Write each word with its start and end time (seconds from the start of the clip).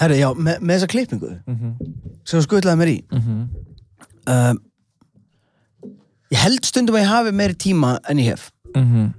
Herri, 0.00 0.18
já, 0.18 0.32
með, 0.34 0.62
með 0.64 0.76
þessa 0.78 0.88
klippingu 0.90 1.30
Mhm. 1.46 1.72
sem 2.24 2.40
þú 2.40 2.42
skutlaði 2.46 2.78
mér 2.80 2.90
í 2.92 2.98
um, 4.26 4.58
ég 6.32 6.40
held 6.40 6.64
stundum 6.68 6.96
að 6.96 7.04
ég 7.04 7.12
hafi 7.12 7.34
meiri 7.36 7.58
tíma 7.60 7.96
en 8.08 8.22
ég 8.22 8.32
hef. 8.32 8.48
Mhm. 8.76 9.10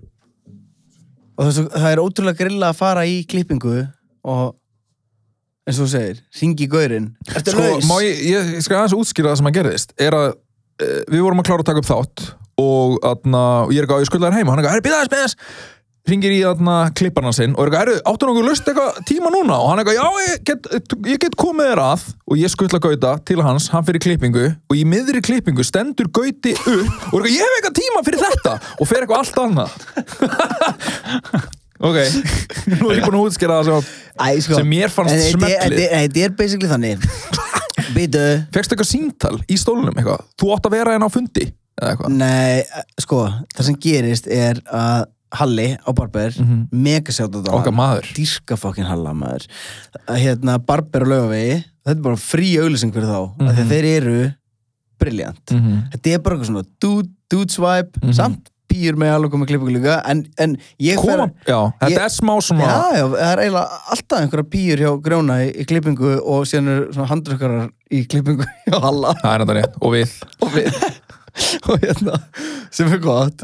og 1.38 1.48
þess, 1.48 1.64
það 1.74 1.92
er 1.92 2.02
ótrúlega 2.02 2.38
grilla 2.38 2.70
að 2.70 2.78
fara 2.78 3.04
í 3.10 3.24
klippingu 3.30 3.88
og 4.30 4.56
eins 5.66 5.80
og 5.80 5.88
þú 5.88 5.90
segir, 5.94 6.20
ringi 6.40 6.66
í 6.66 6.70
gaurinn. 6.70 7.08
Ertu 7.32 7.54
Sko, 7.56 7.64
laus? 7.64 7.88
má 7.90 7.96
ég, 8.04 8.20
ég 8.30 8.62
skal 8.62 8.82
aðeins 8.82 8.96
útskýra 8.98 9.32
það 9.32 9.40
sem 9.40 9.50
að 9.50 9.56
gerðist. 9.58 9.94
Er 9.98 10.18
að 10.18 10.28
e, 10.34 10.90
við 11.10 11.24
vorum 11.24 11.42
að 11.42 11.48
klára 11.50 11.64
að 11.64 11.70
taka 11.72 11.82
upp 11.84 11.90
þátt 11.90 12.26
og, 12.62 12.98
atna, 13.10 13.44
og 13.66 13.74
ég 13.74 13.82
er 13.82 13.88
ekki 13.88 13.98
á, 13.98 14.04
ég 14.04 14.10
skuldaði 14.12 14.38
heima. 14.38 14.52
Og 14.52 14.54
hann 14.54 14.62
er 14.62 14.68
ekki, 14.68 14.74
herri, 14.76 14.86
býða 14.86 15.00
þess 15.02 15.14
með 15.14 15.24
þess 15.24 15.36
ringir 16.10 16.34
í 16.36 16.42
atna, 16.44 16.90
klipparna 16.98 17.32
sinn 17.36 17.54
og 17.56 17.64
er 17.64 17.70
ekki, 17.72 17.80
herri, 17.80 17.96
áttu 18.12 18.28
nokkuð 18.28 18.48
lust 18.50 18.68
eitthvað 18.68 18.98
tíma 19.08 19.30
núna? 19.32 19.56
Og 19.64 19.70
hann 19.72 19.80
er 19.80 19.88
ekki, 19.88 19.96
já, 19.96 20.08
ég 20.28 20.44
get, 20.50 20.68
ég 21.14 21.22
get 21.24 21.38
komið 21.40 21.70
þér 21.72 21.82
að. 21.86 22.04
Og 22.28 22.42
ég 22.42 22.52
skuttla 22.52 22.82
Gauta 22.84 23.14
til 23.30 23.40
hans, 23.46 23.70
hann 23.72 23.86
fyrir 23.88 24.04
klippingu 24.04 24.46
og 24.52 24.76
í 24.76 24.84
miðri 24.90 25.22
klippingu 25.24 25.64
stendur 25.68 26.12
Gauti 26.12 26.54
upp 26.60 27.14
og 27.14 27.20
er 27.22 27.28
ekki, 27.30 27.38
ég 27.38 27.44
hef 27.48 27.58
eitthvað 27.60 27.78
tíma 27.80 28.04
fyrir 28.10 28.24
þetta. 28.26 28.56
Og 28.80 28.90
fer 28.92 29.06
eitthvað 29.06 29.24
allt 29.24 29.44
annað. 29.48 29.72
Ok, 31.84 31.98
nú 32.80 32.92
er 32.94 33.00
ég 33.02 33.04
búin 33.04 33.18
að 33.18 33.26
útskýra 33.28 33.58
það 33.60 33.66
sem, 33.68 33.88
Æ, 34.16 34.28
sko, 34.46 34.56
sem 34.56 34.70
mér 34.72 34.92
fannst 34.94 35.16
en 35.18 35.42
þetta 35.42 36.22
er- 36.22 36.36
basically 36.38 36.70
þannig. 36.72 37.02
Býtu 37.98 38.22
Fekstu 38.54 38.78
eitthvað 38.78 38.88
síntal 38.88 39.34
í 39.52 39.58
stólunum 39.60 39.98
eitthvað? 40.00 40.22
Þú 40.40 40.52
átt 40.56 40.70
að 40.70 40.76
vera 40.78 40.94
einn 40.96 41.04
á 41.04 41.10
fundi 41.12 41.50
eitthvað? 41.82 42.14
Nei, 42.22 42.64
sko, 43.04 43.26
það 43.52 43.68
sem 43.68 43.80
gerist 43.84 44.30
er 44.32 44.62
að 44.70 45.10
Halli 45.34 45.68
á 45.82 45.90
Barber 45.96 46.32
mm 46.38 46.44
Mhm. 46.46 46.68
mega 46.72 47.12
sjátt 47.12 47.34
á 47.36 47.54
Okkar 47.54 47.74
maður. 47.74 48.06
Dírka 48.14 48.56
fokkin 48.60 48.86
Halla 48.86 49.14
maður 49.14 49.48
Að 50.08 50.18
Hérna, 50.24 50.58
Barber 50.60 51.02
og 51.08 51.08
Laugavegi 51.14 51.64
Þetta 51.84 51.98
er 51.98 52.04
bara 52.06 52.16
frí 52.16 52.54
auglýsing 52.62 52.94
fyrir 52.94 53.10
þá 53.10 53.22
mm. 53.40 53.48
-hmm. 53.48 53.68
Þeir 53.70 53.86
eru 53.98 54.32
briljant 55.00 55.46
-hmm. 55.52 55.84
Þetta 55.94 56.14
er 56.14 56.20
bara 56.20 56.36
eitthvað 56.38 56.52
svona 56.52 56.66
dude, 56.82 57.10
dude 57.30 57.52
swipe 57.52 58.00
Mhm. 58.04 58.14
Samt 58.14 58.50
pýr 58.74 58.96
með 58.98 59.12
alveg 59.14 59.32
komið 59.32 59.48
klippingu 59.52 59.74
líka 59.78 60.02
En, 60.10 60.26
en 60.40 60.58
ég 60.82 60.98
fer 60.98 61.20
þetta 61.46 62.06
er 62.06 62.10
smá 62.10 62.34
svona 62.42 62.64
Já, 62.66 62.98
já, 62.98 63.06
það 63.12 63.32
er 63.34 63.40
eiginlega 63.44 63.70
alltaf 63.94 64.20
einhverja 64.22 64.50
pýr 64.50 64.78
hjá 64.82 65.02
Grjóna 65.04 65.36
í, 65.46 65.52
í 65.62 65.66
klippingu 65.66 66.14
og 66.26 66.46
síðan 66.50 66.68
eru 66.74 66.94
svona 66.94 67.08
handrökkarar 67.12 67.70
í 67.92 68.06
klippingu 68.10 68.46
hjá 68.68 68.80
Halla 68.82 69.14
Það 69.22 69.34
er 69.34 69.40
þetta 69.46 69.58
rétt, 69.60 69.76
og 69.82 69.92
við 69.94 70.10
og 70.42 70.50
við 70.56 70.74
og 71.70 71.82
hérna, 71.82 72.20
sem 72.74 72.92
er 72.94 73.02
gott 73.04 73.44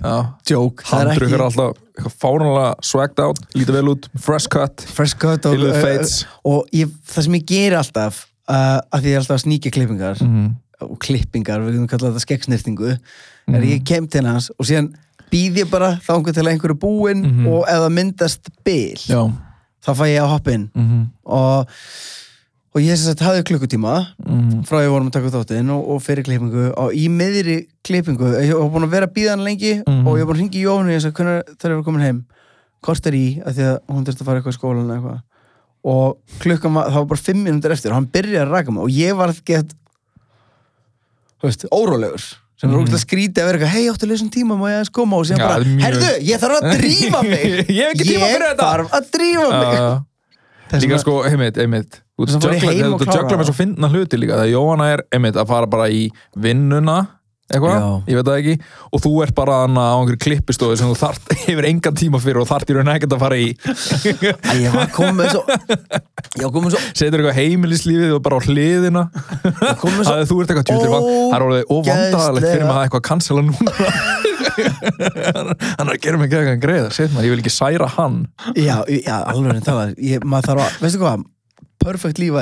joke, 0.50 0.86
það 0.86 1.12
er 1.16 1.26
ekki 1.28 1.40
alltaf 1.42 2.14
fáránlega 2.22 2.72
swagged 2.86 3.20
out 3.24 3.42
Lítið 3.58 3.80
vel 3.80 3.92
út, 3.96 4.08
fresh 4.22 4.52
cut 4.52 4.86
fresh 4.96 5.18
cut 5.20 5.46
og, 5.50 5.58
uh, 5.58 6.24
og 6.48 6.70
ég, 6.76 6.92
það 7.10 7.28
sem 7.28 7.38
ég 7.40 7.46
geri 7.50 7.80
alltaf 7.80 8.24
uh, 8.50 8.80
að 8.80 9.02
því 9.04 9.12
ég 9.12 9.18
er 9.18 9.24
alltaf 9.24 9.38
að 9.40 9.44
sníkja 9.48 9.74
klippingar 9.76 10.24
-hmm. 10.24 10.50
og 10.88 10.98
klippingar, 11.00 11.66
við 11.66 11.78
getum 11.78 11.92
kallað 11.92 12.14
þetta 12.14 12.26
skeggsnirtingu 12.28 12.98
Mhm. 13.50 13.56
er 13.56 13.64
ég 13.66 13.86
kem 13.86 14.08
til 14.08 14.26
hans 14.26 14.52
og 14.60 14.66
síðan 14.66 14.94
býð 15.32 15.66
ég 15.66 15.70
bara 15.70 16.00
þangur 16.06 16.34
til 16.34 16.44
að 16.44 16.52
einhverju 16.54 16.76
er 16.76 16.82
búinn 16.86 17.22
Mhm. 17.26 17.48
og 17.48 17.66
ef 17.68 17.82
það 17.82 17.94
myndast 17.94 18.50
Já 19.10 19.32
þá 19.86 19.96
fæ 19.96 20.06
ég 20.12 20.24
að 20.24 20.34
mm 20.76 20.86
-hmm. 20.88 21.04
og, 21.24 21.68
og 22.76 22.82
ég 22.82 22.96
sem 22.98 23.10
sagt 23.10 23.24
hafði 23.26 23.44
klukkutíma 23.50 23.94
Mhm. 24.26 24.64
frá 24.68 24.82
ég 24.84 24.90
vorum 24.94 25.08
að 25.10 25.14
taka 25.18 25.30
þáttinn 25.34 25.70
og, 25.74 25.90
og 25.90 26.02
fyrir 26.06 26.24
klippingu. 26.24 26.74
Og 26.78 26.92
í 26.94 27.08
miðri 27.10 27.68
klippingu 27.84 28.30
ég 28.44 28.54
var 28.54 28.70
búin 28.70 28.86
að 28.86 28.92
vera 28.94 29.08
að 29.08 29.14
býða 29.16 29.30
hann 29.36 29.44
lengi 29.48 29.84
Mhm. 29.88 30.08
og 30.08 30.18
ég 30.18 30.26
var 30.26 30.34
búin 30.36 30.38
að 30.38 30.44
ringi 30.44 30.60
í 30.62 30.66
Jónu 30.68 30.90
og 30.90 30.94
ég 30.94 31.02
sagði 31.02 31.18
hvernig 31.18 31.44
þarf 31.58 31.72
ég 31.74 31.80
að 31.80 31.86
koma 31.86 32.00
heim? 32.00 32.26
Kort 32.82 33.06
er 33.08 33.12
í? 33.14 33.42
Að 33.44 33.54
því 33.56 33.64
að 33.70 33.80
hún 33.90 34.06
þurfti 34.06 34.22
að 34.22 34.26
fara 34.26 34.40
eitthvað 34.40 34.54
í 34.56 34.60
skólan 34.60 34.86
eða 34.86 34.98
eitthvað. 35.00 35.22
Og 35.84 36.18
klukkan 36.40 36.74
var, 36.74 36.86
það 36.90 36.94
var 37.00 37.06
bara 37.06 37.20
fimm 37.26 37.44
minútur 37.44 37.72
eftir 37.72 37.90
og 37.92 37.96
hann 37.96 38.08
byrjaði 38.08 38.46
að 38.46 38.52
raka 38.52 38.72
mig 38.72 38.84
og 38.84 38.90
ég 38.92 39.16
var 39.18 39.30
að 39.30 39.44
get 39.46 39.74
þú 41.40 41.48
veist, 41.48 41.66
órólegur. 41.72 42.36
Sem 42.60 42.70
er 42.70 42.76
Mhm. 42.76 42.84
ógæslega 42.84 43.06
skrítið 43.06 43.40
að 43.40 43.46
vera 43.48 43.58
eitthvað 43.58 43.74
hei, 43.76 43.86
áttu 43.88 44.08
lausum 44.10 44.30
tíma, 44.30 44.58
má 44.60 44.68
ég 44.68 44.76
aðeins 44.76 44.92
koma? 44.92 45.16
Og 45.18 45.26
síðan 45.26 45.40
Já, 45.40 45.48
bara, 45.48 45.64
mjög- 45.64 45.82
herðu, 45.82 46.10
ég 46.28 46.38
þarf 46.40 46.56
að 46.60 46.72
drífa 46.76 47.22
mig. 47.24 47.68
Ég 47.70 47.88
hef 47.88 47.96
ég 47.96 48.58
þarf 48.60 48.90
að 48.92 49.04
drífa 49.16 49.50
mig. 49.50 49.80
Þess 49.80 50.09
Líka 50.78 51.00
sko, 51.02 51.22
einmitt, 51.28 51.58
einmitt. 51.62 52.02
Þú 52.20 52.28
jökla 52.30 53.38
með 53.40 53.48
svo 53.48 53.56
finna 53.56 53.90
hluti 53.90 54.20
líka 54.20 54.38
Það 54.42 54.52
Jóhanna 54.52 54.90
er, 54.94 55.04
einmitt, 55.16 55.40
að 55.40 55.50
fara 55.50 55.70
bara 55.72 55.88
í 55.90 56.10
vinnuna 56.38 56.98
eitthvað, 57.50 57.86
ég 58.10 58.20
veit 58.20 58.28
það 58.28 58.40
ekki. 58.40 58.56
Og 58.94 59.02
þú 59.04 59.12
ert 59.26 59.36
bara 59.38 59.56
hana 59.64 59.86
á 59.90 59.98
einhverju 59.98 60.22
klippistofu 60.26 60.78
sem 60.80 60.90
þú 60.92 60.98
þart, 61.00 61.34
hefur 61.48 61.68
engan 61.70 61.98
tíma 61.98 62.22
fyrir 62.22 62.42
og 62.44 62.48
þart 62.50 62.70
í 62.70 62.78
raun 62.78 62.92
ekkert 62.94 63.16
að 63.16 63.24
fara 63.24 63.40
í. 63.40 63.48
Æ, 63.66 64.54
ég 64.64 64.76
var 64.76 64.92
komið 64.94 65.34
svo 65.34 65.44
ég 65.50 66.46
var 66.46 66.54
komið 66.56 66.76
svo 66.76 66.82
setur 66.94 67.24
eitthvað 67.24 67.40
heimilislífið 67.40 68.16
og 68.18 68.24
bara 68.26 68.38
á 68.38 68.42
hliðina. 68.46 69.06
Svo 69.82 70.16
að 70.16 70.26
þú 70.30 70.40
ert 70.44 70.54
eitthvað 70.54 70.68
tjútir 70.70 70.94
það 70.94 71.38
er 71.40 71.48
orðið 71.48 71.74
óvandalegt 71.76 72.50
fyrir 72.50 72.66
maður 72.68 72.80
að 72.80 72.86
eitthvað 72.88 73.06
cancela 73.10 73.46
núna. 73.50 73.72
Hann 74.60 75.88
er 75.88 75.94
að 75.96 76.02
gera 76.04 76.20
mig 76.20 76.30
eitthvað 76.30 76.62
greið 76.64 76.90
set 76.96 77.14
maður, 77.16 77.30
ég 77.30 77.34
vil 77.36 77.44
ekki 77.44 77.54
særa 77.54 77.90
hann. 77.98 78.22
Já, 78.60 78.78
já, 78.92 79.16
alveg 79.24 79.58
en 79.58 79.66
tala 79.66 79.90
ég, 79.96 80.24
maður 80.26 80.52
þarf 80.52 80.66
að, 80.68 80.80
veistu 80.84 81.02
hvað? 81.04 81.26
Perfect 81.80 82.22
líf 82.22 82.38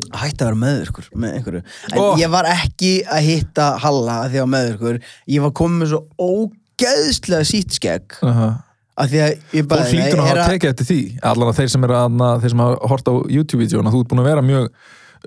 væri 0.00 0.14
að 0.14 0.22
hætta 0.24 0.44
að 0.44 0.50
vera 0.50 0.60
meðvirkur 0.62 1.10
með 1.14 1.36
einhverju. 1.38 1.62
En 1.90 2.00
Ó. 2.00 2.04
ég 2.20 2.32
var 2.32 2.48
ekki 2.50 2.92
að 3.06 3.28
hitta 3.28 3.68
Halla 3.84 4.16
að 4.24 4.32
því 4.34 4.42
að 4.42 4.50
meðvirkur 4.54 5.00
ég 5.34 5.44
var 5.46 5.54
komið 5.60 5.82
með 5.82 5.92
svo 5.94 6.02
ógeðslega 6.18 7.48
sítt 7.48 7.76
skegg 7.76 8.16
uh 8.20 8.30
-huh. 8.30 8.54
að 8.96 9.12
því 9.12 9.20
að 9.26 9.58
ég 9.58 9.68
bara 9.68 9.84
fólk 9.84 9.98
hlýtur 9.98 10.22
að 10.22 10.30
hafa 10.30 10.48
tekið 10.54 10.70
eftir 10.70 10.90
því 10.92 11.02
allan 11.32 11.52
að 11.52 11.60
þeir 11.60 11.74
sem 11.74 11.84
er 11.84 11.96
að 11.98 12.40
þeir 12.40 12.54
sem 12.54 12.64
hafa 12.64 12.88
hort 12.94 13.12
á 13.12 13.14
YouTube-vídeóna, 13.36 13.92
þú 13.92 14.00
ert 14.00 14.10
búin 14.10 14.24
að 14.24 14.30
vera 14.30 14.42
mjög 14.42 14.72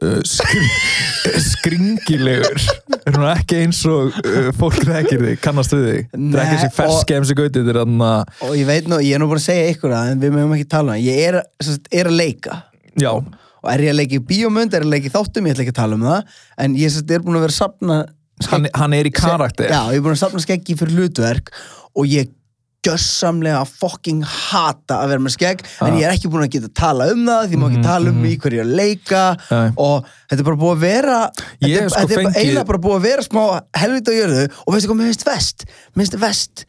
uh, 0.01 0.19
skring, 0.25 0.71
skringilegur. 1.51 2.65
Er 3.03 3.17
hún 3.17 3.27
ekki 3.29 3.59
eins 3.63 3.81
og 3.89 4.15
uh, 4.23 4.49
fólk 4.57 4.79
þekkir 4.81 5.25
þig, 5.27 5.39
kannast 5.43 5.75
við 5.75 5.85
þig? 5.89 6.09
Það 6.13 6.39
er 6.39 6.43
ekki 6.43 6.55
Nei, 6.55 6.55
þessi 6.55 6.71
ferski 6.77 7.19
MC 7.19 7.37
Gauti 7.37 7.59
þetta 7.59 7.73
er 7.75 7.81
hann 7.83 8.05
að 8.07 8.43
og 8.47 8.57
ég 8.57 8.69
veit 8.69 8.89
nú, 8.91 8.99
ég 9.03 9.17
er 9.17 9.23
nú 9.23 9.29
bara 9.31 9.43
að 9.43 9.47
segja 9.49 9.71
ykkur 9.73 9.95
en 9.99 10.23
við 10.23 10.35
mögum 10.37 10.57
ekki 10.57 10.69
tala 10.73 10.97
um 10.97 11.03
ég 11.03 11.23
er, 11.29 11.39
er 11.91 12.11
að 12.11 12.19
leika. 12.19 12.59
Já, 12.99 13.11
og 13.63 13.71
er 13.73 13.85
ég 13.87 13.93
að 13.93 13.99
leika 14.01 14.19
í 14.19 14.23
bíómynd, 14.29 14.73
er 14.75 14.83
ég 14.83 14.89
að 14.89 14.93
leika 14.97 15.09
í 15.09 15.15
þáttum 15.15 15.47
ég 15.47 15.55
ætla 15.55 15.63
ekki 15.65 15.75
að 15.75 15.81
tala 15.81 15.97
um 15.99 16.05
það 16.09 16.37
en 16.65 16.77
ég 16.81 16.91
sem 16.93 17.01
sagt, 17.01 17.15
er 17.15 17.23
búin 17.25 17.39
að 17.39 17.45
vera 17.47 17.57
sapna 17.57 17.99
hann, 18.51 18.69
hann 18.75 18.93
er 18.99 19.09
í 19.09 19.13
karakter 19.15 19.71
Já, 19.71 19.81
ég 19.93 19.99
er 20.01 20.05
búin 20.05 20.17
að 20.17 20.23
sapna 20.25 20.43
skeggi 20.43 20.77
fyrir 20.79 20.97
hlutverk 20.99 21.53
og 21.93 22.09
ég 22.09 22.31
gjössamlega 22.83 23.61
fucking 23.63 24.23
hata 24.27 24.97
að 25.05 25.13
vera 25.13 25.23
með 25.23 25.35
skegg 25.37 25.61
en 25.63 25.93
Já. 25.95 25.99
ég 26.01 26.07
er 26.09 26.15
ekki 26.17 26.31
búin 26.33 26.43
að 26.43 26.51
geta 26.57 26.67
að 26.67 26.75
tala 26.81 27.07
um 27.13 27.21
það 27.29 27.45
því 27.45 27.55
ég 27.55 27.61
má 27.61 27.67
ekki 27.69 27.79
Mhm, 27.79 27.85
tala 27.87 28.11
um 28.11 28.17
mhm. 28.17 28.27
í 28.27 28.33
hverju 28.43 28.59
er 28.59 28.65
að 28.67 28.73
leika 28.81 29.23
Nei. 29.39 29.69
og 29.79 30.09
þetta 30.27 30.39
er 30.41 30.47
bara 30.49 30.59
búið 30.63 30.73
að 30.75 30.83
vera 30.83 31.19
þetta 31.63 31.79
er, 31.79 31.89
sko 31.93 32.33
eiginlega 32.33 32.69
bara 32.73 32.83
búið 32.83 32.97
að 32.97 33.07
vera 33.07 33.27
smá 33.29 33.43
helvita 33.79 34.11
á 34.11 34.19
jörðu 34.19 34.43
og 34.51 34.73
veistu 34.75 34.91
hvað 34.91 34.99
mér 34.99 35.11
finnst 35.13 35.27
vest 35.29 35.65
mér 35.69 36.03
finnst 36.03 36.19
vest 36.25 36.65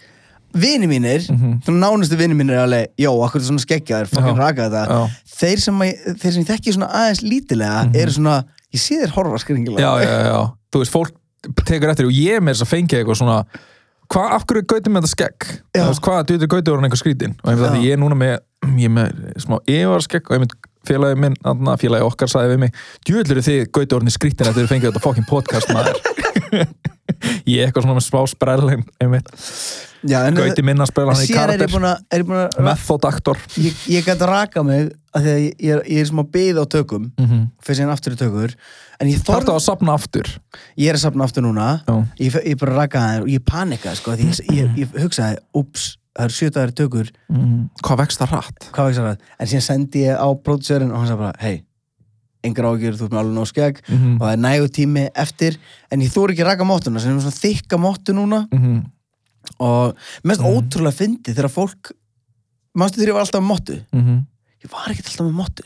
vini 0.55 0.87
mínir, 0.91 1.25
mm. 1.31 1.37
-hmm. 1.37 1.79
nánustu 1.81 2.17
vini 2.17 2.35
mínir 2.35 2.55
er 2.55 2.65
alveg, 2.65 2.95
já, 2.99 3.11
akkur 3.11 3.41
er 3.41 3.47
svona 3.49 3.65
skeggjaðir, 3.65 4.11
fucking 4.13 4.39
Já. 4.39 4.43
raka 4.43 4.69
þetta 4.71 5.01
þeir 5.35 5.61
sem, 5.61 5.83
að, 5.83 5.93
þeir 6.23 6.33
sem 6.33 6.43
ég 6.43 6.49
þekki 6.53 6.75
svona 6.77 6.91
aðeins 7.01 7.23
lítilega 7.23 7.85
eru 7.95 8.17
svona, 8.17 8.39
ég 8.75 8.81
sé 8.81 8.99
þér 9.03 9.15
horfa 9.17 9.43
skringilega 9.43 9.83
já, 9.83 9.93
já, 10.05 10.19
já, 10.31 10.41
þú 10.71 10.83
veist, 10.83 10.95
fólk 10.95 11.15
tekur 11.67 11.93
eftir 11.93 12.09
og 12.09 12.15
ég 12.17 12.43
með 12.43 12.55
þess 12.55 12.67
að 12.67 12.73
fengja 12.75 13.01
eitthvað 13.01 13.21
svona 13.21 13.39
hvað, 14.13 14.29
af 14.37 14.47
hverju 14.47 14.63
er 14.63 14.69
Gauti 14.71 14.93
með 14.93 15.05
þetta 15.05 15.13
skegg. 15.15 15.49
Þú 15.75 15.89
veist, 15.89 16.05
hvað, 16.05 16.23
þú 16.31 16.49
Gauti 16.53 16.71
voru 16.71 16.87
eitthvað 16.87 17.03
skrítin 17.03 17.35
og 17.43 17.51
að 17.51 17.65
Já. 17.65 17.73
því 17.75 17.83
ég 17.85 17.97
er 17.97 18.01
núna 18.01 18.19
með 18.19 18.35
ég 18.81 18.93
með 18.93 19.21
smá 19.43 19.59
yfarskegg 19.69 20.31
og 20.31 20.37
einmitt 20.39 20.57
félagi 20.85 21.21
minn, 21.21 21.37
þarna, 21.45 21.77
félagi 21.81 22.05
okkar 22.05 22.31
sagði 22.31 22.55
við 22.55 22.63
mig 22.65 22.81
djúðlur 23.09 23.45
þið 23.45 23.61
Gauti 23.71 23.97
orðinni 23.97 24.15
skrítin 24.15 24.51
eftir 24.51 24.65
þið 24.65 24.73
fengið 24.73 24.91
þetta 24.91 25.05
fucking 25.05 25.29
podcast 25.29 25.73
maður 25.73 26.01
ég 27.55 27.63
er 27.63 27.69
eitthvað 27.69 27.87
svona 27.87 27.99
með 27.99 28.07
smá 28.07 28.21
sprell 28.31 28.69
Gauti 30.37 30.65
minna 30.67 30.85
sprell 30.89 31.09
hann 31.09 31.23
í 31.23 31.31
er 31.31 31.39
karakter 31.39 31.87
að, 31.89 32.05
er 32.13 32.25
ég 32.25 32.33
að 32.69 32.83
ég, 33.57 33.83
ég 33.95 34.05
gæti 34.05 34.21
að 34.21 34.31
raka 34.31 34.65
mig 34.67 34.91
af 35.15 35.25
því 35.25 35.33
að 35.33 35.41
ég, 35.41 35.57
ég, 35.57 35.71
er, 35.73 35.83
ég 35.95 36.03
er 36.03 36.11
smá 36.11 36.23
byð 36.35 36.61
á 36.61 36.65
tökum. 36.75 37.11
Mm 37.17 37.27
-hmm. 37.27 37.43
fyrir 37.65 37.79
síðan 37.81 37.95
aftur 37.95 38.17
í 38.17 38.21
tökur. 38.21 38.55
Ég 39.01 39.25
þarf 39.25 39.45
þorð, 39.45 39.55
að 39.55 39.65
sapna 39.65 39.95
aftur? 39.95 40.31
Ég 40.77 40.93
er 40.93 40.99
að 40.99 41.05
sapna 41.07 41.25
aftur 41.25 41.45
núna. 41.47 41.69
Ég, 42.21 42.37
bara 42.61 42.79
raka 42.83 43.05
það 43.05 43.23
og 43.23 43.29
ég 43.33 43.45
panikaði 43.45 44.01
sko, 44.01 44.17
því 44.17 44.29
ég, 44.29 44.41
ég, 44.53 44.73
ég 44.85 44.99
hugsaði, 45.03 45.39
ups 45.55 45.95
það 46.15 46.25
eru 46.29 46.35
sjötaðar 46.39 46.73
tökur, 46.79 47.09
mm. 47.29 47.55
hvað 47.83 48.01
vext 48.05 48.21
það 48.23 48.35
rætt? 48.37 48.67
það 49.09 49.17
en 49.39 49.51
síðan 49.51 49.67
sendi 49.67 50.05
ég 50.05 50.15
á 50.15 50.29
pródusörinn 50.47 50.93
og 50.93 51.01
hann 51.01 51.11
sagði 51.11 51.25
bara, 51.25 51.39
hei 51.43 51.65
engar 52.45 52.65
ágjör, 52.69 52.97
þú 52.99 53.07
ert 53.09 53.15
með 53.15 53.21
alveg 53.23 53.37
nóg 53.39 53.49
skegg 53.51 53.81
Mhm. 53.89 54.15
og 54.17 54.25
það 54.27 54.33
er 54.33 54.43
nægu 54.45 54.69
tími 54.77 55.05
eftir 55.15 55.57
en 55.91 56.01
ég 56.05 56.13
þóri 56.13 56.35
ekki 56.35 56.45
að 56.45 56.51
raka 56.53 56.65
móttuna 56.69 57.01
sem 57.01 57.17
er 57.17 57.21
svona 57.25 57.41
þykka 57.41 57.79
móttu 57.81 58.13
núna 58.17 58.47
Mhm. 58.53 58.85
og 59.61 59.95
mest 60.25 60.41
Mhm. 60.41 60.51
ótrúlega 60.53 60.95
fyndi 61.01 61.35
þegar 61.35 61.51
fólk 61.53 61.93
manstu 62.77 63.01
þegar 63.01 63.09
ég 63.09 63.15
var 63.15 63.25
alltaf 63.25 63.41
með 63.43 63.51
móttu 63.53 63.77
Mhm. 63.93 64.27
ég 64.65 64.71
var 64.71 64.89
ekki 64.93 65.03
alltaf 65.05 65.27
með 65.27 65.39
móttu 65.41 65.63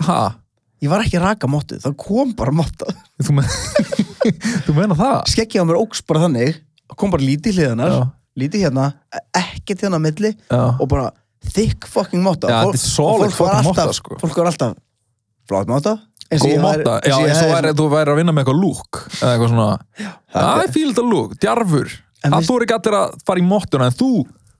Ha? 0.00 0.34
ég 0.82 0.88
var 0.88 1.02
ekki 1.04 1.18
að 1.18 1.22
raka 1.26 1.46
móttu, 1.46 1.76
það 1.80 1.96
kom 1.96 2.32
bara 2.32 2.50
mótta 2.52 2.86
Þú, 3.22 3.32
men... 3.36 3.44
þú 4.64 4.74
meina 4.76 4.94
það? 4.96 5.24
skeggið 5.28 5.60
á 5.60 5.64
mér 5.68 5.80
óks 5.80 6.00
bara 6.06 6.20
þannig 6.26 6.56
kom 6.96 7.10
bara 7.10 7.22
lítið 7.22 7.52
hliðanar 7.58 8.12
lítið 8.38 8.64
hérna, 8.64 8.94
ekkert 9.36 9.82
hérna 9.84 9.98
á 10.00 10.02
milli 10.06 10.30
Já. 10.50 10.76
og 10.80 10.88
bara 10.88 11.10
thick 11.52 11.84
fucking 11.86 12.22
mótta 12.24 12.48
er 12.48 12.64
fólk 12.64 12.76
sko. 13.92 14.16
fólk 14.20 14.36
var 14.36 14.46
alltaf 14.46 14.76
og 16.44 16.48
Góð 16.50 16.60
motta, 16.62 16.92
já, 17.02 17.14
eins 17.16 17.40
og 17.40 17.42
hefði- 17.42 17.54
væri, 17.56 17.70
þú 17.80 17.86
væri 17.90 18.10
að 18.12 18.18
vinna 18.20 18.32
með 18.36 18.42
eitthvað 18.44 18.60
lúk 18.62 18.92
eða 19.18 19.30
eitthvað 19.34 19.50
svona, 19.50 19.70
það- 20.34 20.60
I 20.64 20.66
feel 20.76 20.90
the 20.94 21.02
look, 21.02 21.30
djarfur. 21.42 21.88
Það 22.20 22.44
þú 22.46 22.52
er 22.56 22.62
ekki 22.66 22.76
allir 22.76 22.96
að 23.00 23.08
fara 23.26 23.40
í 23.40 23.42
mottuna 23.48 23.86
en 23.90 23.96
þú, 23.96 24.10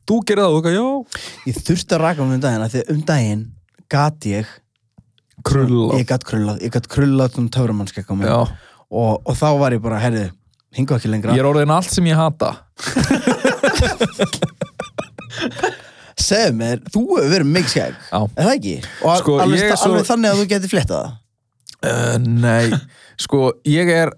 þú 0.09 0.15
gerir 0.27 0.43
það 0.43 0.51
og 0.51 0.55
þú 0.57 0.61
eitthvað, 0.65 0.79
já. 0.81 0.87
Ég 1.47 1.55
þurfti 1.69 1.93
að 1.95 2.01
raka 2.07 2.21
mig 2.25 2.35
um 2.35 2.41
daginn 2.41 2.65
af 2.65 2.71
því 2.73 2.79
að 2.83 2.91
um 2.97 3.03
daginn 3.13 3.43
gat 3.91 4.21
ég 4.33 4.47
krulla, 5.45 5.93
ég 6.01 6.07
gat 6.11 6.25
krullað, 6.25 6.57
ég 6.65 6.71
gat 6.75 6.87
krullað 6.89 7.39
um 7.39 7.49
mig 8.19 8.27
já. 8.29 8.41
Og, 8.91 9.13
og 9.25 9.35
þá 9.39 9.49
var 9.61 9.71
ég 9.77 9.83
bara, 9.85 9.99
herri, 10.03 10.27
hinga 10.75 10.95
ekki 10.99 11.09
lengra. 11.13 11.33
Ég 11.37 11.41
er 11.45 11.51
orðin 11.53 11.71
allt 11.71 11.91
sem 11.95 12.05
ég 12.11 12.17
hata 12.19 12.51
segðu 16.31 16.57
mér, 16.61 16.81
þú 16.95 17.03
hefur 17.11 17.31
verið 17.35 17.51
mikið 17.57 17.73
skegg 17.75 17.97
Já. 18.11 18.21
er 18.21 18.45
það 18.47 18.53
ekki? 18.57 18.75
og 19.05 19.19
Sko, 19.23 19.37
alveg, 19.45 19.61
ég 19.65 19.73
er 19.75 19.81
svo- 19.81 19.91
alveg 19.93 20.09
þannig 20.11 20.31
að 20.35 20.41
þú 20.43 20.49
geti 20.55 20.71
flettað 20.73 21.05
það 21.05 21.91
uh, 21.91 22.19
nei, 22.25 22.81
sko 23.21 23.43
ég 23.69 23.93
er 23.95 24.13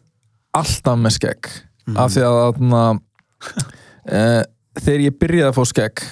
alltaf 0.62 0.98
með 1.00 1.16
skegg 1.18 1.50
af 1.98 2.12
því 2.14 2.24
að 2.28 2.38
þarna 2.42 2.82
uh, 2.92 4.42
þegar 4.80 5.04
ég 5.06 5.16
byrjaði 5.20 5.48
að 5.50 5.56
fá 5.58 5.64
skegg 5.72 6.04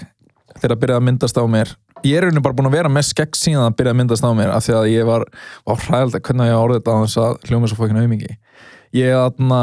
þegar 0.61 0.75
það 0.75 0.81
byrjaði 0.85 1.01
að 1.01 1.07
myndast 1.11 1.41
á 1.41 1.45
mér 1.51 1.75
ég 2.07 2.17
er 2.17 2.25
raunin 2.27 2.45
bara 2.45 2.57
búin 2.57 2.69
að 2.71 2.77
vera 2.79 2.91
með 2.93 3.07
skegg 3.11 3.37
síðan 3.37 3.67
það 3.69 3.77
byrjaði 3.81 3.95
að 3.95 4.01
myndast 4.01 4.25
á 4.25 4.31
mér 4.37 4.53
af 4.55 4.65
því 4.67 4.75
að 4.79 4.89
ég 4.95 5.09
var, 5.09 5.25
var 5.69 5.83
hræðald 5.85 6.17
að 6.17 6.25
hvernig 6.29 6.49
ég 6.51 6.61
orðið 6.65 6.81
þetta 6.81 6.97
á 6.97 7.03
þess 7.05 7.21
að 7.25 7.35
hljóma 7.51 7.71
svo 7.71 7.79
fókinu 7.81 8.03
auðmingi 8.05 8.33
ég 8.97 9.15
þarna 9.21 9.61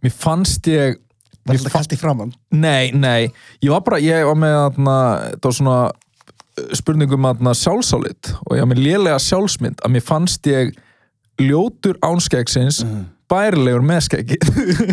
mér 0.00 0.14
fannst 0.16 0.70
ég 0.72 0.96
mér 1.46 1.56
alltaf 1.58 1.72
kallt 1.78 1.92
í 1.96 1.98
framann 2.00 2.32
Nei, 2.52 2.90
nei, 2.92 3.30
ég 3.64 3.70
var 3.72 3.80
bara, 3.86 3.98
ég 4.02 4.26
var 4.28 4.36
með 4.38 4.56
þarna, 4.58 4.96
það 5.38 5.48
var 5.48 5.56
svona 5.60 5.78
uh, 5.90 6.74
spurningum 6.76 7.28
að 7.30 7.54
sjálfsálit. 7.62 8.32
Og 8.46 8.56
ég 8.58 8.64
var 8.66 8.70
með 8.74 8.82
lélega 8.84 9.18
sjálfsmynd 9.24 9.80
að 9.86 9.94
mér 9.96 10.04
fannst 10.04 10.46
ég 10.50 10.74
ljótur 11.40 11.96
ánskeggsins 12.04 12.82
Mhm. 12.84 13.06
bærilegur 13.30 13.84
með 13.86 14.00
skeggi. 14.08 14.36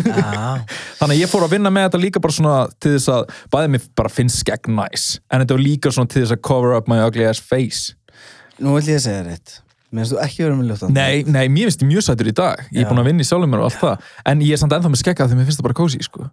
Já. 0.06 0.62
þannig 1.00 1.14
að 1.16 1.20
ég 1.20 1.28
fór 1.32 1.42
að 1.44 1.50
vinna 1.56 1.70
með 1.74 1.88
þetta 1.88 2.00
líka 2.04 2.20
bara 2.22 2.32
svona 2.36 2.58
til 2.80 2.92
þess 2.94 3.08
að 3.12 3.32
bæði 3.52 3.72
mér 3.74 3.86
bara 3.98 4.08
finnst 4.14 4.38
skegg 4.44 4.68
næs 4.70 5.06
en 5.28 5.42
þetta 5.42 5.56
var 5.58 5.64
líka 5.64 5.90
svona 5.92 6.08
til 6.12 6.22
þess 6.22 6.36
að 6.36 6.42
cover 6.46 6.76
up 6.78 6.88
my 6.88 7.00
ugly 7.04 7.26
ass 7.26 7.42
face. 7.42 7.96
Nú 8.62 8.76
vil 8.78 8.86
ég 8.94 9.00
að 9.00 9.08
segja 9.08 9.34
eitt 9.34 9.58
mér 9.92 10.04
finnst 10.04 10.12
þú 10.14 10.20
ekki 10.24 10.42
verið 10.44 10.58
með 10.58 10.68
ljótt 10.72 10.90
Nei, 10.94 11.22
nei, 11.24 11.46
mér 11.48 11.68
finnst 11.70 11.82
ég 11.82 11.88
mjög 11.88 12.04
sætur 12.08 12.28
í 12.28 12.34
dag. 12.36 12.60
Ég 12.72 12.82
er 12.84 12.90
búin 12.90 13.00
að 13.02 13.08
vinna 13.10 13.24
í 13.24 13.28
sjálfum 13.28 13.50
mér 13.54 13.62
og 13.62 13.70
allt 13.70 13.80
það. 13.80 14.10
En 14.26 14.40
ég 14.44 14.52
er 14.52 14.60
samt 14.60 14.72
ennþá 14.76 14.90
með 14.92 15.00
skegga 15.02 15.28
því 15.28 15.38
mér 15.38 15.48
finnst 15.48 15.60
það 15.62 15.68
bara 15.68 15.78
kósi 15.80 16.02
sko. 16.04 16.28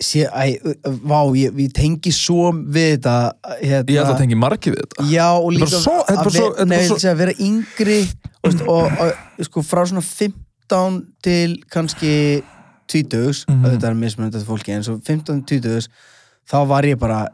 sé, 0.00 0.20
æ, 0.30 0.62
vá, 1.10 1.20
ég, 1.34 1.56
ég 1.58 1.72
tengi 1.74 2.12
svo 2.14 2.52
við 2.54 3.00
þetta 3.00 3.14
hérna, 3.64 3.90
ég 3.90 3.96
held 3.98 4.12
að 4.12 4.20
tengi 4.20 4.36
margið 4.38 4.76
við 4.76 4.84
þetta. 4.84 5.06
Já, 5.10 5.26
og 5.34 5.48
líka 5.56 5.66
svo- 5.72 6.04
að 6.06 6.20
bara 6.20 6.30
svo- 6.30 6.66
nei, 6.70 6.78
svo- 6.86 6.98
að 7.10 7.16
vera 7.18 7.32
yngri 7.42 7.96
og, 8.44 8.60
og, 8.68 9.00
og 9.02 9.48
sko, 9.48 9.64
frá 9.66 9.82
svona 9.90 10.04
15 10.06 11.02
til 11.20 11.56
kannski 11.74 12.12
20 12.86 13.44
Mhm. 13.48 13.58
mm 13.58 13.64
þetta 13.72 13.88
er 13.90 13.94
mismunandi 13.98 14.44
fólki 14.46 14.72
en 14.76 14.82
svo 14.86 15.00
15 15.02 15.42
til 15.44 15.60
20 15.66 15.88
þá 16.48 16.56
var 16.68 16.82
ég 16.86 16.96
bara 16.98 17.26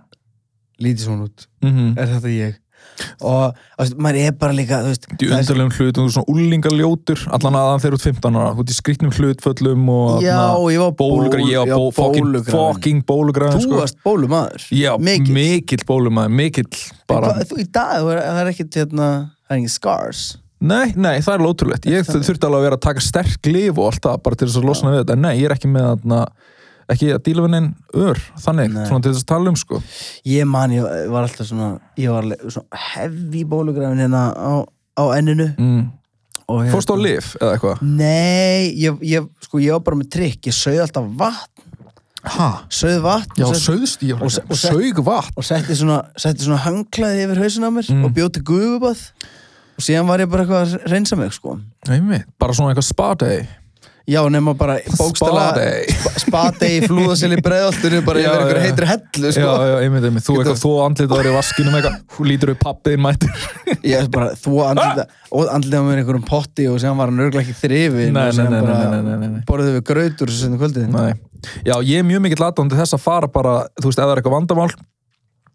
lítið 0.81 1.05
svona 1.05 1.29
út, 1.29 1.47
mm 1.63 1.99
er 1.99 2.07
þetta 2.17 2.33
ég 2.33 2.55
og 3.25 3.57
veist, 3.79 3.97
maður 3.99 4.19
er 4.29 4.35
bara 4.39 4.55
líka 4.57 4.79
þú 4.85 4.91
veist, 4.93 5.07
Í 5.15 5.17
það 5.17 5.33
er- 5.35 5.43
undarlegum 5.45 5.73
hlut, 5.79 5.97
þú 5.99 6.05
er 6.05 6.13
svona 6.15 6.35
úlingaljótur 6.35 7.25
allan 7.39 7.59
aðan 7.61 7.83
þegar 7.85 7.97
þú 7.97 8.01
ert 8.01 8.07
15 8.21 8.39
ára, 8.41 8.53
þú 8.55 8.65
ert 8.65 8.73
í 8.75 8.79
skrýtnum 8.79 9.15
hlutföllum 9.19 9.89
og 9.95 10.23
Já, 10.25 10.39
ég 10.75 10.85
var 10.85 10.95
bólugra, 11.01 11.41
ég 11.51 11.59
var 11.65 11.75
bó, 11.75 11.91
fucking, 12.55 13.03
bólugrafin 13.09 13.59
Þú 13.59 13.67
sko. 13.67 13.81
varst 13.83 13.99
bólumaður 14.05 14.69
Já, 14.71 14.93
mikill. 14.99 15.35
mikill 15.35 15.85
bólumæður, 15.89 16.35
mikill 16.39 16.71
bara, 17.09 17.33
Bara... 17.35 17.45
Þú, 17.51 17.61
í 17.61 17.69
dag, 17.71 18.01
það 18.07 18.41
er 18.45 18.51
ekkert 18.55 18.81
hérna, 18.81 19.11
það 19.45 19.55
er 19.55 19.61
engin 19.61 19.75
scars. 19.75 20.23
Nei, 20.65 20.95
nei, 20.97 21.19
það 21.21 21.35
er 21.35 21.41
alveg 21.43 21.51
ótrúlegt. 21.53 21.87
Ég 21.91 22.07
þurfti 22.09 22.47
alveg 22.47 22.57
að 22.63 22.63
vera 22.65 22.77
að 22.79 22.85
taka 22.87 23.03
sterk 23.05 23.49
lif 23.51 23.77
og 23.77 23.91
allt 23.91 24.01
það, 24.07 24.23
bara 24.25 24.39
til 24.41 24.47
þess 24.49 24.61
að 24.63 24.69
losna 24.71 24.93
við 24.95 25.03
þetta, 25.03 25.17
nei, 25.21 25.33
ég 25.43 25.49
er 25.51 25.55
ekki 25.59 25.69
með 25.75 25.89
þarna, 25.91 26.21
ekki 26.93 27.11
að 27.15 27.23
díla 27.25 27.45
við 27.47 27.53
neinn 27.55 27.69
ör, 27.95 28.21
þannig, 28.45 28.73
Nei. 28.75 28.87
svona 28.89 29.03
til 29.05 29.13
þess 29.15 29.25
að 29.25 29.31
tala 29.33 29.53
um 29.53 29.57
sko 29.57 29.81
Ég 30.29 30.47
man, 30.49 30.71
ég 30.75 30.85
var 31.13 31.27
alltaf 31.29 31.49
svona 31.49 31.71
ég 32.01 32.11
var 32.13 32.29
svona 32.51 32.81
heavy 32.93 33.45
bólugrafin 33.49 34.03
hérna 34.05 34.25
á, 34.37 34.53
á 35.01 35.05
enninu 35.17 35.51
mm. 35.57 35.85
hérna- 36.49 36.75
Fórstu 36.75 36.97
á 36.97 36.99
lif 37.01 37.35
eða 37.41 37.55
eitthvað? 37.57 37.83
Nei, 37.83 38.75
ég, 38.77 38.99
ég, 39.15 39.29
sko, 39.47 39.59
ég 39.65 39.73
var 39.77 39.85
bara 39.87 40.01
með 40.03 40.11
trikk 40.19 40.51
ég 40.51 40.57
sauð 40.57 40.83
alltaf 40.85 41.09
vatn 41.23 41.51
Hæ? 42.25 42.51
sauð 42.73 43.01
vatn 43.05 43.41
Já, 43.41 43.49
söðst 43.61 44.05
ég 44.09 44.17
og 44.21 44.29
og 44.29 44.57
Sög 44.57 45.01
vatn 45.05 45.35
og 45.41 45.45
setti 45.45 45.77
svona, 45.77 46.03
setti 46.17 46.47
svona 46.47 46.63
hangklæði 46.65 47.27
yfir 47.27 47.43
hausin 47.45 47.67
á 47.69 47.71
mér 47.73 47.89
Mm. 47.93 48.05
og 48.07 48.15
bjóti 48.17 48.41
gufubað 48.41 49.01
og 49.75 49.83
síðan 49.83 50.07
var 50.09 50.21
ég 50.23 50.31
bara 50.31 50.45
eitthvað 50.45 50.63
að 50.79 50.87
reynsa 50.93 51.17
mig 51.19 51.33
sko. 51.35 51.59
Einmitt, 51.91 52.25
bara 52.39 52.53
svona 52.55 52.71
eitthvað 52.73 52.87
spa 52.93 53.15
day 53.19 53.43
Já, 54.05 54.21
nema 54.29 54.53
bara 54.53 54.75
bókstala. 54.99 55.47
Spa-day 56.21 56.75
í 56.77 56.81
flúðaseli 56.85 57.39
breiðoltinu 57.41 58.03
bara 58.05 58.21
Já, 58.21 58.27
yfir 58.29 58.43
einhver 58.43 58.59
já. 58.59 58.65
heitri 58.67 58.89
hellu 58.91 59.31
sko. 59.33 59.45
Já, 59.47 59.69
já, 59.71 59.77
einmitt, 59.81 60.05
einmitt, 60.11 60.27
þú 60.27 60.37
eitthvað, 60.43 60.59
þú 60.61 60.73
andlið 60.85 61.15
ári 61.17 61.31
í 61.31 61.35
vaskinum 61.39 61.79
eitthvað, 61.79 61.97
þú 62.17 62.27
lítur 62.29 62.53
upp 62.53 62.61
pappiðin 62.67 63.05
mættur 63.07 63.47
Ég 63.95 63.97
er 64.03 64.11
bara, 64.13 64.35
þú 64.37 64.59
andlita 64.69 65.07
og 65.33 65.53
andlita 65.57 65.81
á 65.81 65.85
mér 65.89 66.03
einhverjum 66.03 66.27
potti 66.29 66.69
og 66.69 66.77
síðan 66.83 67.01
var 67.01 67.13
hann 67.13 67.25
örgulega 67.25 67.47
ekki 67.47 67.57
þrifin 67.63 68.13
Nei, 68.19 68.27
og 68.29 68.37
síðan 68.37 68.53
nei, 68.53 68.65
bara 68.69 69.03
nei, 69.25 69.45
borðið 69.49 69.79
við 69.79 69.87
grautur 69.89 70.35
sendu 70.37 70.61
kvöldið 70.61 70.91
Nei. 70.93 71.15
Já, 71.65 71.75
ég 71.81 72.01
er 72.01 72.07
mjög 72.09 72.27
mikill 72.29 72.45
aðdándi 72.45 72.77
þess 72.79 72.97
að 72.99 73.07
fara 73.09 73.33
bara, 73.33 73.63
þú 73.81 73.89
veist, 73.89 73.99
ef 73.99 74.05
það 74.05 74.13
er 74.13 74.21
eitthvað 74.21 74.37
vandamál 74.37 74.69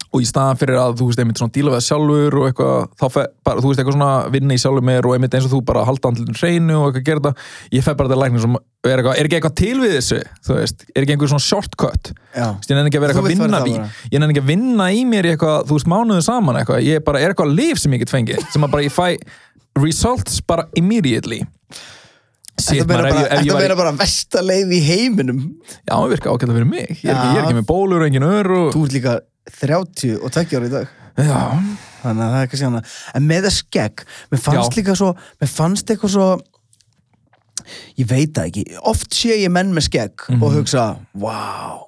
og 0.09 0.23
í 0.23 0.27
staðan 0.27 0.57
fyrir 0.57 0.79
að, 0.81 0.95
þú 0.99 1.07
veist, 1.09 1.19
einmitt 1.21 1.39
svona 1.39 1.53
díla 1.53 1.69
við 1.69 1.77
það 1.77 1.85
sjálfur 1.85 2.37
og 2.39 2.45
eitthvað, 2.49 2.87
þá 2.97 3.05
fe, 3.13 3.25
bara, 3.45 3.61
þú 3.61 3.69
veist, 3.69 3.81
eitthvað 3.81 3.95
svona 3.97 4.13
vinna 4.33 4.55
í 4.55 4.61
sjálfur 4.63 4.85
mér 4.89 5.07
og 5.09 5.15
einmitt 5.15 5.35
eins 5.37 5.45
og 5.45 5.53
þú 5.53 5.59
bara 5.67 5.83
halda 5.85 6.09
andlinn 6.09 6.39
hreinu 6.39 6.77
og 6.79 6.87
eitthvað 6.87 7.05
gera 7.09 7.21
þetta, 7.21 7.47
ég 7.77 7.85
fæ 7.85 7.91
bara 7.91 8.09
þetta 8.09 8.19
læknir 8.23 8.43
sem 8.45 8.57
er 8.57 8.95
eitthvað, 8.95 9.11
er 9.13 9.29
ekki 9.29 9.37
eitthvað 9.37 9.55
til 9.59 9.75
við 9.83 9.93
þessu, 9.97 10.19
þú 10.47 10.57
veist, 10.57 10.87
er 10.95 11.05
ekki 11.05 11.15
einhver 11.15 11.31
svona 11.33 11.45
shortcut, 11.45 12.11
veist, 12.33 12.71
ég 12.71 12.79
nenni 12.79 12.89
ekki 12.89 13.01
að 13.01 13.05
vera 13.05 13.13
eitthvað 13.13 13.29
að 13.29 13.35
vinna 13.35 13.61
í, 13.61 13.77
ég 14.09 14.23
nenni 14.23 14.33
ekki 14.33 14.43
að 14.45 14.49
vinna 14.49 14.89
í 14.89 15.05
mér 15.11 15.29
eitthvað, 15.35 15.69
þú 15.69 15.77
veist, 15.77 15.91
mánuðu 15.93 16.25
saman 16.25 16.61
eitthvað, 16.63 16.81
ég 16.87 17.05
bara, 17.05 17.21
er 17.21 17.35
eitthvað 17.35 17.53
lif 17.53 17.83
sem 17.83 17.93
ég 17.93 18.01
get 18.01 18.13
fengið, 18.15 18.43
sem 18.49 18.65
að 18.65 18.73
bara 18.73 18.87
ég 18.87 18.95
fæ 18.95 19.13
results 19.79 20.41
bara 20.41 20.65
immediately. 20.79 21.43
Þetta 22.59 22.83
ef 22.83 22.87
bara, 22.89 23.09
ég 23.39 23.53
þetta 23.55 24.41
var 24.43 24.73
í 24.75 24.79
heiminum. 24.83 25.41
Já, 25.85 25.93
það 25.93 26.09
virka 26.13 26.33
að 26.33 26.55
fyrir 26.57 26.67
mig. 26.67 26.89
Ég 26.99 27.07
er, 27.07 27.15
ekki, 27.15 27.27
ég 27.29 27.37
er 27.37 27.45
ekki 27.45 27.57
með 27.59 27.67
bólur 27.69 28.05
engin 28.05 28.25
ör 28.27 28.49
og... 28.57 28.71
Þú 28.75 28.81
ert 28.87 28.95
líka 28.97 29.13
30 29.61 30.15
og 30.23 30.31
20 30.31 30.57
ára 30.59 30.69
í 30.69 30.73
dag. 30.77 30.95
Já, 31.19 31.39
Þannig 31.99 32.23
að 32.23 32.29
það 32.31 32.37
er 32.39 32.45
ekki 32.47 32.57
sérna 32.61 32.79
En 33.17 33.25
með 33.27 33.41
það 33.49 33.55
skegg, 33.57 34.03
mér 34.31 34.39
fannst 34.45 34.71
Já. 34.71 34.77
líka 34.79 34.93
svo 34.95 35.09
Mér 35.41 35.49
fannst 35.51 35.89
eitthvað 35.91 36.13
svo 36.13 36.27
Ég 37.99 38.07
veit 38.09 38.31
það 38.37 38.47
ekki 38.49 38.63
Oft 38.87 39.17
sé 39.17 39.35
ég 39.41 39.51
menn 39.51 39.73
með 39.75 39.89
skegg 39.89 40.25
Mhm. 40.29 40.43
og 40.43 40.53
hugsa 40.55 40.85
Wow 41.13 41.83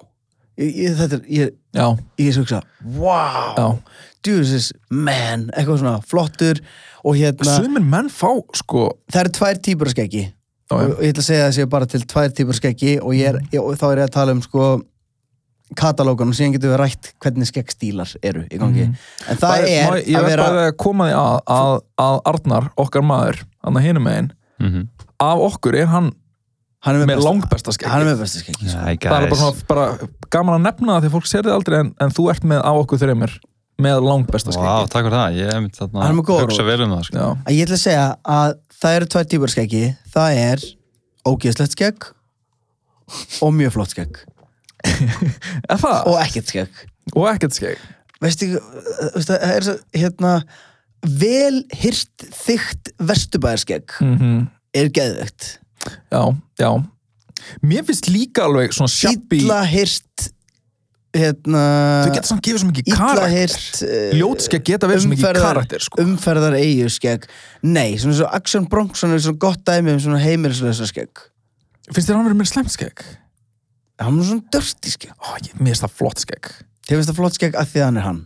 ég, 0.60 0.74
ég, 0.84 0.96
Þetta 1.00 1.16
er, 1.16 1.24
ég, 1.32 1.54
já, 1.72 1.86
ég 2.20 2.36
hugsa 2.42 2.60
Wow. 2.84 3.78
Jesus, 4.22 4.68
man, 4.90 5.48
eitthvað 5.56 5.80
svona 5.80 5.96
flottur 6.06 6.60
og 7.02 7.16
hérna, 7.18 7.56
Sumir 7.56 7.82
menn 7.82 8.06
fá, 8.12 8.28
sko... 8.54 8.84
það 9.10 9.20
eru 9.24 9.32
tvær 9.34 9.56
típur 9.58 9.88
af 9.88 9.94
skeggi. 9.96 10.20
Og, 10.70 10.92
ég 11.02 11.10
ætla 11.10 11.22
að 11.24 11.26
segja 11.26 11.46
það 11.48 11.56
sé 11.56 11.64
bara 11.72 11.88
til 11.90 12.04
tvær 12.06 12.30
típur 12.36 12.54
skeggi 12.54 12.92
og, 13.02 13.10
ég 13.18 13.32
er, 13.32 13.40
og 13.58 13.72
þá 13.80 13.82
er 13.88 13.98
ég 13.98 14.06
að 14.06 14.12
tala 14.14 14.36
um 14.36 14.42
sko 14.44 14.68
katalógan 15.78 16.28
og 16.32 16.34
síðan 16.38 16.52
getum 16.56 16.72
við 16.72 16.78
rætt 16.82 17.12
hvernig 17.22 17.48
skeggstílar 17.50 18.10
eru 18.22 18.42
í 18.50 18.58
gangi 18.60 18.86
Mhm. 18.88 18.96
en 19.28 19.36
það 19.36 19.52
Bæði- 19.52 19.76
er 19.76 19.90
má- 19.90 20.02
Ég 20.06 20.16
að 20.18 20.26
verð 20.28 20.42
bara 20.44 20.66
að 20.70 20.76
koma 20.76 21.04
því 21.08 21.14
að, 21.18 21.40
að, 21.46 21.80
að 21.98 22.20
Arnar, 22.32 22.70
okkar 22.76 23.02
maður, 23.02 23.44
hann 23.64 23.74
að 23.74 23.82
hinum 23.86 24.02
megin, 24.04 24.32
Mhm. 24.60 24.88
af 25.20 25.38
okkur 25.38 25.74
er 25.78 25.86
hann 25.86 26.12
hann 26.82 26.96
er 26.96 26.98
með, 26.98 27.06
með 27.06 27.16
besta- 27.16 27.28
langbesta 27.30 27.72
skegg. 27.72 27.88
hann 27.88 28.02
er 28.02 28.14
með 28.14 28.20
besta 28.20 28.38
skeggi 28.42 28.68
sko. 28.68 28.78
Hi 28.82 28.96
Það 28.96 29.22
er 29.22 29.30
bara, 29.30 29.52
bara 29.68 30.08
gaman 30.30 30.58
að 30.60 30.66
nefna 30.66 30.98
það 30.98 31.02
því 31.02 31.08
að 31.08 31.14
fólk 31.16 31.26
sér 31.30 31.42
þið 31.42 31.54
aldrei 31.56 31.78
en, 31.80 31.94
en 32.00 32.10
þú 32.10 32.30
ert 32.30 32.42
með 32.42 32.60
á 32.64 32.72
okkur 32.74 32.98
þreymur 32.98 33.38
með 33.82 34.02
langbesta 34.02 34.50
skeggi. 34.52 34.66
Vá, 34.66 34.86
takk 34.90 35.04
fyrir 35.06 35.18
það, 35.18 35.36
ég 35.38 35.46
hef 35.46 35.60
myndi 35.62 35.78
þarna 35.78 36.02
Hann 36.02 36.10
er 36.10 36.22
með 36.22 36.26
góða 36.26 36.42
hugsa 36.46 36.64
vel 36.66 36.80
um 36.82 36.90
það 36.90 37.04
sko. 37.06 37.16
Já, 37.18 37.26
að 37.46 37.52
ég 37.54 37.62
ætla 37.66 37.78
að 37.78 37.86
segja 37.86 38.16
að 38.26 38.54
það 38.82 38.96
eru 38.96 39.06
tvær 39.06 39.24
típur 39.30 39.44
af 39.48 39.54
skeggi 39.54 39.96
það 40.12 40.36
er 40.42 40.58
ógeðslegt 41.26 41.72
skegg 41.78 41.98
og 43.42 43.52
mjög 43.54 43.72
flott 43.72 43.90
skegg 43.94 44.10
er? 44.16 44.41
Og 46.10 46.16
ekkert 46.22 46.52
skegg. 46.52 46.82
Og 47.14 47.28
ekkert 47.30 47.58
skegg. 47.58 47.82
veistu, 48.22 48.48
veistu 49.14 49.32
það 49.34 49.46
er 49.50 49.68
svo, 49.68 49.76
hérna 49.96 50.34
vel 51.02 51.62
hyrt 51.82 52.26
þygt 52.44 52.92
vesturbæðarskegg 53.02 53.96
mm 54.00 54.42
er 54.72 54.88
geðvegt 54.92 55.56
já, 56.12 56.22
já. 56.60 56.70
Mér 57.64 57.84
finnst 57.88 58.08
líka 58.12 58.46
alveg 58.46 58.72
svona 58.72 58.92
shabby 58.92 59.42
illa 59.42 59.62
hyrt 59.68 60.28
hérna 61.12 61.64
þau 62.06 62.14
geta 62.14 62.30
samt 62.30 62.46
gefið 62.46 62.62
svo 62.62 62.70
mikið 62.70 62.94
karakter. 62.96 63.58
uh, 63.84 64.14
ljótskegg 64.16 64.64
geta 64.70 64.88
verið 64.88 65.04
svo 65.04 65.12
mikið 65.12 65.40
karakter 65.42 65.84
sko. 65.84 66.00
umferðar 66.06 66.56
eigjurskegg 66.56 67.26
nei, 67.66 67.98
svona 68.00 68.16
svo 68.22 68.30
Axel 68.32 68.64
Bronson 68.72 69.12
er 69.12 69.20
svona 69.20 69.42
gott 69.44 69.60
dæmi 69.68 69.92
um 69.92 70.00
svona 70.00 70.22
heimilislösa 70.22 70.88
skegg 70.88 71.26
finnst 71.90 72.08
þér 72.08 72.16
hann 72.16 72.30
verið 72.30 72.40
mér 72.40 72.52
slemt 72.54 72.72
skegg? 72.72 73.04
Hann 74.08 74.18
er 74.22 74.28
svona 74.32 74.50
dörsti 74.56 74.92
skegg 74.96 75.14
Ó, 75.18 75.36
ég, 75.42 75.54
mér 75.58 75.72
finnst 75.74 75.86
það 75.86 75.96
flott 76.02 76.22
skegg. 76.26 76.52
Þið 76.88 76.98
finnst 76.98 77.10
það 77.12 77.18
flott 77.22 77.38
skegg 77.40 77.58
að 77.62 77.72
því 77.72 77.82
að 77.82 77.90
hann 77.90 78.00
er 78.02 78.06
hann? 78.10 78.20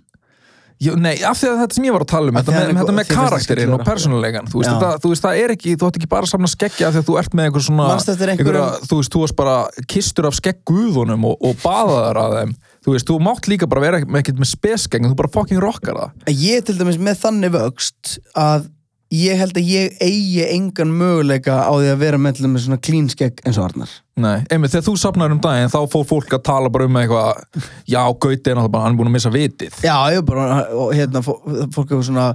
Jú, 0.77 0.93
nei, 1.01 1.15
af 1.25 1.39
því 1.41 1.47
að 1.49 1.61
þetta 1.63 1.77
sem 1.79 1.85
ég 1.87 1.95
var 1.95 2.03
að 2.05 2.09
tala 2.11 2.29
um 2.29 2.37
þetta 2.37 2.53
með, 2.53 2.71
þetta 2.77 2.95
með 2.99 3.07
það 3.09 3.17
karakterinn 3.17 3.71
og 3.73 3.85
persónulegan 3.87 4.49
þú 4.53 4.59
veist, 4.61 4.69
þetta, 4.75 4.91
þú 5.01 5.13
veist, 5.13 5.23
það 5.25 5.39
er 5.41 5.53
ekki, 5.55 5.73
þú 5.81 5.87
ætti 5.89 6.01
ekki 6.03 6.09
bara 6.13 6.27
að 6.29 6.33
samna 6.35 6.51
skeggja 6.53 6.89
af 6.91 6.93
því 6.93 7.01
að 7.01 7.07
þú 7.09 7.15
ert 7.23 7.37
með 7.39 7.47
einhver 7.49 7.65
svona 7.65 7.87
einhverja- 7.95 8.67
þú 8.91 8.99
veist, 9.01 9.13
þú 9.15 9.23
varst 9.23 9.37
bara 9.39 9.55
kistur 9.89 10.29
af 10.29 10.37
skeggguðunum 10.37 11.25
og, 11.31 11.39
og 11.49 11.57
baðaðar 11.65 12.21
að 12.27 12.37
þeim. 12.37 12.53
Þú 12.85 12.93
veist, 12.93 13.09
þú 13.09 13.17
mátt 13.25 13.49
líka 13.49 13.71
bara 13.73 13.85
vera 13.87 14.03
með 14.05 14.21
ekkert 14.21 14.43
með 14.45 14.51
spesgeng 14.53 15.09
þú 15.09 15.17
bara 15.17 15.33
fucking 15.33 15.65
rockar 15.65 15.97
það. 16.03 16.13
Að 16.29 16.45
ég 16.45 16.69
til 16.69 16.77
dæmis 16.77 17.01
með 17.09 17.23
þannig 17.25 17.57
vöxt 17.57 18.19
að 18.37 18.69
ég 19.15 19.39
held 19.39 19.55
að 19.61 19.69
ég 19.71 19.99
eigi 20.03 20.43
engan 20.51 20.91
möguleika 20.99 21.61
á 21.63 21.71
því 21.77 21.91
að 21.93 22.01
vera 22.03 22.19
með 22.19 22.39
til 22.39 22.47
dæmis 22.49 22.65
svona 22.67 22.81
clean 22.83 23.07
skegg 23.13 23.39
eins 23.47 23.59
og 23.61 23.69
Arnar. 23.69 23.93
Nei, 24.19 24.41
einmitt, 24.51 24.73
þegar 24.73 24.87
þú 24.89 24.95
sapnar 24.99 25.35
um 25.35 25.41
daginn 25.45 25.71
þá 25.71 25.79
fór 25.93 26.07
fólk 26.09 26.35
að 26.39 26.43
tala 26.49 26.71
bara 26.73 26.89
um 26.89 26.99
eitthvað 26.99 27.63
já, 27.87 28.01
Gauti 28.03 28.51
er 28.51 28.59
náttúrulega 28.59 28.73
bara, 28.75 28.85
hann 28.89 28.97
er 28.97 28.99
búin 29.01 29.11
að 29.13 29.17
missa 29.19 29.33
vitið. 29.35 29.79
Já, 29.87 29.97
ég 30.17 30.25
bara, 30.27 30.49
og 30.75 30.93
hérna 30.97 31.23
fó- 31.23 31.39
fólk 31.77 31.93
hefur 31.95 32.07
svona 32.09 32.27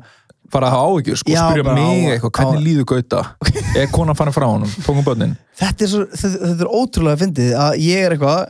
fara 0.51 0.67
að 0.67 0.75
hafa 0.77 0.87
áhyggjur, 0.93 1.19
sko, 1.21 1.31
Já, 1.31 1.43
spyrja 1.49 1.75
mig 1.75 2.07
eitthvað, 2.15 2.33
hvernig 2.39 2.59
á- 2.61 2.65
líður 2.67 2.87
Gauta? 2.93 3.21
Er 3.81 3.91
konan 3.91 4.17
farin 4.19 4.35
frá 4.35 4.47
honum, 4.47 4.71
tókum 4.85 5.03
börnin? 5.07 5.35
Þetta 5.59 5.85
er, 5.87 5.91
svo, 5.91 6.05
þetta, 6.11 6.33
þetta 6.47 6.65
er 6.67 6.73
ótrúlega 6.81 7.21
fyndið 7.25 7.53
að 7.65 7.77
ég 7.85 8.05
er 8.07 8.15
eitthvað 8.17 8.41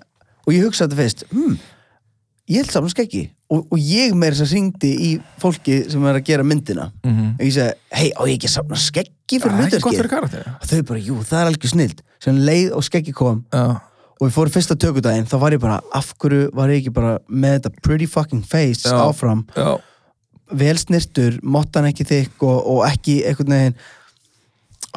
og 0.41 0.55
ég 0.55 0.63
hugsa 0.65 0.87
þetta 0.87 0.97
fyrst 0.97 1.25
hmm, 1.29 1.57
ég 2.51 2.61
held 2.61 2.73
saman 2.73 2.91
skeggi. 2.93 3.23
Og, 3.51 3.65
og 3.67 3.79
ég 3.79 4.15
meira 4.15 4.35
þess 4.35 4.47
að 4.47 4.55
ringdi 4.55 4.91
í 4.91 5.11
fólki 5.41 5.81
sem 5.91 6.07
er 6.07 6.19
að 6.19 6.25
gera 6.29 6.45
myndina. 6.47 6.89
Mm 7.03 7.13
-hmm. 7.13 7.31
og 7.37 7.45
ég 7.45 7.53
segi, 7.55 7.73
hei, 7.99 8.09
á 8.15 8.21
ég 8.27 8.35
ekki 8.37 8.49
að 8.49 8.55
safna 8.57 8.79
skeggi 8.79 9.39
fyrir 9.39 9.55
er 9.55 9.61
hlutverkið? 9.61 10.49
og 10.61 10.67
þau 10.67 10.83
bara, 10.83 10.99
jú, 10.99 11.15
það 11.23 11.39
er 11.41 11.51
alveg 11.51 11.71
snild. 11.71 12.03
Sem 12.21 12.37
leið 12.37 12.75
og 12.77 12.83
skeggi 12.83 13.11
kom. 13.11 13.45
Já, 13.51 13.81
og 14.21 14.27
við 14.27 14.35
fórum 14.35 14.53
fyrsta 14.53 14.77
tökudaginn 14.77 15.25
þá 15.25 15.37
var 15.41 15.55
ég 15.55 15.61
bara, 15.61 15.79
af 15.97 16.11
hverju 16.21 16.51
var 16.53 16.69
ég 16.69 16.83
ekki 16.83 16.93
bara 16.93 17.15
með 17.27 17.55
þetta 17.57 17.71
pretty 17.81 18.07
fucking 18.09 18.43
face 18.45 18.85
Já. 18.85 18.99
áfram? 19.01 19.47
Já, 19.57 19.81
vel 20.61 20.77
snirtur, 20.77 21.39
mottan 21.41 21.87
ekki 21.89 22.05
þykk 22.05 22.45
og, 22.45 22.59
og 22.75 22.83
ekki 22.85 23.23
einhvern 23.25 23.55
veginn 23.55 23.79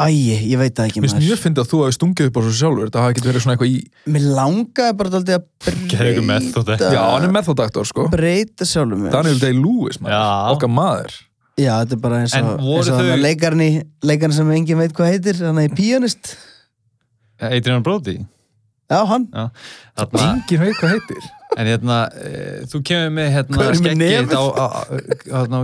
æi, 0.00 0.16
ég 0.50 0.58
veit 0.58 0.74
það 0.74 0.88
ekki 0.88 1.02
Mér 1.02 1.12
finnst 1.12 1.20
mjög 1.22 1.42
fyndið 1.42 1.62
að 1.64 1.70
þú 1.70 1.80
hafi 1.84 1.96
stungið 1.98 2.30
upp 2.30 2.38
á 2.38 2.40
svo 2.44 2.54
sjálfur. 2.58 2.88
Þetta 2.88 3.04
hafi 3.04 3.14
ekki 3.14 3.28
verið 3.28 3.44
svona 3.44 3.54
eitthvað 3.56 3.74
í 3.74 4.10
mér 4.14 4.26
langaði 4.38 4.96
bara 5.00 5.12
dálítið 5.14 5.36
að 5.38 5.44
breyta 5.66 6.90
Já, 6.94 7.02
hann 7.04 7.28
er 7.28 7.34
methodaktor 7.38 7.88
sko. 7.90 8.08
Breyta 8.12 8.68
sjálfum 8.68 9.04
mér. 9.06 9.14
Daniel 9.14 9.38
Day-Lewis, 9.42 10.00
Já. 10.02 10.24
okkar 10.54 10.72
maður. 10.72 11.14
Já, 11.54 11.72
þetta 11.84 11.94
er 11.94 12.02
bara 12.02 12.20
eins 12.24 12.34
og, 12.34 12.50
voru 12.58 12.80
eins 12.82 12.90
og 12.90 13.00
þau- 13.00 13.22
leikarni, 13.22 13.68
leikarni 14.02 14.34
sem 14.34 14.50
engin 14.56 14.80
veit 14.82 14.94
hvað 14.96 15.12
heitir 15.12 15.42
hann 15.46 15.60
er 15.62 15.74
pianist 15.76 16.34
Adrian 17.38 17.82
Brody? 17.82 18.18
Já, 18.90 19.00
hann. 19.08 19.28
Þarna, 19.96 20.26
Engin 20.34 20.60
veit 20.60 20.76
hvað 20.80 20.92
heitir. 20.98 21.30
En 21.54 21.68
hérna, 21.70 21.98
e, 22.18 22.30
þú 22.70 22.80
kemur 22.84 23.12
með 23.14 23.28
hérna 23.32 23.68
nefið? 23.94 24.34
á, 24.34 24.42
á, 24.42 24.66
á, 24.66 24.80
hérna, 25.46 25.62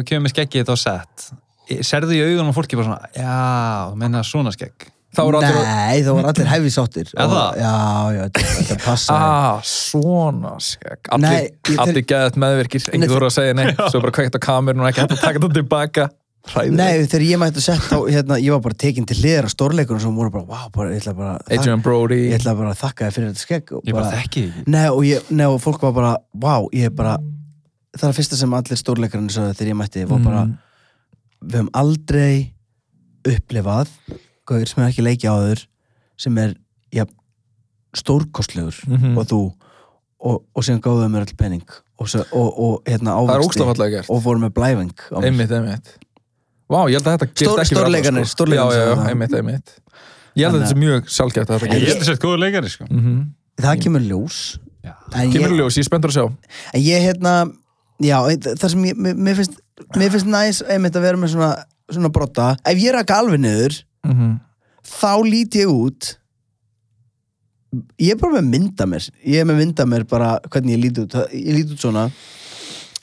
á 0.71 0.77
set. 0.79 1.31
E, 1.31 1.50
serðu 1.87 2.17
í 2.17 2.23
augunum 2.27 2.51
á 2.51 2.55
fólki 2.57 2.79
bara 2.79 2.89
svona 2.89 3.11
já, 3.17 3.95
menna 4.01 4.23
svona 4.27 4.53
skegg. 4.55 4.89
Þá 5.11 5.21
er 5.27 5.37
allir 5.41 5.57
nei, 5.67 6.03
þá 6.07 6.11
var 6.15 6.27
allir 6.31 6.47
hefði 6.53 6.71
sáttir 6.71 7.09
Er 7.19 7.31
það? 7.33 7.57
já, 7.59 7.71
já, 8.15 8.21
þetta, 8.29 8.43
þetta 8.61 8.77
passa 8.85 9.17
Ah, 9.31 9.57
svona 9.67 10.53
skegg. 10.63 11.11
Allir, 11.17 11.27
Nei, 11.27 11.51
ég- 11.73 11.81
allir 11.83 12.05
geðað 12.13 12.39
meðvirkir 12.45 12.85
Nei, 12.87 12.95
Engin 13.01 13.11
þú 13.11 13.19
að 13.27 13.33
segja 13.35 13.57
nei 13.59 13.65
Svo 13.91 14.03
bara 14.05 14.15
kveikt 14.21 14.39
á 14.39 14.41
kamerun 14.47 14.85
og 14.85 14.91
ekki 14.93 15.03
hægt 15.03 15.17
að 15.17 15.23
taka 15.25 15.43
þetta 15.43 15.59
tilbaka. 15.59 16.07
Hræðilegt. 16.51 16.79
Nei, 16.79 17.03
þegar 17.11 17.25
ég 17.27 17.41
mætti 17.43 17.61
að 17.61 17.65
setja 17.67 17.99
á, 17.99 18.01
hérna, 18.09 18.39
ég 18.41 18.55
var 18.55 18.63
bara 18.65 18.79
tekinn 18.81 19.05
til 19.11 19.19
hliðar 19.19 19.45
á 19.45 19.51
stórleikunum 19.53 20.01
sem 20.01 20.15
voru 20.17 20.31
bara, 20.33 20.47
wow, 20.49 20.71
bara, 20.73 20.95
ég 20.95 21.03
ætla 21.03 21.13
bara, 21.19 21.35
Adrian 21.53 21.83
Brody. 21.85 22.21
ég 22.31 22.39
ætla 22.39 22.55
bara 22.57 22.71
að 22.73 22.79
þakka 22.81 23.05
þér 23.11 23.17
fyrir 23.19 23.29
þetta 23.35 23.43
skegg 23.45 23.75
og 23.77 23.91
ég 23.91 23.99
bara 23.99 24.15
þekki 24.15 24.45
Nei, 24.73 24.87
og, 24.89 25.03
ég, 25.05 25.27
nei, 25.37 25.45
og 25.53 25.59
fólk 25.61 25.85
var 25.85 25.93
bara, 25.99 26.15
wow, 26.47 26.71
ég 26.73 26.89
er 26.89 26.95
bara, 26.97 27.19
það 27.99 28.07
er 28.09 28.17
fyrsta 28.23 28.39
sem 28.41 28.57
allir 28.57 28.81
stórleikarnir 28.81 29.37
sagði 29.37 29.59
þegar 29.61 29.73
ég 29.75 29.79
mætti, 29.83 30.07
var 30.15 30.25
bara, 30.25 30.47
Mm. 30.49 30.57
Við 31.45 31.57
höfum 31.61 31.71
aldrei 31.75 32.53
upplifað, 33.29 33.89
gauður 34.49 34.69
sem 34.69 34.83
er 34.85 34.89
ekki 34.91 35.05
leiki 35.05 35.29
á 35.29 35.35
þur, 35.37 35.65
sem 36.21 36.39
er, 36.39 36.55
ja, 36.93 37.05
stórkostlegur 37.97 38.77
Mhm. 38.87 39.17
og 39.19 39.27
þú, 39.27 39.41
og, 40.21 40.43
og 40.55 40.63
síðan 40.65 40.81
gáðuðu 40.85 41.09
mér 41.11 41.25
all 41.27 41.37
penning 41.37 41.65
og, 41.99 42.09
og, 42.33 42.49
og 42.61 42.83
hérna 42.87 43.15
Það 43.17 43.35
er 43.35 43.41
ávexti 43.41 43.61
og 44.11 44.23
voru 44.23 44.39
með 44.41 44.53
mér. 44.55 45.25
Einmitt, 45.25 45.51
einmitt 45.51 45.91
Vá, 46.71 46.85
ég 46.87 47.01
held 47.01 47.07
að 47.09 47.17
þetta 47.17 47.27
gerst 47.27 47.43
Stór- 47.43 47.61
ekki 47.61 47.75
fyrir 47.75 47.85
alla, 47.85 47.99
stórleikarnir, 47.99 48.27
sko. 48.27 48.37
stórleikarnir 48.37 48.71
Já, 48.71 48.71
já, 48.71 48.81
sagði 48.81 48.91
já, 48.91 49.01
það. 49.01 49.11
einmitt, 49.11 49.35
einmitt 49.41 49.69
Ég 50.37 50.45
held 50.47 50.55
að 50.55 50.61
þetta 50.61 50.71
sé 50.71 50.79
mjög 50.79 51.09
þetta 51.35 51.55
ég 51.67 51.89
held 51.91 51.97
að 51.97 52.05
þetta 52.05 52.15
er 52.15 52.25
góður 52.27 52.43
leikari 52.45 52.69
sko 52.71 52.85
Mhm. 52.91 53.17
Það 53.61 53.81
kemur 53.83 54.01
ljós. 54.01 54.37
Já. 54.85 54.95
En 55.13 55.33
Kemur 55.33 55.51
ég, 55.51 55.57
ljós, 55.61 55.75
ég 55.77 55.83
er 55.85 55.89
spenntur 55.91 56.09
að 56.11 56.17
sjá 56.17 56.25
en 56.73 56.81
ég 56.81 57.03
hérna, 57.05 57.33
já, 58.01 58.17
það 58.45 58.69
sem 58.73 58.85
ég, 58.91 58.97
mér, 58.97 59.37
finnst, 59.39 59.59
mér 59.97 60.11
finnst 60.15 60.31
næs 60.31 60.63
einmitt 60.67 60.97
að 60.97 61.07
vera 61.09 61.21
með 61.21 61.35
svona, 61.35 61.51
svona 61.91 62.11
brotta. 62.15 62.53
Ef 62.67 62.81
ég 62.81 62.95
raka 62.97 63.21
alveg 63.23 63.41
niður, 63.45 63.81
Mhm. 64.07 64.39
þá 64.91 65.11
lít 65.29 65.57
ég 65.61 65.69
út. 65.69 66.17
Ég 68.01 68.11
er 68.17 68.19
bara 68.19 68.41
með 68.41 68.49
mynda 68.51 68.87
mér 68.91 69.05
ég 69.23 69.41
er 69.43 69.47
með 69.47 69.61
mynda 69.63 69.85
mér 69.87 70.05
bara 70.11 70.41
hvernig 70.51 70.75
ég 70.75 70.81
lít 70.83 70.99
út. 71.05 71.13
Ég 71.31 71.53
lít 71.55 71.71
út 71.71 71.79
svona. 71.85 72.09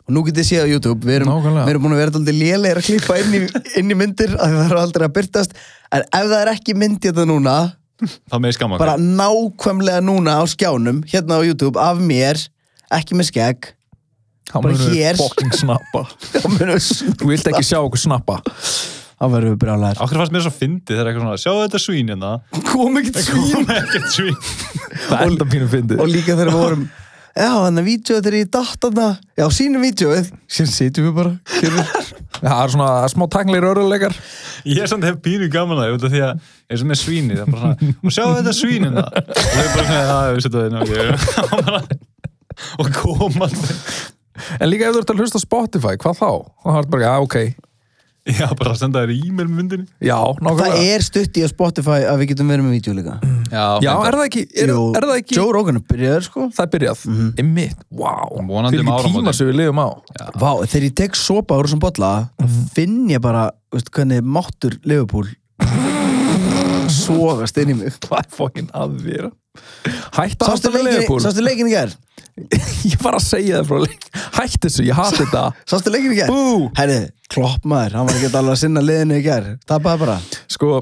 Og 0.08 0.13
nú 0.16 0.24
getið 0.27 0.48
séð 0.48 0.66
á 0.66 0.72
YouTube 0.72 1.04
við 1.08 1.22
erum, 1.22 1.30
við 1.44 1.70
erum 1.72 1.84
búin 1.84 1.96
að 1.96 2.01
vera 2.01 2.12
alltaf 2.12 2.36
lélegir 2.36 2.80
að 2.82 2.86
klippa 2.88 3.18
inn 3.22 3.34
í, 3.38 3.39
inn 3.80 3.92
í 3.92 3.96
myndir 4.00 4.34
að 4.36 4.54
það 4.58 4.66
eru 4.70 4.80
aldrei 4.80 5.06
að 5.08 5.13
byrtast 5.18 5.56
en 5.92 6.01
ef 6.06 6.27
það 6.32 6.42
er 6.42 6.51
ekki 6.54 6.75
mynd 6.80 7.00
í 7.00 7.10
þetta 7.12 7.25
núna 7.27 7.56
bara 8.80 8.96
nákvæmlega 9.01 10.04
núna 10.06 10.36
á 10.39 10.44
skjánum 10.48 11.01
hérna 11.12 11.39
á 11.39 11.42
YouTube 11.44 11.75
af 11.82 11.98
mér 12.00 12.39
ekki 12.94 13.18
með 13.20 13.27
skegg 13.32 13.72
Hann 14.54 14.63
Bara 14.63 14.74
munur 14.77 14.94
hér. 14.96 15.18
fucking 15.20 15.51
snappa. 15.60 16.04
Þú 17.20 17.27
vilt 17.32 17.50
ekki 17.51 17.66
sjá 17.68 17.80
okkur 17.84 18.00
snappa. 18.00 18.38
Þá 19.18 19.25
verðum 19.34 19.54
við 19.56 19.60
brjálæðir 19.63 20.00
Okkur 20.06 20.20
fannst 20.22 20.34
mér 20.36 20.44
svo 20.46 20.51
fyndið 20.54 20.94
þegar 20.94 21.08
eitthvað 21.10 21.24
svona, 21.25 21.39
sjáu 21.42 21.58
þetta 21.63 21.80
svín 21.82 22.12
hérna? 22.13 22.30
Kom 22.68 23.00
ekkert 23.00 23.16
Það 23.18 23.27
svín. 23.27 23.51
kom 23.56 23.72
ekkert 23.74 24.12
svín. 24.13 24.36
Það 25.08 25.16
er 25.18 25.24
enda 25.32 25.48
pínu 25.54 25.70
fyndið. 25.72 26.01
og 26.04 26.12
líka 26.13 26.36
þegar 26.38 26.51
við 26.54 26.60
vorum 26.62 26.84
já 27.38 27.50
þannig 27.54 27.82
að 27.82 27.88
þegar 28.25 28.36
ég 28.38 28.51
datt 28.54 28.77
þarna. 28.86 29.08
Já 29.38 29.46
sínum 29.54 29.84
vídeoið. 29.86 30.30
Síðan 30.50 30.72
sitjum 30.74 31.08
við 31.10 31.16
bara. 31.18 31.34
Það 32.38 32.62
er 32.62 32.72
svona 32.75 32.89
smá 33.13 33.25
tangleir 33.34 33.66
öruleikar 33.72 34.16
Ég 34.70 34.82
er 34.86 34.89
samt 34.89 35.06
hef 35.06 35.18
pínu 35.25 35.50
gaman 35.54 35.82
að 35.82 35.88
það 35.88 36.13
því 36.13 36.22
að 36.27 36.50
eins 36.70 36.84
og 36.86 36.89
með 36.92 37.00
svíni 37.01 37.38
það 37.38 37.44
er 37.44 37.51
bara 37.56 37.72
svona, 37.74 37.96
og 38.04 38.16
sjáu 38.18 38.36
þetta 38.38 38.54
svín 38.58 38.86
hérna? 38.88 39.06
Og 39.08 39.42
það 39.42 39.63
er 39.63 39.72
bara 39.74 39.88
svona, 39.88 40.04
að 40.13 40.30
við 40.30 40.46
þetta 40.46 40.60
hérna 40.68 41.82
og 42.82 42.88
koma 43.01 43.50
En 44.60 44.70
líka 44.70 44.89
ef 44.89 44.96
þú 44.98 45.03
ert 45.03 45.13
að 45.13 45.24
hlusta 45.24 45.41
Spotify, 45.41 45.96
hvað 46.01 46.20
þá? 46.20 46.29
Það 46.65 46.82
er 46.82 46.91
bara, 46.94 47.08
já, 47.08 47.15
ok 47.24 47.38
Já, 48.27 48.48
bara 48.60 48.74
að 48.74 48.82
senda 48.82 49.01
þér 49.06 49.12
e-mail 49.15 49.46
með 49.48 49.60
myndinni 49.62 49.86
Já, 50.03 50.17
það 50.20 50.41
nákvæmlega 50.44 50.88
er 50.91 51.03
stutt 51.06 51.38
í 51.39 51.44
á 51.46 51.50
Spotify 51.51 52.00
að 52.10 52.17
við 52.22 52.32
getum 52.34 52.50
verið 52.51 52.65
með 52.65 52.74
vídeo 52.75 52.96
líka 52.98 53.13
Já, 53.48 53.63
Já, 53.86 53.91
er 53.94 54.17
það 54.17 54.24
ekki, 54.25 54.44
er, 54.51 54.74
Jú, 54.74 54.82
er 55.00 55.08
það 55.08 55.22
ekki 55.22 55.38
Joe 55.38 55.53
Rogan 55.56 55.79
er 55.79 55.86
byrjaður 55.94 56.25
sko 56.27 56.48
Það 56.58 56.63
er 56.65 56.72
byrjað, 56.74 57.06
mm. 57.08 57.22
-hmm. 57.22 57.53
mitt, 57.56 57.86
wow 58.01 58.36
Vonandi 58.36 58.82
um 58.82 58.84
Fyrir 58.84 58.91
áramótin. 58.91 59.15
tíma 59.15 59.36
sem 59.38 59.48
við 59.48 59.60
lifum 59.62 59.79
á 59.79 59.88
Vá, 60.36 60.51
þegar 60.65 60.88
ég 60.89 60.98
tek 61.00 61.15
sopa 61.15 61.56
úr 61.56 61.70
þessum 61.70 61.84
bolla 61.86 62.12
þá 62.36 62.58
finn 62.75 63.00
ég 63.13 63.24
bara, 63.24 63.48
veist, 63.72 63.91
hvernig 63.96 64.27
máttur 64.27 64.75
Liverpool 64.84 65.32
sogast 67.00 67.63
inn 67.63 67.72
í 67.72 67.79
mig 67.79 67.96
Hvað 68.03 68.25
er 68.25 68.32
fokkin 68.36 68.72
að 68.75 69.00
vera? 69.08 69.32
Hætt 70.17 70.44
að 70.44 70.51
Sástu 70.51 70.72
leikin, 70.74 70.91
Leopold 70.91 71.24
sástu 71.25 71.44
leikin 71.46 71.70
í 71.70 71.74
gær? 71.74 71.96
Ég 72.91 73.00
var 73.01 73.17
að 73.17 73.24
segja 73.25 73.62
það 73.63 73.70
frá 73.72 73.79
leik 73.88 74.03
Hætt 74.38 74.58
þessu, 74.67 74.84
ég 74.86 74.98
hati 74.98 75.24
þetta. 75.24 75.44
Sástu 75.72 75.94
leikin 75.94 76.13
í 76.13 76.20
gær? 76.20 76.29
Bú 76.32 76.67
Herri, 76.77 77.00
klopp 77.34 77.65
maður, 77.67 77.98
hann 78.00 78.10
var 78.10 78.20
ekki 78.20 78.29
alveg 78.32 78.53
að 78.53 78.60
sinna 78.62 78.84
liðinu 78.86 79.17
í 79.17 79.24
gær. 79.25 79.48
Tapaði 79.70 80.03
bara. 80.06 80.17
Sko 80.53 80.74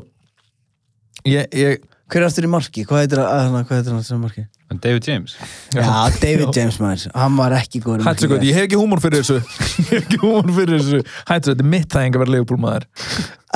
Ég, 1.25 1.47
ég 1.55 1.79
Hver 2.05 2.21
er 2.21 2.27
aftur 2.27 2.45
í 2.45 2.49
marki? 2.51 2.83
Hvað 2.85 2.99
heitir 3.01 3.17
hann, 3.23 3.55
hvað 3.65 3.79
heitir 3.79 3.95
hann 3.95 4.03
sem 4.05 4.19
marki? 4.21 4.43
David 4.81 5.07
James. 5.07 5.33
Já, 5.73 5.85
David 6.21 6.51
James 6.57 6.75
maður, 6.81 7.07
hann 7.15 7.37
var 7.39 7.55
ekki 7.57 7.79
góður 7.81 8.03
í 8.03 8.05
Hætt 8.05 8.19
þessu 8.19 8.27
marki 8.27 8.27
í 8.27 8.33
gott, 8.35 8.43
gær. 8.43 8.49
ég 8.49 8.57
hef 8.59 8.67
ekki 8.67 8.79
húmor 8.81 9.01
fyrir 9.01 9.23
þessu. 9.23 9.37
Ég 9.79 9.87
hef 9.89 10.03
ekki 10.03 10.19
húmor 10.21 10.51
fyrir 10.57 10.75
þessu. 10.83 10.99
Hætt 11.29 11.47
þessu, 11.47 11.55
þetta 11.55 11.65
er 11.65 11.71
mitt 11.71 11.87
þæging 11.95 12.17
að 12.19 12.23
vera 12.25 12.33
Leopold 12.35 12.61
maður 12.65 12.85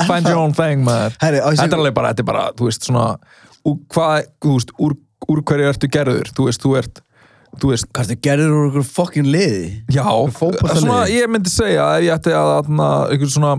Find 0.08 0.26
your 0.30 0.40
own 0.40 0.54
thing 0.56 0.82
maður. 0.86 1.14
Herri, 1.22 1.42
á 1.44 1.48
ég 1.52 1.60
Þetta 1.60 1.76
er 1.76 1.82
alveg 1.84 1.96
bara, 2.00 2.10
þetta 2.14 2.24
er 2.24 2.28
bara, 2.32 2.44
þú 2.58 2.68
veist, 2.70 2.88
svona 2.88 3.04
úr, 3.70 3.78
hvað, 3.94 4.28
þú 4.42 4.56
veist, 4.56 4.74
úr, 4.88 4.96
úr 5.30 5.42
hverju 5.50 5.70
ertu 5.70 5.90
gerður? 5.98 6.32
Þú 6.34 6.48
veist, 6.48 6.64
þú 6.66 6.74
ert 6.80 7.02
þú 7.58 7.72
veist, 7.72 7.88
Hvað 7.90 8.04
ertu 8.12 8.16
gerður 8.26 8.52
úr 8.56 8.68
okkur 8.70 8.86
fokkin 8.86 9.26
liði? 9.32 9.82
já. 9.90 10.04
Svona, 10.36 11.00
ég 11.10 11.26
myndi 11.32 11.50
segja 11.52 11.88
ef 11.98 12.04
ég 12.06 12.14
ætti 12.14 12.34
að 12.36 12.52
einhvern 13.10 13.32
svona 13.34 13.52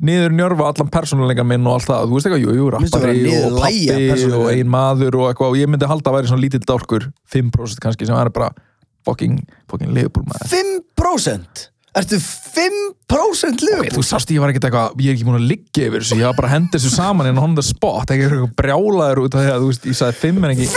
niður 0.00 0.34
njörfa 0.38 0.70
allan 0.70 0.90
persónuleika 0.94 1.44
minn 1.44 1.66
og 1.66 1.76
allt 1.76 1.90
það, 1.90 2.08
þú 2.08 2.16
veist 2.16 2.28
eitthvað, 2.30 2.44
jú, 2.46 2.56
jú, 2.56 2.66
rappari 2.74 3.36
og 3.42 3.60
pappi 3.60 4.32
og 4.32 4.50
ein 4.54 4.72
maður 4.72 5.20
og 5.20 5.30
eitthvað. 5.30 5.52
Og 5.52 5.60
ég 5.60 5.70
myndi 5.70 5.90
halda 5.90 6.12
að 6.12 6.18
væri 6.18 6.32
svona 6.32 6.44
lítill 6.46 6.66
dálkur 6.66 7.08
5% 7.34 7.82
kannski 7.84 8.08
sem 8.08 8.16
væri 8.16 8.34
bara 8.36 8.50
fucking, 9.06 9.40
fucking 9.70 9.94
Liverpool 9.94 10.26
maður. 10.30 10.52
5%? 10.96 11.66
Ertu 11.96 12.18
5% 12.20 13.62
liðbúl? 13.64 13.94
Þú 13.94 14.02
sást 14.04 14.28
ég 14.34 14.42
var 14.42 14.52
ekkert 14.52 14.66
eitthvað, 14.68 14.98
ég 15.00 15.12
er 15.12 15.16
ekki 15.16 15.24
búin 15.28 15.38
að 15.38 15.46
liggja 15.48 15.86
yfir 15.88 16.02
þessu, 16.04 16.18
ég 16.20 16.28
var 16.28 16.36
bara 16.36 16.50
að 16.50 16.54
henda 16.58 16.76
þessu 16.76 16.92
saman 16.92 17.40
on 17.40 17.54
the 17.56 17.64
spot, 17.64 18.12
ekki 18.12 18.26
eitthvað 18.26 18.52
brjálaður 18.58 19.22
út 19.24 19.36
af 19.36 19.44
því 19.46 19.54
að 19.54 19.64
þú 19.64 19.70
veist, 19.70 19.86
ég 19.88 19.96
sagði 19.96 20.18
5 20.20 20.44
en 20.44 20.52
ekki 20.52 20.68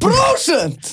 5%? 0.00 0.92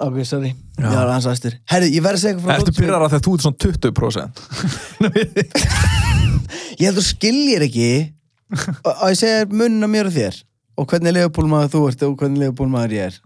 Ok, 0.00 0.16
sorry. 0.24 0.54
Já, 0.80 0.86
það 0.88 1.00
er 1.02 1.10
hans 1.12 1.26
aðstur. 1.28 1.54
Herri, 1.68 1.88
ég 1.92 2.00
verði 2.04 2.16
að 2.16 2.22
segja 2.22 2.32
eitthvað 2.36 2.46
frá 2.46 2.54
Ertu 2.56 2.72
sem- 2.72 2.78
byrjar 2.84 3.02
að 3.04 3.10
þegar 3.12 3.24
þú 3.26 3.32
ert 3.34 3.42
svona 3.44 3.60
20% 3.66 4.34
Ég 6.80 6.86
held 6.88 6.96
þú 7.00 7.04
skiljir 7.04 7.64
ekki 7.66 7.88
að 8.82 9.10
ég 9.12 9.18
segja 9.20 9.42
munna 9.52 9.86
mér 9.90 10.08
og 10.08 10.14
þér 10.16 10.38
og 10.80 10.88
hvernig 10.90 11.12
liðbúlmaður 11.18 11.72
þú 11.74 11.82
ert 11.90 12.04
og 12.06 12.14
hvernig 12.22 12.40
liðbúlmaður 12.46 12.94
ég 12.96 13.10
er. 13.10 13.18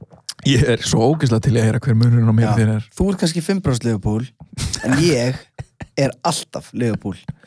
Ég 0.51 0.65
er 0.75 0.83
svo 0.85 1.07
ógeðslega 1.13 1.45
til 1.47 1.55
í 1.55 1.61
að 1.63 1.69
heyra 1.69 1.81
hver 1.85 1.97
munurinn 1.97 2.29
á 2.29 2.35
mér 2.35 2.49
Já. 2.51 2.55
þér 2.59 2.73
er 2.75 2.89
Þú 2.99 3.07
ert 3.13 3.21
kannski 3.23 3.41
5% 3.47 3.87
liðbúl 3.87 4.25
en 4.85 4.99
ég 5.01 5.39
er 6.01 6.13
alltaf 6.27 6.71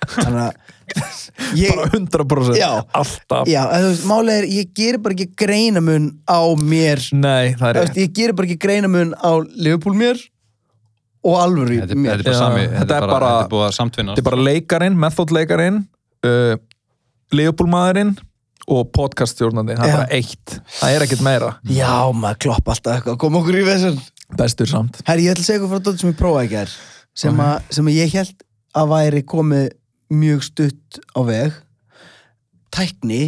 ég... 1.57 1.73
Bara 1.75 1.89
100% 1.91 2.55
Já. 2.57 2.69
Alltaf. 2.95 3.47
Já, 3.49 3.63
málega 4.07 4.43
er, 4.43 4.47
ég 4.51 4.71
gerir 4.77 5.01
bara 5.03 5.15
ekki 5.17 5.27
greinamun 5.39 6.09
á 6.29 6.39
mér. 6.61 7.01
Nei, 7.17 7.51
er 7.53 7.81
veist, 7.81 7.99
ég 7.99 8.13
gerir 8.15 8.35
bara 8.37 8.47
ekki 8.49 8.59
greinamun 8.63 9.13
á 9.19 9.31
Liverpool 9.55 9.97
mér 9.99 10.21
og 11.27 11.35
alvöru 11.41 11.81
Þetta 11.81 11.97
mér. 11.99 12.21
þetta 12.21 12.31
er 12.31 12.31
bara 12.31 12.39
sami, 12.39 12.63
þetta 12.63 12.79
þetta 12.79 12.97
er 12.97 13.03
bara, 13.03 13.11
bara- 13.17 13.29
þetta 13.33 13.45
er 13.47 13.53
búið 13.53 13.67
að 13.67 13.75
samtvinna 13.81 14.15
Þetta 14.15 14.27
bara 14.29 14.43
leikarin, 14.47 14.97
methodleikarin 15.03 15.79
uh, 16.27 16.53
Leopoldmaðurinn 17.35 18.13
og 18.67 18.89
podcaststjórnandi 18.95 19.75
Það 19.79 19.87
er 19.87 19.97
bara 19.97 20.15
eitt. 20.15 20.57
Það 20.79 20.93
er 20.97 21.03
ekkert 21.05 21.23
meira. 21.23 21.49
Já, 21.71 21.91
maður 22.15 22.39
klopp 22.47 22.71
alltaf 22.73 22.97
eitthvað, 22.97 23.19
kom 23.23 23.37
okkur 23.41 23.59
í 23.61 23.65
vessun 23.67 23.99
Bestur 24.37 24.67
samt. 24.67 24.97
Herri, 25.07 25.23
ég 25.27 25.31
ætla 25.35 25.43
að 25.43 25.47
segja 25.47 25.59
eitthvað 25.61 25.71
frá 25.75 25.83
dóttir 25.87 26.01
sem 26.03 26.11
ég 26.11 26.17
prófaði 26.19 26.47
ekki 26.49 26.57
er 26.65 26.73
sem, 27.17 27.41
að, 27.41 27.57
sem 27.73 27.89
að 27.89 27.97
ég 27.97 28.15
held 28.19 28.45
að 28.77 28.93
væri 28.93 29.25
komið 29.27 29.67
mjög 30.13 30.45
stutt 30.45 31.01
á 31.17 31.19
veg. 31.27 31.59
Tækni 32.73 33.21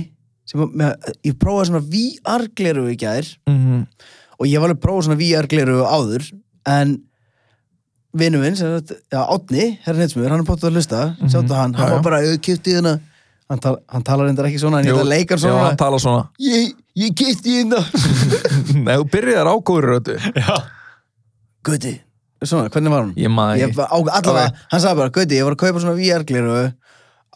sem 0.49 0.63
að, 0.63 1.11
ég 1.25 1.35
prófaði 1.41 1.69
svona 1.69 1.85
VR-gleru 1.89 2.87
í 2.93 2.97
gær. 2.99 3.27
Mm 3.49 3.85
og 4.39 4.47
ég 4.47 4.61
var 4.61 4.71
alveg 4.71 4.81
prófað 4.83 5.07
svona 5.07 5.19
VR-gleru 5.19 5.83
áður 5.83 6.25
en 6.69 6.95
vinnu 8.19 8.41
minn, 8.41 8.57
Átni, 8.57 9.65
herra 9.83 9.99
neinsmur, 9.99 10.31
hann 10.31 10.41
er 10.41 10.47
bóttið 10.47 10.71
að 10.71 10.79
hlusta, 10.79 11.01
sjáttu 11.29 11.53
hann, 11.53 11.75
hann 11.77 11.91
Já, 11.91 11.95
var 11.97 12.05
bara, 12.07 12.21
ég 12.25 12.39
kipti 12.41 12.73
hérna, 12.77 12.95
hann, 13.51 13.61
tal, 13.61 13.75
hann 13.91 14.05
talar 14.07 14.29
reyndar 14.29 14.47
ekki 14.49 14.61
svona, 14.63 14.79
en 14.81 14.89
ég 14.89 14.95
ætla 14.95 15.05
að 15.05 15.11
leika 15.11 15.35
hann 15.35 15.43
Já, 15.43 15.45
svona, 15.45 15.67
hann 15.67 15.79
tala 15.79 15.99
svona. 16.01 16.23
Ég, 16.41 16.71
ég 17.03 17.15
kipti 17.19 17.59
hérna, 17.59 17.83
Nei, 18.87 18.95
þú 18.95 19.07
byrjar 19.13 19.51
á 19.51 19.55
góður 19.59 19.89
rötu 19.93 20.17
Guði, 21.67 21.93
svona, 22.47 22.71
hvernig 22.73 22.93
var 22.93 23.03
hann? 23.05 23.15
Ég 23.19 23.33
maður 23.33 23.81
á, 23.83 23.97
allavega, 24.19 24.51
hann 24.71 24.83
sagði 24.83 25.01
bara, 25.01 25.13
Guði, 25.15 25.39
ég 25.39 25.47
var 25.47 25.57
að 25.57 25.63
kaupa 25.63 25.83
svona 25.83 25.97
VR-gleru 25.99 26.59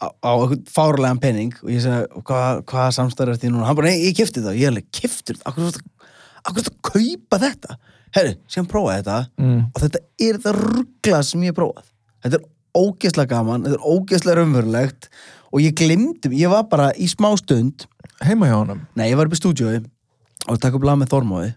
á, 0.00 0.06
á 0.08 0.32
fárlegan 0.72 1.20
penning 1.22 1.56
og 1.62 1.72
ég 1.72 1.82
sagði, 1.84 2.22
hvað 2.28 2.62
hva 2.70 2.86
samstæður 2.96 3.32
er 3.34 3.40
þetta 3.40 3.52
núna? 3.52 3.66
Hann 3.68 3.80
bara, 3.80 3.92
nei, 3.92 4.06
ég 4.06 4.16
kipti 4.16 4.44
það, 4.44 4.60
ég 4.60 4.68
er 4.68 4.74
alveg, 4.74 4.88
kiptur 4.94 5.40
það, 5.40 5.50
akkur 5.50 5.66
er 5.68 6.64
þetta 6.64 6.72
að 6.72 6.80
kaupa 6.92 7.40
þetta? 7.44 7.78
Herru, 8.14 8.34
síðan 8.50 8.68
prófaði 8.70 9.02
þetta 9.02 9.16
mm. 9.42 9.62
og 9.72 9.80
þetta 9.82 10.00
er 10.22 10.36
það 10.44 10.58
ruggla 10.60 11.20
sem 11.26 11.42
ég 11.42 11.50
hef 11.50 11.56
prófað 11.58 11.88
þetta 12.24 12.38
er 12.38 12.44
ógeðslega 12.78 13.30
gaman, 13.32 13.64
þetta 13.66 13.78
er 13.78 13.88
ógeðslega 13.90 14.36
raunverulegt 14.38 15.08
og 15.50 15.62
ég 15.62 15.74
glimti, 15.78 16.30
ég 16.38 16.52
var 16.52 16.68
bara 16.70 16.92
í 16.94 17.08
smá 17.10 17.32
stund 17.40 17.88
Heima 18.22 18.46
hjá 18.46 18.54
honum 18.60 18.84
nei, 18.94 19.08
ég 19.10 19.18
var 19.18 19.30
upp 19.30 19.34
í 19.34 19.40
stúdíói 19.40 19.80
og 20.50 20.60
takk 20.62 20.78
upp 20.78 20.86
lag 20.86 21.00
með 21.00 21.10
Þormóði 21.14 21.50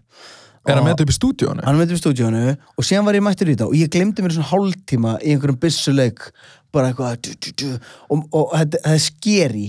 Er 0.67 0.75
hann 0.77 0.83
með 0.86 0.93
þetta 0.93 1.05
upp 1.07 1.13
í 1.13 1.17
stúdíónu? 1.17 1.63
hann 1.65 1.77
með 1.79 1.93
upp 1.93 1.97
í 1.97 2.01
stúdíónu 2.03 2.43
og 2.77 2.86
síðan 2.88 3.07
var 3.07 3.17
ég 3.17 3.24
mættur 3.25 3.47
í 3.50 3.55
þetta 3.55 3.67
og 3.69 3.75
ég 3.79 3.91
glimti 3.93 4.25
mér 4.25 4.36
svona 4.36 4.50
hálftíma 4.51 5.15
í 5.24 5.33
einhverjum 5.33 5.59
byssuleik 5.63 6.25
bara 6.75 6.92
eitthvað 6.92 7.22
du, 7.24 7.31
du, 7.39 7.51
du, 7.61 7.68
og, 8.11 8.25
og 8.35 8.51
það 8.53 8.77
er 8.94 9.01
skeri 9.05 9.68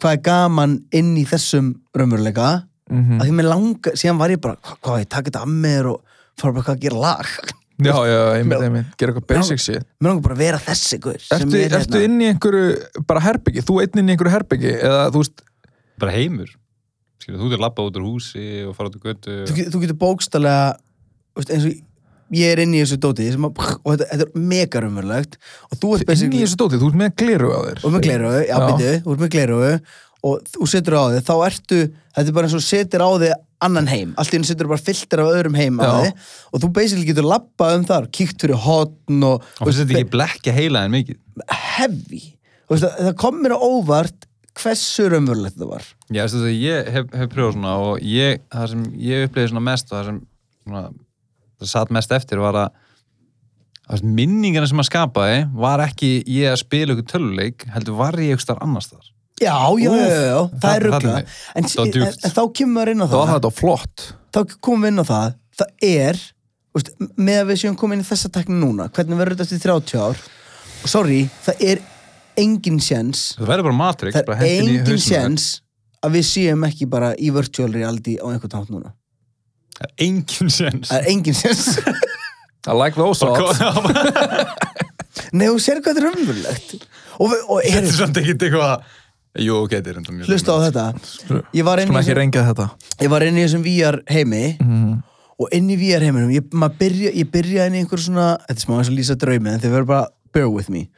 hvað 0.00 0.16
er 0.18 0.24
gaman 0.28 0.78
inn 0.94 1.12
í 1.18 1.26
þessum 1.28 1.74
raunveruleika 1.96 2.54
Mm 2.86 3.16
að 3.18 3.24
því 3.26 3.32
mér 3.34 3.46
langa, 3.50 3.90
síðan 3.98 4.18
var 4.20 4.30
ég 4.30 4.38
bara 4.38 4.54
hvað, 4.62 4.76
hvað 4.86 5.00
ég 5.00 5.08
taka 5.10 5.26
þetta 5.26 5.40
að 5.42 5.54
mér 5.64 5.86
og 5.90 6.18
fara 6.38 6.52
bara 6.54 6.62
hvað 6.68 6.76
að 6.76 6.84
gera 6.84 7.00
lag 7.02 7.32
Já, 7.76 7.96
já, 8.08 8.20
einmitt, 8.38 8.62
einmitt 8.62 8.92
Gera 8.96 9.12
eitthvað 9.12 9.26
basic 9.32 9.58
shit 9.60 9.82
mér 9.98 10.12
langar 10.12 10.22
bara 10.28 10.36
að 10.36 10.42
vera 10.44 10.60
þessi 10.68 10.98
guður 11.02 11.24
sem 11.26 11.42
Ertu, 11.42 11.58
er 11.58 11.74
ertu 11.80 11.98
hérna- 11.98 12.04
inn 12.06 12.22
í 12.22 12.28
einhverju 12.30 13.02
bara 13.10 13.24
herbyggi? 13.26 13.64
Þú 13.66 13.80
einn 13.82 14.00
inn 14.00 14.06
í 14.06 14.14
einhverju 14.14 14.34
herbyggi? 14.36 14.70
Eða 14.78 15.02
þú 15.10 15.24
veist 15.24 15.42
bara 15.98 16.14
heimur 16.14 16.54
Skilur, 17.26 17.40
þú 17.42 17.50
getur 17.50 17.62
labbað 17.66 17.88
út 17.90 17.96
úr 17.98 18.06
húsi 18.06 18.46
og 18.70 18.76
fara 18.78 18.90
út 18.92 18.96
úr 19.00 19.04
götu 19.10 19.36
þú, 19.50 19.54
get- 19.58 19.70
þú 19.74 19.82
getur 19.82 19.98
bókstallega 19.98 20.76
eins 21.42 21.66
og 21.66 21.72
ég 22.36 22.52
er 22.54 22.60
inn 22.62 22.74
í 22.74 22.80
þessu 22.84 22.96
dóti 23.02 23.26
og 23.34 23.50
þetta, 23.92 24.06
þetta 24.10 24.24
er 24.26 24.30
mega 24.50 24.80
raunverulegt. 24.82 25.36
Og 25.70 25.78
þú 25.78 25.90
ert 25.98 26.08
inn 26.24 26.32
í 26.34 26.40
þessu 26.42 26.58
dóti, 26.58 26.78
þú 26.80 26.88
ert 26.90 26.98
með 27.02 27.12
gleru 27.22 27.50
á 27.54 27.60
þér. 27.66 27.82
Og 27.86 27.92
með 27.94 28.02
gleru, 28.06 28.30
já, 28.40 28.46
Já. 28.50 28.58
býtu, 28.66 28.92
þú 29.04 29.12
ert 29.16 29.22
með 29.24 29.30
gleru 29.36 29.58
og 30.26 30.48
þú 30.56 30.66
setur 30.72 30.96
á 30.98 31.02
þig, 31.12 31.22
þá 31.28 31.34
ertu 31.46 31.78
þetta 32.16 32.26
er 32.26 32.34
bara 32.38 32.48
eins 32.48 32.56
og 32.58 32.64
setur 32.66 33.04
á 33.06 33.10
þig 33.22 33.34
annan 33.66 33.86
heim. 33.86 34.14
Allt 34.18 34.32
í 34.32 34.36
henni 34.36 34.48
setur 34.48 34.70
bara 34.72 34.82
filter 34.82 35.22
af 35.22 35.30
öðrum 35.36 35.54
heim 35.60 35.78
á 35.78 35.86
Já. 35.86 35.92
þig 36.02 36.24
og 36.52 36.62
þú 36.64 36.72
basically 36.80 37.06
getur 37.10 37.28
labbað 37.30 37.76
um 37.78 37.84
þar 37.90 38.08
kíkt 38.10 38.42
fyrir 38.42 38.58
hotn 38.66 39.22
og 39.28 39.36
og 39.60 39.66
finnst 39.68 39.84
þetta 39.84 40.00
ekki 40.00 40.10
blekja 40.16 40.56
heila 40.56 40.82
en 40.88 40.96
mikið. 40.96 41.20
Heavy. 41.76 42.22
Þú 42.66 42.80
það, 42.82 42.96
það 43.06 43.14
kom 43.22 43.38
mér 43.44 43.54
á 43.54 43.58
óvart 43.62 44.25
hversu 44.62 45.08
raunverulegt 45.12 45.58
það 45.60 45.70
var? 45.74 45.84
Já, 46.10 46.22
þetta, 46.26 46.52
ég 46.54 46.90
hef, 46.94 47.08
hef 47.12 47.30
pröfað 47.32 47.56
svona 47.58 47.74
og 47.82 48.00
ég, 48.06 48.40
það 48.52 48.70
sem 48.72 48.84
ég 49.08 49.26
upplifði 49.28 49.52
svona 49.52 49.64
mest 49.70 49.90
og 49.92 49.98
það 49.98 50.08
sem 50.10 50.20
svona, 50.66 50.82
það 51.60 51.72
satt 51.74 51.94
mest 51.96 52.14
eftir 52.16 52.42
var 52.42 52.60
að 52.66 52.82
sem 54.00 54.14
minningarna 54.18 54.66
sem 54.70 54.80
að 54.82 54.88
skapaði 54.88 55.42
var 55.62 55.82
ekki 55.86 56.08
ég 56.34 56.50
að 56.50 56.62
spila 56.64 56.96
ykkur 56.96 57.06
töluleik 57.12 57.66
heldur 57.74 57.98
var 58.00 58.16
ég 58.18 58.34
ykkur 58.34 58.42
starf 58.48 58.64
annars 58.66 58.88
þar 58.90 59.04
já, 59.36 59.52
já, 59.78 59.90
já, 59.92 60.06
já, 60.08 60.22
já, 60.26 60.38
það 60.62 60.70
er 60.72 60.86
það- 60.86 60.86
ruggla 60.86 61.12
það- 61.12 61.34
en, 61.54 61.64
en, 61.64 61.90
djúpt. 61.92 62.24
en 62.24 62.34
þá 62.38 62.42
kemur 62.56 62.72
maður 62.80 62.90
inn 62.94 63.04
á 63.04 63.06
Það. 63.12 63.32
þetta 63.34 63.50
flott. 63.52 64.06
Þá 64.32 64.40
komum 64.64 64.82
við 64.86 64.88
inn 64.94 65.02
á 65.04 65.06
það. 65.10 65.34
Það 65.56 65.84
er, 65.90 66.18
veist, 66.76 66.88
með 67.16 67.38
að 67.42 67.50
við 67.50 67.58
séum 67.62 67.76
komin 67.76 67.98
inn 68.00 68.04
í 68.04 68.08
þessa 68.08 68.30
tekni 68.32 68.56
núna, 68.60 68.86
hvernig 68.96 69.20
verður 69.20 69.36
þetta 69.36 69.44
eftir 69.46 69.62
30 69.68 70.00
ár? 70.06 70.24
Og 70.82 70.88
sorry, 70.92 71.20
það 71.44 71.62
er 71.68 71.82
engin 72.42 72.80
sjens 72.82 73.28
það 73.38 73.50
verður 73.52 73.68
bara 73.70 73.78
Matrix, 73.80 74.16
það 74.16 74.28
bara 74.30 74.46
er 74.46 74.66
engin 74.66 75.02
sjens 75.02 75.48
að 76.04 76.18
við 76.18 76.28
séum 76.28 76.66
ekki 76.68 76.88
bara 76.90 77.14
í 77.16 77.32
virtual 77.34 77.70
reality 77.72 78.16
á 78.20 78.26
einhvern 78.30 78.52
tátt 78.52 78.70
núna. 78.70 78.92
Það 79.76 79.88
er 79.88 80.04
engin 80.06 80.52
sjens 80.52 80.92
það 80.92 81.00
er 81.00 81.10
engin 81.12 81.38
sjens 81.40 81.64
I 82.66 82.74
like 82.74 82.98
those 82.98 83.22
odds 83.22 83.60
nei, 85.36 85.46
þú 85.48 85.58
sér 85.62 85.80
hvað 85.80 85.98
þetta 85.98 86.02
er 86.02 86.08
umvöldlegt 86.12 86.76
og, 86.76 87.32
við- 87.32 87.44
og 87.48 87.60
þetta 87.64 87.82
er, 87.82 87.98
samt 87.98 88.20
ekki 88.20 88.36
eitthvað 88.36 88.86
jú, 89.36 89.58
ok, 89.62 89.74
þetta 89.76 89.92
er 89.92 90.00
enda 90.00 90.14
mjög 90.16 90.30
hlusta 90.32 90.56
á 90.56 90.58
þetta. 90.64 90.86
Ég 91.56 91.66
var 91.66 91.82
inn 91.82 91.90
Skulum 91.90 91.98
í 91.98 92.00
ekki 92.00 92.08
þessum, 92.08 92.20
rengja 92.20 92.44
þetta. 92.46 92.66
Ég 93.04 93.12
var 93.12 93.26
inn 93.26 93.36
í 93.36 93.44
þessum 93.44 93.64
VR 93.66 93.98
heimi 94.10 94.44
mm. 94.62 94.92
og 95.44 95.56
inn 95.56 95.72
í 95.72 95.78
VR 95.80 96.06
heiminum 96.08 96.32
ég, 96.32 96.46
maður 96.56 96.78
byrja, 96.82 97.12
ég 97.20 97.32
byrja 97.32 97.66
inn 97.68 97.76
í 97.76 97.82
einhver 97.84 98.02
svona 98.02 98.28
þetta 98.46 98.56
er 98.56 98.64
smá 98.64 98.76
eins 98.78 98.92
og 98.92 98.96
lýsa 98.96 99.18
draumi 99.20 99.52
en 99.52 99.62
þið 99.62 99.76
verður 99.76 99.90
bara 99.92 100.06
bear 100.32 100.48
with 100.50 100.68
me. 100.72 100.88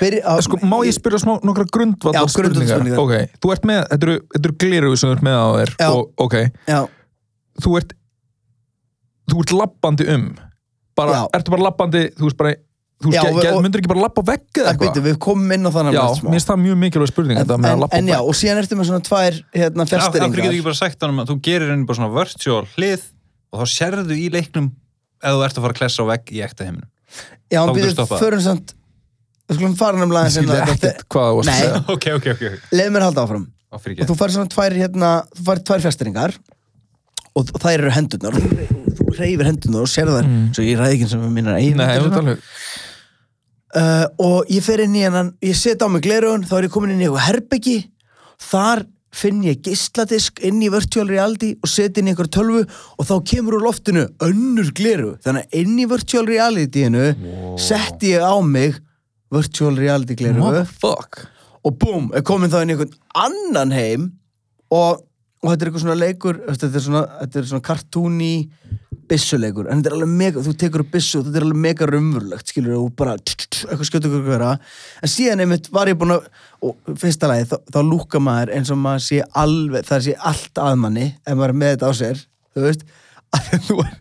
Byrja, 0.00 0.22
á, 0.24 0.32
Sko, 0.44 0.58
má 0.62 0.78
ég 0.86 0.94
spyrja 0.96 1.18
smá 1.22 1.36
nokkra 1.44 1.64
grundvallar 1.72 2.20
Já, 2.20 2.34
grundvallarspurningar. 2.36 2.98
Ok, 2.98 3.38
þú 3.42 3.52
ert 3.54 3.64
með, 3.68 3.82
þetta 3.92 4.06
eru, 4.08 4.16
þetta 4.34 4.48
eru 4.48 4.56
gliru 4.64 4.96
sem 4.96 5.08
þú 5.10 5.16
ert 5.16 5.26
með 5.28 5.36
á 5.38 5.46
þér 5.58 5.74
Já. 5.78 5.88
og, 5.92 6.12
ok, 6.26 6.36
já, 6.68 6.80
þú 7.64 7.76
ert 7.80 7.92
þú 9.28 9.42
ert 9.44 9.52
lappandi 9.58 10.08
um. 10.14 10.26
Bara, 10.98 11.12
Já. 11.14 11.22
ertu 11.38 11.52
bara 11.54 11.62
lappandi 11.68 12.02
þú 12.18 12.26
veist 12.26 12.38
bara, 12.40 12.54
þú 13.04 13.12
Já, 13.14 13.20
og- 13.28 13.36
og- 13.54 13.62
myndir 13.62 13.78
ekki 13.82 13.90
bara 13.92 14.00
lappa 14.02 14.22
á 14.22 14.28
vegg 14.32 14.46
eða 14.58 14.72
eitthvað? 14.72 15.02
við 15.04 15.18
komum 15.22 15.52
inn 15.54 15.62
á 15.62 15.70
þannig 15.70 15.94
Já, 15.94 16.02
mér 16.24 16.32
finnst 16.34 16.48
það 16.48 16.58
mjög 16.64 16.78
mikilvæg 16.82 17.08
spurning 17.12 17.38
en, 17.38 17.46
að 17.46 17.68
en, 17.68 17.84
en 17.92 18.06
já, 18.08 18.18
og 18.18 18.34
síðan 18.34 18.58
ertu 18.62 18.74
með 18.80 18.88
svona 18.90 19.04
tvær 19.06 19.38
hérna, 19.54 19.84
hverju 19.86 19.86
getur 19.86 19.98
fjasteringar 20.02 20.50
ekki 20.52 20.64
bara 20.66 20.74
sagt 20.80 21.02
hann 21.06 21.18
að 21.22 21.28
þú 21.30 21.36
gerir 21.46 21.70
henni 21.70 21.86
bara 21.86 21.98
svona 22.00 22.10
virtual 22.16 22.64
hlið 22.74 23.02
og 23.52 23.60
þá 23.62 23.66
sérðu 23.78 24.16
í 24.18 24.26
leiknum 24.34 24.72
ef 25.22 25.30
þú 25.38 25.44
ert 25.46 25.54
að 25.58 25.62
fara 25.62 25.72
að 25.72 25.78
klessa 25.78 26.02
á 26.02 26.06
vegg 26.10 26.32
í 26.34 26.42
ekta 26.42 26.64
heiminum? 26.66 26.88
Já, 27.48 27.62
Þá 27.62 27.68
en 27.68 27.74
getur 27.74 27.78
byrju, 27.78 27.94
stoppað. 27.94 28.18
förum 28.26 28.42
samt 28.42 28.74
við 29.48 29.58
skulum 29.58 29.76
fara 29.78 30.00
nefnilega 30.00 30.28
Ég 30.28 30.34
skildi 30.34 30.54
aðeins 30.54 30.68
inn 30.68 30.68
á 30.68 30.74
ekkert 30.74 31.06
hvað 31.14 31.28
það 31.28 31.38
var 31.38 31.48
að 31.48 31.60
segja. 31.60 31.80
Ok, 31.94 32.06
ok, 32.18 32.28
ok, 32.34 32.44
ok. 32.48 32.68
Leið 32.78 32.92
mér 32.94 33.04
að 33.04 33.10
halda 33.10 33.24
áfram. 33.26 33.46
Á 33.68 33.76
fyrir 33.84 34.02
og 34.02 34.08
þú 34.08 34.18
fær 34.18 34.34
svona 34.34 34.52
tvær 34.52 34.76
hérna, 34.82 35.12
þú 35.36 35.46
fær 35.48 35.62
tvær 35.70 35.84
fjasteringar 35.84 36.36
og, 36.38 37.42
og 37.42 37.58
þær 37.62 37.74
eru 37.76 37.94
hendurnar. 37.96 38.36
Og 38.38 38.98
þú, 38.98 39.08
reyfir 39.18 39.48
hendurnar 39.48 39.86
og 39.86 39.92
sér 39.92 40.12
þær 40.12 40.28
svo 40.56 40.66
ég 40.66 40.78
ræði 40.80 40.98
ekki 40.98 41.10
sem 41.12 41.24
við 41.24 41.34
minnar 41.38 41.58
eigin 41.60 41.80
Nei, 41.80 41.96
þú 42.00 42.20
alveg 42.22 42.44
uh, 43.76 44.06
og 44.24 44.52
ég 44.52 44.64
fer 44.64 44.84
inn 44.84 44.96
í 44.96 45.04
hennan 45.04 45.32
ég 45.44 45.56
set 45.58 45.82
á 45.84 45.88
mig 45.90 46.04
glerugun, 46.06 46.46
þá 46.48 46.54
er 46.60 46.68
ég 46.68 46.74
komin 46.74 46.94
inn 46.94 47.02
í 47.02 47.08
eitthvað 47.08 47.26
herbyggi. 47.28 47.78
Þar 48.48 48.84
finn 49.18 49.40
ég 49.46 49.62
geisladisk 49.64 50.42
inn 50.44 50.60
í 50.62 50.68
virtual 50.72 51.08
reality 51.08 51.54
og 51.62 51.70
seti 51.70 52.02
inn 52.02 52.10
í 52.10 52.12
einhver 52.12 52.28
tölvu 52.32 52.64
og 52.64 53.06
þá 53.08 53.14
kemur 53.30 53.56
úr 53.58 53.64
loftinu 53.64 54.04
önnur 54.24 54.68
gleru 54.76 55.14
þannig 55.24 55.46
að 55.46 55.56
inn 55.62 55.78
í 55.80 55.86
virtual 55.88 56.26
realityinu 56.28 57.06
setti 57.60 58.12
ég 58.12 58.22
á 58.24 58.36
mig 58.44 58.76
virtual 59.34 59.76
reality 59.78 60.16
gleru 60.18 60.40
Motherfuck. 60.42 61.24
Og 61.66 61.76
búm, 61.80 62.08
er 62.16 62.24
komin 62.26 62.52
þá 62.52 62.62
inn 62.62 62.72
í 62.72 62.76
einhvern 62.76 62.96
annan 63.18 63.74
heim 63.74 64.10
og, 64.72 65.02
og 65.42 65.50
þetta 65.50 65.58
er 65.58 65.70
eitthvað 65.70 65.84
svona 65.84 65.98
leikur 65.98 66.42
þú 66.44 66.58
þetta 66.62 66.80
er 66.80 66.84
svona, 66.84 67.06
þetta 67.22 67.40
er 67.40 67.50
svona 67.52 67.66
kartúni 67.68 68.34
byssuleikur, 69.08 69.68
en 69.68 69.80
þetta 69.80 69.90
er 69.90 69.96
alveg 69.96 70.16
mega 70.20 70.42
þú 70.44 70.52
tekur 70.60 70.84
upp 70.84 70.90
byssu 70.92 71.20
og 71.20 71.28
þetta 71.28 71.40
er 71.40 71.46
alveg 71.46 71.60
mega 71.64 71.88
raunverulegt 71.88 72.52
skilur 72.52 72.76
og 72.76 72.90
bara 72.98 73.14
eitthvað 73.16 73.88
skjötu 73.88 74.10
ykkur 74.10 74.24
vera 74.26 74.50
en 74.58 75.12
síðan 75.12 75.44
einmitt 75.44 75.70
var 75.72 75.88
ég 75.88 75.98
búin 76.00 76.16
að 76.18 76.26
og 76.58 76.98
fyrsta 76.98 77.30
lagi, 77.30 77.46
þá, 77.48 77.56
þá 77.72 77.78
lúka 77.86 78.20
maður 78.22 78.52
eins 78.56 78.72
og 78.74 78.80
maður 78.82 79.04
sé 79.06 79.20
alveg, 79.38 79.86
það 79.88 80.04
sé 80.08 80.16
allt 80.30 80.60
að 80.62 80.80
manni 80.82 81.06
ef 81.22 81.38
maður 81.38 81.54
er 81.54 81.60
með 81.62 81.74
þetta 81.74 81.88
á 81.88 81.92
sér 82.00 82.24
þú 82.52 82.64
veist, 82.66 82.84
að 83.38 83.48
þú 83.68 83.78
er 83.84 83.94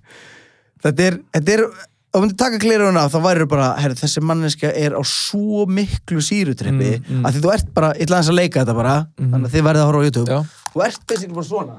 þetta 0.88 1.08
er, 1.08 1.20
þetta 1.38 1.56
er 1.56 1.66
ef 2.14 2.22
myndi 2.24 2.38
taka 2.40 2.58
kliruna 2.62 3.04
af 3.06 3.12
þá 3.14 3.20
væri 3.26 3.46
bara, 3.52 3.68
herri, 3.82 3.98
þessi 4.00 4.22
manneska 4.26 4.70
er 4.74 4.96
á 4.98 5.02
svo 5.06 5.66
miklu 5.70 6.22
sírutrippi 6.24 6.94
Mm, 6.98 7.04
mm. 7.20 7.26
að 7.28 7.36
því 7.38 7.42
þú 7.46 7.52
ert 7.54 7.70
bara, 7.76 7.90
ég 7.98 8.08
ætla 8.08 8.18
aðeins 8.22 8.32
að 8.34 8.40
leika 8.40 8.64
þetta 8.64 8.78
bara 8.80 8.96
þannig 9.20 9.48
að 9.50 9.54
þið 9.58 9.66
verðið 9.68 9.84
að 9.84 9.90
horfa 9.92 10.02
á 10.02 10.06
YouTube 10.08 10.32
Já. 10.32 10.40
þú 10.74 10.84
ert 10.88 11.02
basically 11.12 11.36
bara 11.38 11.50
svona 11.52 11.76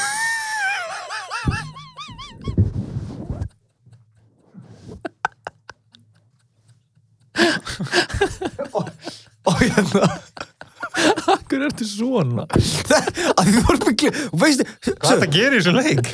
og, 8.73 8.89
og 9.45 9.55
hérna 9.63 10.09
Akkur 11.33 11.63
ertu 11.67 11.85
svona? 11.89 12.45
Að 12.53 13.45
því 13.47 13.53
þú 13.57 13.63
ert 13.73 13.85
með 13.87 13.95
kliruna 14.03 14.27
og 14.29 14.37
veistu, 14.43 14.65
Hvað 14.93 15.17
það 15.23 15.31
gerir 15.37 15.57
í 15.57 15.59
þessu 15.61 15.75
leik? 15.79 16.07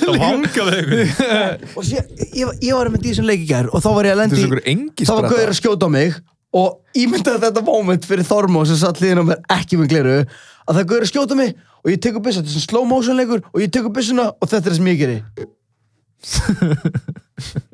Það 0.00 0.12
vangaði 0.22 0.74
ykkur. 0.80 1.00
og 1.76 1.82
sé, 1.86 1.96
ég, 2.34 2.46
ég 2.66 2.72
var 2.74 2.86
með 2.90 3.00
því 3.06 3.12
sem 3.20 3.26
leik 3.30 3.42
í 3.44 3.46
gær 3.50 3.66
og 3.70 3.78
þá 3.84 3.90
var 3.96 4.04
ég 4.08 4.12
að 4.14 4.18
Þetta 4.20 4.22
lendi 4.22 4.34
er 4.40 4.44
svo 4.50 4.58
engi 4.74 5.02
þá 5.06 5.14
var 5.14 5.26
Gauður 5.30 5.52
að 5.54 5.60
skjóta 5.60 5.84
á 5.86 5.88
mig 5.94 6.10
og 6.60 6.68
ímyndaði 6.98 7.42
þetta 7.46 7.62
moment 7.66 8.02
fyrir 8.10 8.26
Þormó 8.26 8.60
sem 8.66 8.78
satt 8.80 9.00
liðin 9.02 9.22
á 9.22 9.24
mér 9.30 9.38
ekki 9.60 9.74
með 9.80 9.88
gleru 9.94 10.16
að 10.20 10.72
það 10.74 10.88
Gauður 10.90 11.04
að 11.06 11.12
skjóta 11.12 11.34
mig 11.38 11.50
og 11.80 11.86
ég 11.94 11.98
tekur 12.02 12.22
byssu, 12.24 12.38
þetta 12.42 12.50
er 12.50 12.54
svona 12.58 12.68
slow 12.68 12.84
motion 12.90 13.16
leikur 13.20 13.40
og 13.46 13.58
ég 13.62 13.70
tekur 13.72 13.92
byssuna 13.94 14.24
og 14.34 14.44
þetta 14.50 14.66
er 14.66 14.70
það 14.70 14.78
sem 14.80 14.90
ég 14.90 15.00
geri. 15.00 15.18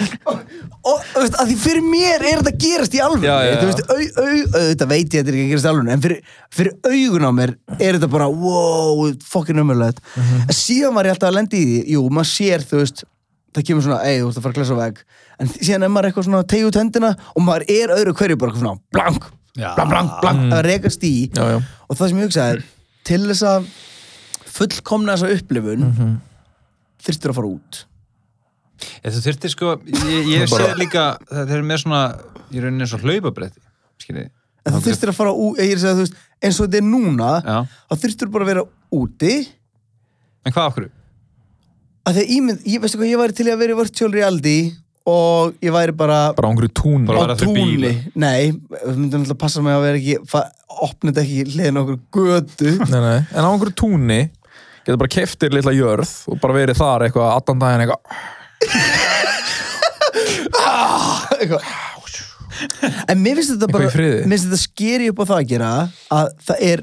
Og, 0.30 0.38
og 0.80 1.02
þú 1.12 1.20
veist, 1.24 1.34
að 1.42 1.48
því 1.50 1.56
fyrir 1.60 1.84
mér 1.84 2.22
er 2.24 2.40
þetta 2.40 2.52
gerast 2.64 2.94
í 2.96 3.00
alveg 3.04 3.24
þú 3.60 3.66
veist, 3.68 3.82
au, 3.90 4.24
au, 4.24 4.36
þetta 4.70 4.86
veit 4.88 5.06
ég 5.12 5.20
þetta 5.20 5.30
er 5.32 5.36
ekki 5.36 5.44
að 5.44 5.50
gerast 5.52 5.66
í 5.66 5.70
alveg 5.70 5.90
en 5.94 6.04
fyrir, 6.06 6.20
fyrir 6.56 6.72
augun 6.88 7.26
á 7.28 7.32
mér 7.36 7.52
er 7.78 7.98
þetta 7.98 8.08
bara 8.14 8.28
wow, 8.32 9.02
fokkin 9.28 9.60
umhverfilegt 9.60 10.00
Mhm. 10.16 10.40
en 10.48 10.56
síðan 10.56 10.94
var 10.96 11.04
ég 11.10 11.14
alltaf 11.16 11.28
að 11.30 11.36
lendi 11.40 11.60
í 11.60 11.66
því 11.68 11.96
jú, 11.96 12.04
maður 12.10 12.30
sér, 12.32 12.64
þú 12.70 12.80
veist 12.80 13.04
það 13.54 13.66
kemur 13.66 13.82
svona, 13.82 14.00
ei, 14.06 14.20
þú 14.22 14.28
ert 14.30 14.38
að 14.38 14.42
fara 14.46 14.52
að 14.54 14.58
klesa 14.60 14.78
veg 14.80 15.02
en 15.40 15.48
síðan 15.58 15.82
er 15.84 15.92
maður 15.92 16.08
eitthvað 16.10 16.26
svona 16.30 16.40
að 16.44 16.48
tegja 16.54 16.70
út 16.70 16.80
hendina 16.80 17.12
og 17.34 17.42
maður 17.42 17.64
er 17.76 17.94
öðru 17.98 18.14
hverju 18.20 18.38
bara 18.38 18.56
svona 18.56 18.74
blank, 18.94 19.24
Já. 19.58 19.74
blank, 19.74 19.90
blank, 19.90 20.10
blank 20.22 20.52
að 20.54 20.64
rekast 20.68 21.02
í. 21.04 21.14
Já, 21.34 21.44
já. 21.50 21.60
Og 21.90 21.96
það 21.98 22.08
sem 22.12 22.18
ég 22.20 22.28
hugsaði 22.28 22.62
til 23.04 23.20
þess 23.26 23.42
að 23.50 23.66
fullkomna 24.50 25.16
þessa 25.18 25.36
upplifun 25.40 25.86
mm 25.90 26.18
þyrstur 27.00 27.32
að 27.32 27.36
fara 27.38 27.48
út 27.48 27.78
þú 29.04 29.22
þurftir 29.26 29.54
sko, 29.54 29.74
ég, 29.86 30.30
ég 30.34 30.50
Bara- 30.52 30.68
sé 30.70 30.78
líka, 30.80 31.06
það 31.30 31.54
er 31.58 31.66
með 31.70 31.82
svona, 31.84 32.02
í 32.50 32.62
rauninni 32.62 32.86
eins 32.86 32.94
og 32.96 33.04
hlaupabretti, 33.06 33.60
skiljið. 34.02 34.30
en 34.66 34.76
þú 34.76 34.82
þyrstur 34.88 35.12
að 35.12 35.18
fara 35.20 35.32
út, 35.34 35.58
ég 35.60 35.72
er 35.74 35.80
að 35.80 35.84
segja, 35.84 35.96
þú 35.98 36.04
veist 36.06 36.20
eins 36.40 36.60
og 36.60 36.66
þetta 36.68 36.80
er 36.80 36.88
núna, 36.88 37.32
Já, 37.44 37.58
þá 37.90 38.04
þyrstur 38.04 38.32
bara 38.32 38.44
að 38.46 38.52
vera 38.54 38.64
úti. 39.00 39.34
En 40.46 40.52
hvað 40.56 40.70
okkur? 40.72 40.90
að 42.08 42.16
því 42.16 42.22
að 42.24 42.30
ímynd, 42.36 42.62
ég 42.66 42.80
veistu 42.82 42.98
hvað, 42.98 43.10
ég 43.12 43.20
væri 43.20 43.36
til 43.36 43.46
að 43.52 43.60
vera 43.60 43.74
í 43.74 43.78
virtual 43.80 44.12
reality 44.14 44.56
og 45.10 45.54
ég 45.64 45.72
væri 45.74 45.94
bara 45.96 46.18
Bara 46.36 46.48
á 46.48 46.50
einhverju 46.52 46.72
tún 46.76 47.06
Bara 47.08 47.36
túnli 47.38 47.92
nei, 48.14 48.50
við 48.52 48.96
myndum 48.96 49.22
alltaf 49.24 49.36
að 49.36 49.40
passa 49.42 49.62
mig 49.64 49.76
að 49.76 49.84
vera 49.86 50.00
ekki 50.00 50.16
opna 50.80 51.12
þetta 51.12 51.22
ekki 51.24 51.44
hliðin 51.54 51.80
okkur 51.82 51.98
götu. 52.16 52.72
Nei, 52.92 53.00
nei, 53.04 53.16
en 53.20 53.44
á 53.44 53.48
einhverju 53.50 53.76
túnni 53.80 54.20
getur 54.84 55.00
bara 55.02 55.12
keftir 55.12 55.52
litla 55.52 55.74
jörð 55.76 56.12
og 56.32 56.40
bara 56.40 56.56
verið 56.56 56.78
þar 56.80 57.04
eitthvað 57.06 57.32
allan 57.36 57.62
daginn 57.64 57.84
eitthvað 57.84 58.20
Eitthvað. 61.40 61.62
en 63.08 63.20
mér 63.22 63.38
finnst 63.38 63.52
þetta 63.54 63.66
Eitthvað 63.66 63.74
bara 63.76 63.86
í 63.88 63.92
friði. 63.94 64.20
mér 64.28 64.36
finnst 64.36 64.48
þetta 64.50 64.62
skeri 64.64 65.08
upp 65.12 65.22
á 65.22 65.24
það 65.30 65.38
að 65.40 65.48
gera 65.52 65.70
að 66.16 66.30
það 66.48 66.64
er, 66.70 66.82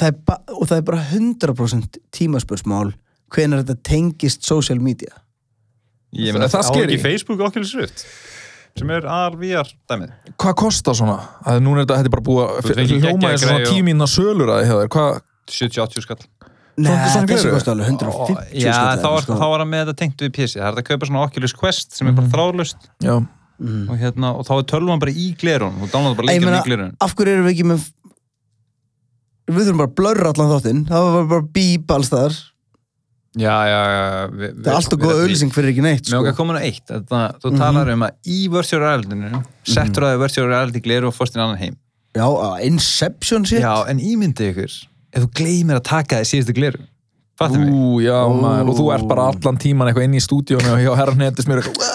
það 0.00 0.08
er 0.08 0.16
ba, 0.28 0.36
og 0.56 0.64
það 0.70 0.76
er 0.80 0.86
bara 0.88 1.02
100% 1.12 1.98
tímaspörsmál 2.16 2.90
hvenær 3.32 3.62
þetta 3.62 3.76
tengist 3.86 4.44
social 4.48 4.80
media 4.82 5.12
Ég 6.12 6.34
meina, 6.36 6.44
Það 6.44 6.52
það 6.58 6.60
á 6.60 6.68
skeri. 6.68 6.84
ekki 6.92 7.02
Facebook 7.06 7.40
Oculus 7.40 7.70
Rift, 7.78 8.02
sem 8.76 8.90
er 8.92 9.06
AR-VR 9.08 9.70
dæmið. 9.88 10.10
Hvað 10.36 10.54
kostar 10.60 10.92
svona? 10.98 11.14
Að 11.48 11.62
núna 11.64 11.80
er 11.80 11.86
þetta, 11.86 11.96
þetta 12.02 12.10
er 12.10 12.12
bara 12.12 12.26
búið 12.26 12.42
Þú 12.42 12.52
að 12.52 12.76
fengir 12.76 12.98
hljóma 12.98 13.06
geggjaða 13.06 13.30
eins 13.32 13.32
og 13.32 13.46
svona 13.46 13.54
græju 13.62 13.68
og- 13.70 13.72
tíminna 13.78 14.08
sölur 14.12 14.52
að 14.52 14.60
þið 14.60 14.72
þér 14.74 14.90
Hvað, 14.92 15.10
70-80 15.56 16.04
skall. 16.04 16.20
Nei, 16.76 16.92
þessi 17.04 17.50
kosti 17.52 17.70
alveg 17.70 17.86
150 17.92 18.54
Já, 18.62 18.72
þá 18.96 19.08
var, 19.12 19.22
sko. 19.26 19.34
þá 19.36 19.46
var 19.52 19.58
hann 19.60 19.68
með 19.70 19.82
þetta 19.86 19.96
tengt 20.00 20.16
við 20.24 20.30
PC. 20.32 20.54
Það 20.56 20.66
er 20.66 20.72
þetta 20.72 20.82
að 20.82 20.88
kaupa 20.88 21.06
svona 21.10 21.24
Oculus 21.26 21.52
Quest 21.52 21.92
sem 21.92 22.06
er 22.08 22.12
bara 22.12 22.28
þráðlust 22.28 22.88
já, 23.04 23.18
Mm. 23.62 23.90
og, 23.90 23.98
hérna, 24.00 24.30
og 24.34 24.46
þá 24.48 24.52
er 24.58 24.64
tölvan 24.72 24.98
bara 24.98 25.12
í 25.12 25.36
glerun. 25.38 25.74
Þú 25.78 25.90
downloada 25.92 26.16
bara 26.16 26.26
líka 26.32 26.62
í 26.62 26.64
glerun. 26.66 26.96
af 27.00 27.14
hverju 27.14 27.34
erum 27.36 27.46
við 27.46 27.52
ekki 27.54 27.66
með 27.68 27.84
við 29.52 29.66
þurfum 29.68 29.82
bara 29.82 29.90
að 29.90 29.94
blurra 30.00 30.30
allan 30.32 30.50
þáttinn 30.54 30.80
það 30.88 31.06
var 31.16 31.28
bara 31.32 31.46
bíp 31.58 31.90
alls 31.96 32.10
þar 32.12 32.38
Já, 33.32 33.54
já, 33.64 33.80
já. 33.92 34.26
vi- 34.36 34.48
það 34.60 34.66
er 34.66 34.76
alltaf 34.76 34.98
góð 35.00 35.20
auðlýsing 35.22 35.52
fyrir 35.54 35.70
ekki 35.72 35.82
neitt 35.86 36.08
Mér 36.10 36.18
okkar 36.20 36.34
sko. 36.34 36.42
komin 36.42 36.56
á 36.58 36.62
eitt, 36.66 36.84
þetta, 36.86 37.20
þú 37.40 37.50
Mhm. 37.52 37.58
talar 37.62 37.88
um 37.92 38.02
að 38.02 38.10
í 38.26 38.38
virtual 38.50 38.80
reality 38.80 39.44
settur 39.64 40.02
að 40.04 40.18
virtual 40.20 40.48
reality 40.48 40.80
gleru 40.80 41.06
og 41.08 41.14
fórst 41.14 41.36
í 41.36 41.40
annan 41.40 41.56
heim 41.58 41.76
já, 42.14 42.26
að 42.28 42.64
Inception 42.64 43.44
shit 43.44 43.62
Já, 43.62 43.84
en 43.88 43.98
ímyndi 44.00 44.52
ykkur 44.52 44.86
ef 45.12 45.24
þú 45.26 45.28
gleymir 45.38 45.78
að 45.80 45.86
taka 45.90 46.20
þið 46.22 46.30
síðustu 46.32 46.54
gleru 46.56 46.80
Fattum 47.40 47.62
mig? 47.64 47.72
ú, 47.72 48.00
já, 48.04 48.18
Ú. 48.28 48.34
maður 48.42 48.68
Og 48.70 48.76
þú 48.78 48.84
ert 48.94 49.06
bara 49.08 49.22
allan 49.32 49.58
tíman 49.60 49.88
eitthvað 49.88 50.04
inn 50.08 50.18
í 50.18 50.22
stúdíónu 50.22 50.68
og 50.74 50.82
hjá 50.84 50.92
herran 51.00 51.22
hendis 51.24 51.48
mér 51.48 51.62
eitthvað 51.62 51.90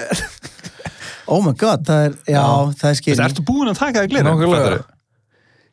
oh 1.30 1.40
my 1.44 1.52
god, 1.58 1.84
það 1.86 2.06
er, 2.08 2.14
já, 2.32 2.44
það 2.80 2.88
er 2.90 2.96
Þú 2.96 3.00
skil 3.02 3.12
veist, 3.14 3.24
ertu 3.26 3.44
búin 3.46 3.70
að 3.70 3.78
taka 3.80 4.02
þið 4.04 4.10
gleru? 4.14 4.26
Nákvæmlega. 4.30 4.80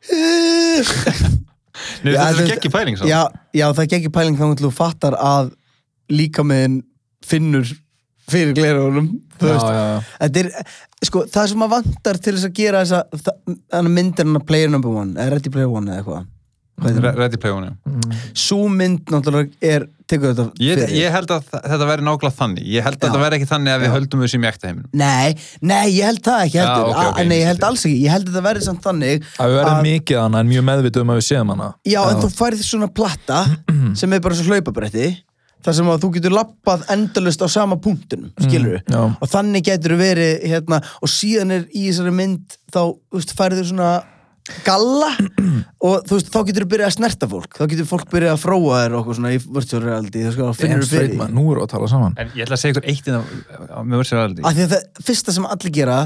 Nei, 2.04 2.13
Já, 2.13 2.20
þetta 2.20 2.38
þú 2.38 2.43
er 2.43 2.54
ekki 2.56 2.70
pæling 2.74 2.96
já, 3.06 3.20
já, 3.54 3.65
það 3.70 3.82
er 3.84 3.96
ekki 4.00 4.12
pæling 4.13 4.38
þá 4.39 4.46
til 4.58 4.65
þú 4.67 4.72
fattar 4.74 5.13
að 5.22 5.52
líka 6.13 6.41
meðin 6.48 6.80
finnur 7.26 7.70
fyrir 8.32 8.54
glerunum 8.58 9.10
Já, 9.38 9.54
já, 9.54 9.84
já. 10.22 10.30
Er 10.42 10.48
sko, 11.06 11.26
það 11.30 11.52
sem 11.52 11.60
maður 11.62 11.76
vantar 11.78 12.18
til 12.26 12.34
þess 12.34 12.48
að 12.50 12.56
gera 12.58 12.80
þessa 12.82 13.30
þannig 13.76 13.94
myndir 14.00 14.26
hann 14.26 14.40
að 14.42 14.48
player 14.50 14.72
number 14.74 14.90
one 15.04 15.13
eða 15.13 15.36
ready 15.36 15.52
player 15.54 15.70
one 15.70 15.92
eða 15.94 16.02
eitthvað? 16.02 16.26
Ready 16.78 17.40
Play 17.42 17.50
One 17.58 17.72
Sú 18.38 18.68
mynd 18.70 19.08
náttúrulega 19.10 19.50
er 19.66 19.88
tekur 20.08 20.30
þetta 20.36 20.44
ég, 20.62 20.78
fyrir. 20.78 20.92
ég 20.94 21.10
held 21.16 21.32
að 21.34 21.48
þetta 21.56 21.88
verði 21.90 22.06
nákvæmlega 22.06 22.36
þannig. 22.38 22.68
Ég 22.70 22.86
held 22.86 23.00
að 23.00 23.02
Já. 23.02 23.08
þetta 23.08 23.22
verði 23.24 23.38
ekki 23.40 23.48
þannig 23.50 23.72
að 23.74 23.82
við 23.82 23.88
Já. 23.90 23.94
höldum 23.96 24.22
við 24.22 24.30
sem 24.34 24.44
í 24.46 24.48
ekta 24.52 24.70
heiminum. 24.70 24.92
Nei, 25.02 25.34
nei, 25.72 25.88
ég 25.98 26.06
held 26.06 26.22
það 26.28 26.44
ekki 26.46 26.60
Já, 26.60 26.62
heldur 26.68 26.92
ok, 26.92 27.00
ok, 27.02 27.18
A- 27.18 27.26
Nei, 27.26 27.34
ég 27.34 27.42
ég 27.42 27.50
held 27.50 27.66
alls 27.72 27.86
ekki, 27.90 27.98
ég 28.06 28.13
held 28.13 28.28
að 28.30 28.30
þetta 28.38 28.46
verði 28.46 28.68
samt 28.68 28.86
þannig 28.86 29.26
Að 29.42 29.50
við 29.50 29.58
verðum 29.58 29.74
Að- 29.74 29.88
mikið 29.90 30.22
hana 30.22 30.44
en 30.46 30.52
mjög 30.54 30.68
meðvitið 30.70 31.02
um 31.08 31.12
að 31.16 31.20
við 31.24 31.28
séum 31.32 31.54
hana. 31.56 31.70
Já, 31.90 32.00
en 32.13 32.22
þú 32.22 32.30
færið 32.38 32.62
svona 32.70 32.92
platta 33.02 33.42
sem 34.04 34.13
er 34.13 34.24
bara 34.30 34.38
svo 34.38 34.54
hlaupabretti 34.54 35.10
þar 35.65 35.78
sem 35.80 35.89
að 35.91 36.04
þú 36.04 36.12
getur 36.17 36.36
lappað 36.36 36.84
endalust 36.93 37.41
á 37.43 37.48
sama 37.52 37.80
punktunum, 37.82 38.30
skilur 38.43 38.82
já. 38.82 39.00
og 39.10 39.32
þannig 39.32 39.65
getur 39.67 39.98
verið 40.00 40.46
hérna, 40.48 40.82
og 41.02 41.12
síðan 41.12 41.56
er 41.58 41.65
í 41.72 41.88
þessari 41.89 42.13
mynd 42.15 42.60
þá 42.70 42.82
þú 42.86 43.20
veist, 43.20 43.34
færið 43.38 43.65
svona 43.72 43.91
galla 44.63 45.10
og 45.86 46.06
þú 46.08 46.17
veist, 46.17 46.30
þá 46.32 46.39
getur 46.48 46.65
þú 46.65 46.70
byrjað 46.74 46.91
að 46.91 46.96
snerta 46.96 47.30
fólk. 47.32 47.58
Þá 47.58 47.65
getur 47.74 47.89
fólk 47.89 48.08
byrjað 48.13 48.36
að 48.36 48.43
fróa 48.43 48.84
þér 48.84 48.96
og 48.96 49.02
okkur 49.02 49.17
svona 49.20 49.34
í 49.36 49.41
virtual 49.43 49.82
reality, 49.84 50.24
þá 50.24 50.32
sko, 50.36 50.52
finnur 50.58 50.78
Damn 50.78 50.88
þú 50.88 50.93
fyrir 50.93 51.36
nú 51.36 51.48
við 51.50 51.63
að 51.65 51.74
tala 51.74 51.89
saman. 51.91 52.15
En 52.22 52.32
ég 52.38 52.48
ætla 52.48 52.58
að 52.58 52.63
segja 52.63 52.78
ykkur 52.78 52.88
eitt 52.93 53.10
inn 53.12 53.20
á, 53.20 53.24
á 53.76 53.80
með 53.84 54.04
virtual 54.04 54.22
reality. 54.22 54.46
Af 54.48 54.56
því 54.56 54.65
að 54.67 54.74
það 54.76 55.04
fyrsta 55.10 55.36
sem 55.36 55.50
allir 55.52 55.76
gera 55.76 56.00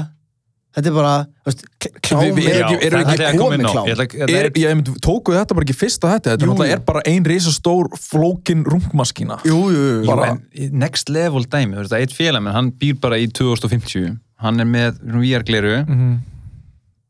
þetta 0.74 0.88
er 0.88 0.94
bara, 0.96 1.26
veist, 1.46 1.62
kl- 1.78 2.00
klám 2.00 2.22
Við- 2.22 2.34
við- 2.36 2.48
er- 2.48 2.56
er 2.56 2.64
ekki- 2.66 3.20
er 3.20 3.26
að 3.28 3.38
komið 3.42 3.64
klám. 3.66 3.82
Að- 3.82 4.00
þetta 4.02 4.28
er, 4.28 4.46
er- 4.46 4.50
ég 4.62 4.68
einmitt, 4.70 4.90
tókuð 5.04 5.36
þetta 5.38 5.54
bara 5.58 5.66
ekki 5.66 5.76
fyrsta 5.76 6.10
þetta? 6.14 6.36
Þetta 6.36 6.46
Jú, 6.48 6.56
er, 6.64 6.72
er 6.72 6.78
bara 6.80 7.02
ein 7.06 7.24
risastór 7.24 7.88
flókin 7.98 8.64
rungmaskína 8.64 9.40
Jú, 9.44 9.58
jú, 9.70 10.04
jú, 10.04 10.70
next 10.72 11.08
level 11.10 11.44
dæmi, 11.44 11.74
þú 11.76 11.84
veist, 11.84 11.92
eitt 12.00 12.12
félag 12.16 12.42
minn, 12.42 12.52
hann 12.54 12.70
býr 12.72 12.98
bara 13.00 13.16
í 13.16 13.26
2050 13.30 14.18
hann 14.42 14.60
er 14.60 14.64
með 14.66 14.98
VR-gleru 15.04 15.86
Mhm. 15.86 16.18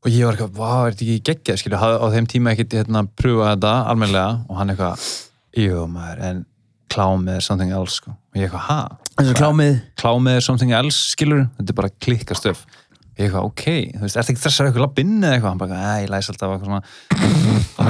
og 0.04 0.10
ég 0.10 0.24
var 0.26 0.34
eitthvað, 0.34 0.56
vá, 0.58 0.86
er 0.86 0.92
þetta 0.92 1.06
ekki 1.06 1.22
geggjað? 1.22 1.58
Skilju, 1.62 1.78
hafði 1.78 2.00
á 2.02 2.06
þeim 2.16 2.26
tíma 2.26 2.52
ekkert 2.56 2.72
hérna 2.80 3.08
pröfa 3.16 3.54
þetta 3.54 3.86
almennilega. 3.86 4.44
Og 4.50 4.56
hann 4.58 4.68
eitthvað 4.68 4.98
jú 5.56 5.86
maður, 5.86 6.20
en 6.22 6.46
klám 6.90 7.28
er 7.30 7.40
something 7.40 7.70
else 7.72 7.94
sko. 8.00 8.10
og 8.10 8.34
ég 8.40 8.50
eitthvað, 8.50 8.66
ha? 8.66 8.88
Klámið. 9.16 9.82
Klámið 9.96 10.36
er 10.36 10.40
something 10.40 10.72
else, 10.72 11.14
skilur 11.14 11.48
þetta 11.60 11.70
er 11.70 11.72
bara 11.74 11.90
klikka 12.00 12.34
stöf 12.34 12.64
ég 13.18 13.26
eitthvað, 13.26 13.44
ok, 13.50 13.64
þú 13.92 14.00
veist, 14.06 14.16
ertu 14.22 14.32
ekki 14.32 14.42
þessar 14.42 14.68
eitthvað 14.70 14.84
labbinn 14.86 15.18
eða 15.20 15.34
eitthvað, 15.36 15.50
hann 15.52 15.60
bara, 15.60 15.80
ég 16.02 16.08
læs 16.12 16.30
alltaf 16.32 16.54
eitthvað 16.54 16.68
svona 16.70 16.82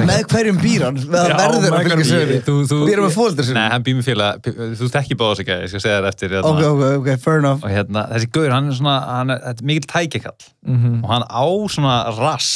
Með 0.03 0.23
hverjum 0.33 0.57
býr 0.59 0.83
hann? 0.87 0.97
Það 0.99 1.29
Já, 1.29 1.35
verður 1.37 1.61
með 1.61 1.69
að 1.69 1.77
fylgja 1.77 1.93
hverjum 1.93 2.09
sögri 2.09 2.37
Þú- 2.43 2.65
þú- 2.71 2.79
Býr 2.87 2.99
hann 2.99 3.07
með 3.07 3.15
fóldur 3.17 3.45
sinni? 3.47 3.59
Nei, 3.59 3.69
hann 3.73 3.83
býr 3.87 3.95
með 3.99 4.07
félag, 4.09 4.49
þú 4.79 4.89
tekki 4.97 5.17
báða 5.21 5.35
sig 5.39 5.51
ég 5.53 5.69
skal 5.71 5.83
segja 5.85 5.97
þér 6.01 6.09
eftir 6.11 6.33
hérna. 6.35 6.51
Ok, 6.51 6.61
ok, 6.73 6.83
ok, 6.99 7.09
fair 7.23 7.39
enough 7.43 7.63
og 7.63 7.71
hérna, 7.71 8.05
þessi 8.11 8.29
gaur, 8.35 8.49
hann 8.55 8.67
er 8.71 8.77
svona 8.81 8.95
hann 9.07 9.29
er, 9.35 9.39
þetta 9.47 9.67
mikill 9.71 9.89
tækikall 9.93 10.49
Mhm. 10.67 11.03
og 11.03 11.09
hann 11.13 11.25
á 11.29 11.45
svona 11.71 11.95
rass 12.19 12.51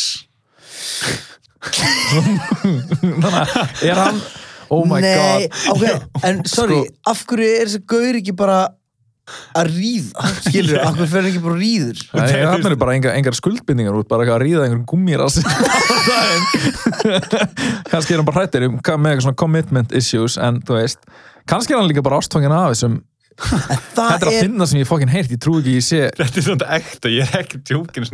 er 3.84 3.96
hann 3.96 4.22
oh 4.70 4.84
my 4.88 5.00
Nei, 5.02 5.48
god 5.48 6.24
en 6.28 6.44
sorry 6.46 6.82
Sko- 6.84 7.12
Af 7.12 7.24
hverju 7.30 7.48
er 7.62 7.66
þessi 7.70 7.82
gaur 7.88 8.18
ekki 8.20 8.36
bara 8.36 8.60
að 9.58 9.72
ríða? 9.74 10.30
Skilur, 10.46 10.80
fer 11.12 11.20
hann 11.20 11.30
ekki 11.32 11.44
bara 11.44 11.58
ríður? 11.60 12.04
Nei, 12.14 12.28
þannig 12.32 12.72
er 12.72 12.80
bara 12.84 12.96
engar, 12.98 13.18
engar 13.20 13.38
skuldbindingar 13.38 14.00
út, 14.00 14.10
bara 14.12 14.28
að 14.38 14.46
ríða 14.46 14.68
einhverjum 14.68 14.88
gummiras 14.88 15.40
kannski 17.92 18.16
er 18.16 18.22
hann 18.22 18.30
bara 18.30 18.44
hrættir 18.44 18.68
um, 18.70 18.80
með 18.80 19.12
eitthvað 19.12 19.28
svona 19.28 19.42
commitment 19.44 19.94
issues 19.98 20.40
en 20.42 20.62
þú 20.68 20.80
veist, 20.80 21.04
kannski 21.50 21.76
er 21.76 21.82
hann 21.82 21.92
líka 21.92 22.06
bara 22.06 22.22
ástfangin 22.22 22.56
af 22.56 22.74
þessum 22.74 23.02
Það 23.38 23.76
þetta 23.78 24.16
er 24.18 24.30
að 24.32 24.36
finna 24.42 24.66
sem 24.66 24.80
ég 24.80 24.88
fokkin 24.90 25.12
heyrt, 25.14 25.30
ég 25.30 25.40
trú 25.44 25.60
ekki 25.60 25.76
ég 25.76 25.84
sé 25.86 26.00
þetta 26.18 26.40
er 26.42 26.46
svona 26.48 26.70
ekta, 26.80 27.12
ég 27.14 27.28
er 27.28 27.44
ekki 27.44 27.60
tjókin 27.70 28.08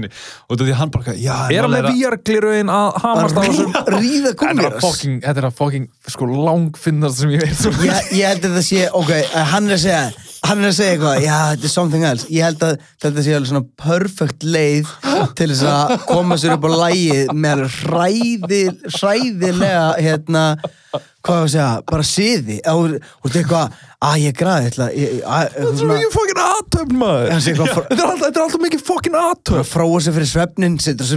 og 0.51 0.57
þú 0.59 0.65
því 0.67 0.73
hann 0.81 0.91
bara, 0.91 1.13
já, 1.15 1.35
er 1.47 1.63
hann 1.63 1.71
með 1.71 1.87
VR-gliruðin 1.93 2.71
að 2.73 2.99
hamast 3.05 3.39
á 3.39 3.41
þessum 3.45 3.71
rí- 3.71 4.01
ríða 4.03 4.33
er 4.33 4.37
gummiras 4.41 4.99
þetta 5.23 5.43
er 5.45 5.47
að 5.47 5.55
fokking 5.61 5.87
sko 6.11 6.27
langfinnast 6.27 7.21
sem 7.23 7.31
ég 7.37 7.45
veit. 7.45 7.63
Ég, 7.87 8.11
ég 8.19 8.33
held 8.33 8.49
að 8.49 8.57
það 8.59 8.67
sé, 8.67 8.83
ok, 8.99 9.13
hann 9.53 9.71
er 9.71 9.77
að 9.77 9.83
segja 9.85 10.03
hann 10.43 10.59
er 10.63 10.69
að 10.69 10.75
segja 10.77 10.93
eitthvað, 10.97 11.21
já, 11.23 11.37
þetta 11.53 11.67
er 11.69 11.71
something 11.73 12.03
else. 12.09 12.27
Ég 12.33 12.43
held 12.47 12.63
að 12.67 12.73
þetta 13.03 13.23
sé 13.25 13.35
alveg 13.37 13.49
svona 13.53 13.65
perfect 13.83 14.43
leið 14.43 14.91
til 15.39 15.49
þess 15.53 15.63
að 15.71 15.93
koma 16.09 16.37
sér 16.41 16.55
upp 16.57 16.67
á 16.67 16.71
lægið 16.83 17.33
með 17.45 17.63
hræði, 17.79 18.61
hræðilega 18.97 19.85
hérna, 20.03 20.43
hvað 21.23 21.37
var 21.39 21.45
að 21.47 21.51
segja 21.53 21.69
bara 21.93 22.05
siði, 22.07 22.57
og 22.67 22.97
þú 22.97 23.29
veist 23.29 23.39
eitthvað 23.39 23.77
að 24.03 24.17
ég 24.25 24.35
græði, 24.35 24.71
ég- 24.99 25.21
Þetta 25.23 25.63
er 25.63 25.77
svo 25.79 25.87
mikið 25.93 26.11
fokkin 26.17 26.41
aðtöfn 26.43 26.97
maður. 26.99 27.29
Þetta 27.87 28.01
er 28.03 28.09
alltaf, 28.09 28.25
þetta 28.27 28.43
er 28.43 28.47
mikið 28.67 28.83
fokkin 28.91 29.15
að 29.15 29.29
aðtöfn 29.31 29.69
fróa 29.71 30.01
sig 30.03 30.13
fyrir 30.17 30.31
svefnin, 30.33 30.75
setur 30.83 31.07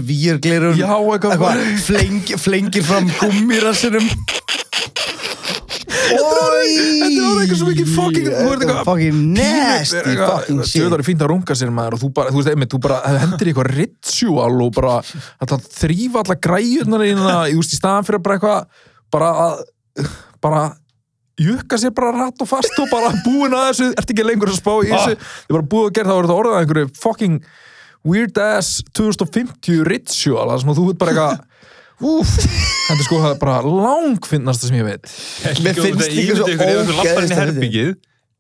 eitthvað- 1.35 1.59
fleng, 1.91 2.23
flengir 2.47 2.87
fram 2.87 3.11
gummirassinum 3.19 4.07
Þetta 5.97 7.27
orðið 7.27 7.41
eitthvað 7.43 7.59
svo 7.61 7.69
mikið 7.71 7.91
fucking- 7.97 8.31
þú 8.37 8.77
fucking 8.87 9.21
nasty 9.37 10.17
fucking 10.17 10.61
Þú 10.61 10.67
shit. 10.71 10.83
Veit 10.83 10.91
það 10.93 10.99
er 10.99 11.05
fínt 11.09 11.25
að 11.27 11.31
runga 11.33 11.57
sér 11.59 11.73
maður 11.75 11.97
og 11.97 12.03
þú 12.05 12.11
bara, 12.19 12.31
þú 12.35 12.41
veist, 12.41 12.51
einmitt, 12.53 12.73
þú 12.75 12.81
bara 12.87 12.99
hendur 13.23 13.47
í 13.47 13.53
eitthvað 13.53 13.71
ritual 13.77 14.57
og 14.67 14.73
bara 14.77 14.97
þetta 15.07 15.59
þrýfa 15.81 16.23
alla 16.25 16.39
græjurnar 16.49 17.07
inn 17.11 17.23
að, 17.23 17.45
þú 17.53 17.61
veist, 17.63 17.75
í 17.77 17.81
staðan 17.81 18.09
fyrir 18.09 18.23
bara 18.27 18.39
eitthvað 18.39 18.61
bara 19.17 19.31
að, 19.47 19.65
bara 20.47 20.63
jukka 21.37 21.77
sér 21.81 21.93
bara 21.97 22.15
rætt 22.17 22.41
og 22.43 22.49
fast 22.49 22.79
og 22.81 22.89
bara 22.93 23.11
búin 23.27 23.53
að 23.57 23.67
þessu, 23.71 23.91
ert 24.01 24.11
ekki 24.15 24.25
lengur 24.27 24.53
að 24.53 24.61
spá 24.61 24.73
í 24.85 24.91
þessu? 24.93 25.19
Þið 25.49 25.59
bara 25.59 25.71
búið 25.75 25.89
að 25.91 25.95
gera 25.99 26.09
það, 26.09 26.17
voru 26.17 26.29
þetta 26.31 26.41
orðað 26.41 26.57
að 26.57 26.63
einhverju 26.65 26.91
fucking 27.03 27.41
weird 28.07 28.39
ass 28.39 28.77
2050 28.97 29.83
ritual, 29.89 30.47
það 30.53 30.61
sem 30.63 30.73
að 30.73 30.79
þú 30.81 30.87
veit 30.91 31.01
bara 31.03 31.13
eitthvað 31.13 31.46
Úf, 32.05 32.29
þetta 32.37 32.99
er 33.01 33.07
sko 33.07 33.21
bara 33.41 33.63
langfinnasta 33.65 34.69
sem 34.69 34.77
ég 34.77 34.85
veit. 34.85 35.09
Mér 35.65 35.79
finnst 35.81 36.13
líka 36.13 36.37
svo 36.37 36.51
herbyggið 37.41 37.95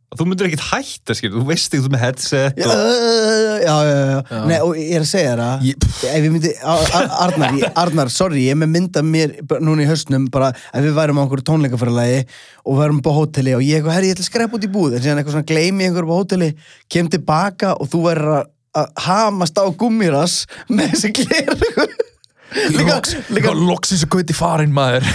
og 0.07 0.19
þú 0.21 0.25
myndir 0.29 0.47
ekkit 0.47 0.63
hætta, 0.69 1.15
skil, 1.19 1.33
þú. 1.35 1.41
Veist 1.49 1.73
ekki, 1.75 1.83
þú 1.83 1.91
með 1.91 2.03
headset 2.05 2.61
Já, 2.63 2.67
og 2.71 3.65
já, 3.65 3.73
já, 3.89 3.97
já. 4.13 4.37
Nei, 4.47 4.59
og 4.63 4.77
ég 4.79 4.93
er 4.95 5.03
að 5.03 5.09
segja 5.11 5.33
það 5.41 5.65
Ég- 5.67 5.87
Ef 6.07 6.21
ég 6.23 6.29
myndi, 6.31 6.53
Ar- 6.63 6.93
Ar- 7.01 7.17
Arnar, 7.25 7.57
ég, 7.59 7.73
Arnar, 7.83 8.13
sorry 8.15 8.45
Ég 8.47 8.55
er 8.55 8.61
með 8.61 8.71
mynda 8.77 9.03
mér 9.03 9.35
núna 9.67 9.83
í 9.83 9.89
haustnum 9.91 10.29
bara 10.31 10.53
ef 10.55 10.79
við 10.87 10.95
værum 11.01 11.19
á 11.19 11.23
einhverju 11.25 11.47
tónleikafæralagi 11.51 12.21
og 12.63 12.79
værum 12.79 13.03
á 13.03 13.11
hóteli 13.19 13.57
og 13.59 13.67
ég 13.67 13.81
eitthvað, 13.81 13.97
herri, 13.99 14.13
ég 14.13 14.15
ætla 14.21 14.27
að 14.29 14.31
skrepa 14.31 14.57
út 14.61 14.69
í 14.69 14.73
búð. 14.79 14.95
En 14.95 15.03
síðan 15.03 15.19
eitthvað 15.25 15.37
svona 15.41 15.51
gleymi 15.51 15.89
einhverju 15.89 16.15
á 16.15 16.19
hóteli 16.23 16.53
kem 16.89 17.09
tilbaka 17.11 17.75
og 17.75 17.91
þú 17.91 18.05
verður 18.07 18.37
að- 18.39 18.51
að 18.79 18.89
hamast 19.09 19.59
á 19.59 19.65
gummiras 19.75 20.45
með 20.71 20.95
þessi 20.95 21.13
gleru 21.19 21.87
Líka, 22.55 23.01
líka, 23.35 23.51
loksins 23.59 24.05
að 24.07 24.11
gauti 24.15 24.35
farin 24.37 24.71
maður. 24.75 25.05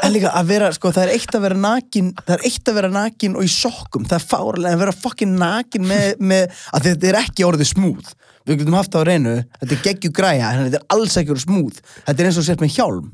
En 0.00 0.10
líka 0.14 0.30
að 0.32 0.46
vera, 0.48 0.70
sko, 0.74 0.90
það 0.96 1.04
er 1.04 1.10
eitt 1.14 1.34
að 1.36 1.42
vera 1.44 1.58
nakin 1.60 2.08
það 2.18 2.32
er 2.36 2.42
eitt 2.48 2.64
að 2.70 2.76
vera 2.80 2.90
nakin 2.94 3.36
og 3.38 3.42
í 3.46 3.50
sokkum. 3.52 4.04
Það 4.08 4.16
er 4.16 4.24
fárlega 4.32 4.72
að 4.74 4.82
vera 4.84 4.94
fucking 4.96 5.34
nakin 5.38 5.84
með, 5.90 6.06
með 6.32 6.44
að 6.72 6.80
þetta 6.88 7.04
er 7.12 7.16
ekki 7.24 7.42
orðið 7.46 7.68
smúð 7.74 8.06
við 8.48 8.54
getum 8.62 8.78
haft 8.78 8.92
það 8.94 9.02
á 9.04 9.08
reynu, 9.10 9.34
þetta 9.60 9.74
er 9.76 9.82
geggju 9.84 10.10
græja 10.16 10.46
en 10.54 10.62
þetta 10.66 10.78
er 10.80 10.86
alls 10.96 11.14
ekki 11.20 11.32
orðið 11.34 11.44
smúð 11.44 11.74
þetta 11.84 12.16
er 12.16 12.26
eins 12.30 12.40
og 12.40 12.46
sért 12.48 12.62
með 12.64 12.72
hjálm. 12.78 13.06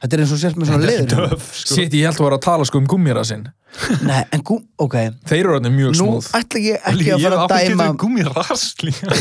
Þetta 0.00 0.16
er 0.16 0.20
eins 0.24 0.30
og 0.32 0.38
sért 0.40 0.56
með 0.56 0.70
svona 0.70 0.88
leður 0.88 1.34
Sitt, 1.52 1.92
ég 1.92 2.06
held 2.08 2.16
að 2.16 2.24
vera 2.24 2.36
að 2.38 2.44
tala 2.46 2.64
sko 2.68 2.76
um 2.80 2.86
gummira 2.88 3.20
sinn 3.28 3.44
nei, 4.02 4.22
en 4.32 4.40
gú, 4.46 4.56
ok. 4.80 4.96
Þeir 5.28 5.40
eru 5.42 5.52
orðinir 5.58 5.74
mjög 5.76 5.90
nú 5.92 5.98
smúð 6.00 6.24
ætla 6.38 6.58
ég 6.64 6.76
ekki 6.88 7.10
að 7.14 7.18
fara 7.26 7.36
að 7.44 7.50
dæma 7.68 7.86
gummi 8.00 8.22
rast 8.30 8.78
líka 8.86 9.12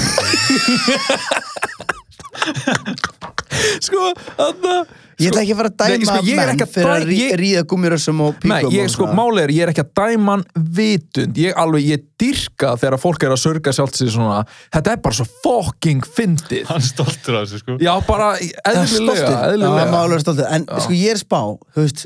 Sko, 3.86 4.10
þarna 4.38 4.74
ég 5.20 5.32
ætla 5.34 5.42
ekki 5.44 5.54
að 5.54 5.60
fara 5.60 5.70
að 5.70 5.80
Nei, 5.80 5.96
dæma 6.00 6.06
sko, 6.08 6.20
ég 6.24 6.32
er 6.32 6.40
menn 6.40 6.52
ekki 6.54 6.66
að 6.66 6.72
fyrir 6.76 6.92
að 6.94 7.06
rí, 7.10 7.18
ríða 7.42 7.64
gummirössum 7.72 8.22
og 8.24 8.36
píkum 8.40 8.52
Nei, 8.54 8.70
ég 8.78 8.92
sko, 8.94 9.08
máli 9.18 9.42
er, 9.44 9.54
ég 9.56 9.66
er 9.66 9.72
ekki 9.74 9.84
að 9.84 9.90
dæma 10.00 10.36
hann 10.36 10.44
vitund, 10.78 11.40
ég 11.44 11.58
alveg, 11.60 11.88
ég 11.90 12.06
dyrka 12.22 12.72
þegar 12.80 13.02
fólk 13.04 13.26
er 13.28 13.36
að 13.36 13.42
sörga 13.42 13.74
sjálft 13.76 14.00
sig 14.00 14.12
svona. 14.14 14.38
Þetta 14.76 14.94
er 14.94 15.02
bara 15.04 15.18
svo 15.20 15.26
fucking 15.44 16.06
fyndið. 16.20 16.64
Hann 16.70 16.80
er 16.80 16.88
stoltur 16.88 17.40
af 17.40 17.50
þessu, 17.50 17.60
sko. 17.66 17.76
Já, 17.84 17.92
bara 18.08 18.30
eðlilega, 18.40 19.26
já, 19.26 19.42
eðlilega. 19.50 19.90
maður 19.92 20.16
er 20.16 20.24
stoltur. 20.24 20.48
En 20.56 20.70
sko 20.86 20.96
ég 20.96 21.18
er 21.18 21.22
spá, 21.22 21.42
þú 21.76 21.84
veist. 21.84 22.06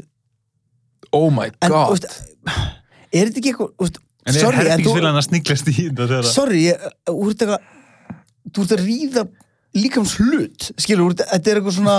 Oh 1.13 1.29
my 1.33 1.51
en, 1.51 1.69
þú 1.69 1.75
god. 1.75 1.93
veist, 1.93 2.09
er 3.13 3.29
þetta 3.29 3.43
ekki 3.43 3.53
eitthvað, 3.53 3.71
þú 3.77 3.85
veist, 3.87 4.01
en 4.23 4.33
er 4.33 4.41
sorry, 4.41 4.57
en 4.57 4.65
þú 4.65 4.71
herbyggisvilan 4.73 5.19
að 5.21 5.25
sniglast 5.27 5.69
í 5.69 5.77
þetta 5.77 6.09
þegar 6.09 6.23
að- 6.23 6.33
sorry, 6.33 6.63
ég, 6.71 6.91
þú 7.11 7.29
eitthvað 7.29 7.71
þú 8.53 8.65
ert 8.65 8.73
að 8.75 8.85
ríða 8.87 9.23
líkams 9.77 10.13
hlut 10.21 10.59
skilur, 10.81 11.13
þetta 11.17 11.47
er 11.53 11.57
eitthvað 11.61 11.77
svona 11.79 11.97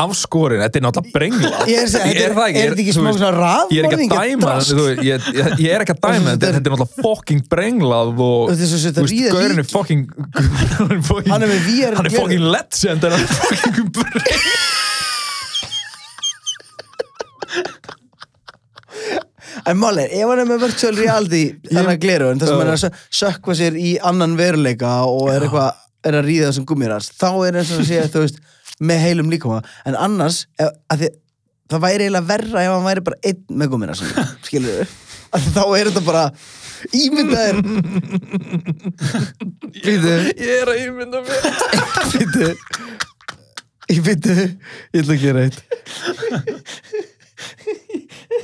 Afskorin, 0.00 0.60
þetta 0.62 0.78
er 0.78 0.82
náttúrulega 0.86 1.12
brengla. 1.12 1.48
Ég 1.68 1.76
er 1.82 1.84
að 1.84 1.90
þetta 2.06 2.08
er- 2.08 2.14
er 2.62 2.70
þetta 2.70 2.82
ekki 2.86 2.94
smá 2.96 3.10
svona 3.12 3.30
Ég 3.74 3.78
er 3.82 3.86
að 3.88 3.92
veist, 4.54 4.70
ég, 5.04 5.18
ég, 5.36 5.44
ég 5.60 5.70
er 5.74 5.80
ekki 5.84 5.94
að 5.96 6.00
dæma 6.06 6.28
þetta, 6.30 6.46
er 6.70 6.74
náttúrulega 6.76 7.04
fucking 7.04 7.42
brenglað 7.52 8.08
og 8.24 8.44
Þetta 8.52 8.62
er 8.62 8.66
að 8.70 8.72
er 9.50 9.54
fucking 9.74 10.02
hann 11.34 11.44
er 11.44 11.44
er 11.44 11.50
með 11.52 11.60
VR 11.68 11.92
hann 12.00 12.08
er 12.08 12.14
fucking 12.16 12.44
legend 12.54 13.02
en 13.04 13.12
hann 13.18 13.18
er 13.18 13.22
ef 20.14 20.28
hann 20.30 20.40
er 20.42 20.48
með 20.48 20.62
virtual 20.64 20.94
reality 20.98 21.40
þannig 21.68 21.92
að 21.94 22.00
gleru, 22.04 22.28
en 22.32 22.40
það 22.40 22.50
sem 22.50 22.60
hann 22.60 22.70
er 22.70 22.76
að 22.76 22.82
sö- 22.84 22.96
sökkva 23.20 23.56
sér 23.58 23.76
í 23.80 23.90
annan 24.10 24.34
veruleika 24.38 24.92
og 25.08 25.30
er 25.32 25.46
eitthvað 25.46 25.79
er 26.06 26.16
að 26.18 26.28
ríða 26.30 26.50
þessum 26.50 26.68
gummiras 26.70 27.10
þá 27.16 27.28
er 27.48 27.60
eins 27.60 27.74
og 27.74 27.82
að 27.82 27.90
segja, 27.90 28.08
þú 28.12 28.24
veist, 28.24 28.40
með 28.80 29.04
heilum 29.04 29.30
líkama. 29.32 29.60
En 29.88 29.98
annars, 29.98 30.44
ef, 30.60 30.72
þið 30.96 31.14
það 31.70 31.84
væri 31.84 32.06
eiginlega 32.06 32.28
verra 32.32 32.64
ef 32.64 32.72
hann 32.74 32.88
væri 32.88 33.06
bara 33.06 33.20
einn 33.30 33.60
með 33.60 33.72
gummiras, 33.74 34.02
skilur 34.46 34.80
við 34.80 34.98
þá 35.30 35.62
er 35.78 35.90
þetta 35.90 36.02
bara 36.02 36.24
ímyndaðir 36.96 37.60
Býtu 39.80 40.16
Ég 40.40 40.54
er 40.56 40.72
að 40.72 40.80
ímynda 40.86 41.22
mér. 41.26 41.46
Býtu 42.14 42.50
Ég 43.90 44.02
býtu 44.06 44.34
Ég 44.34 45.00
ætla 45.02 45.16
að 45.16 45.22
gera 45.22 45.46
eitt. 45.46 45.62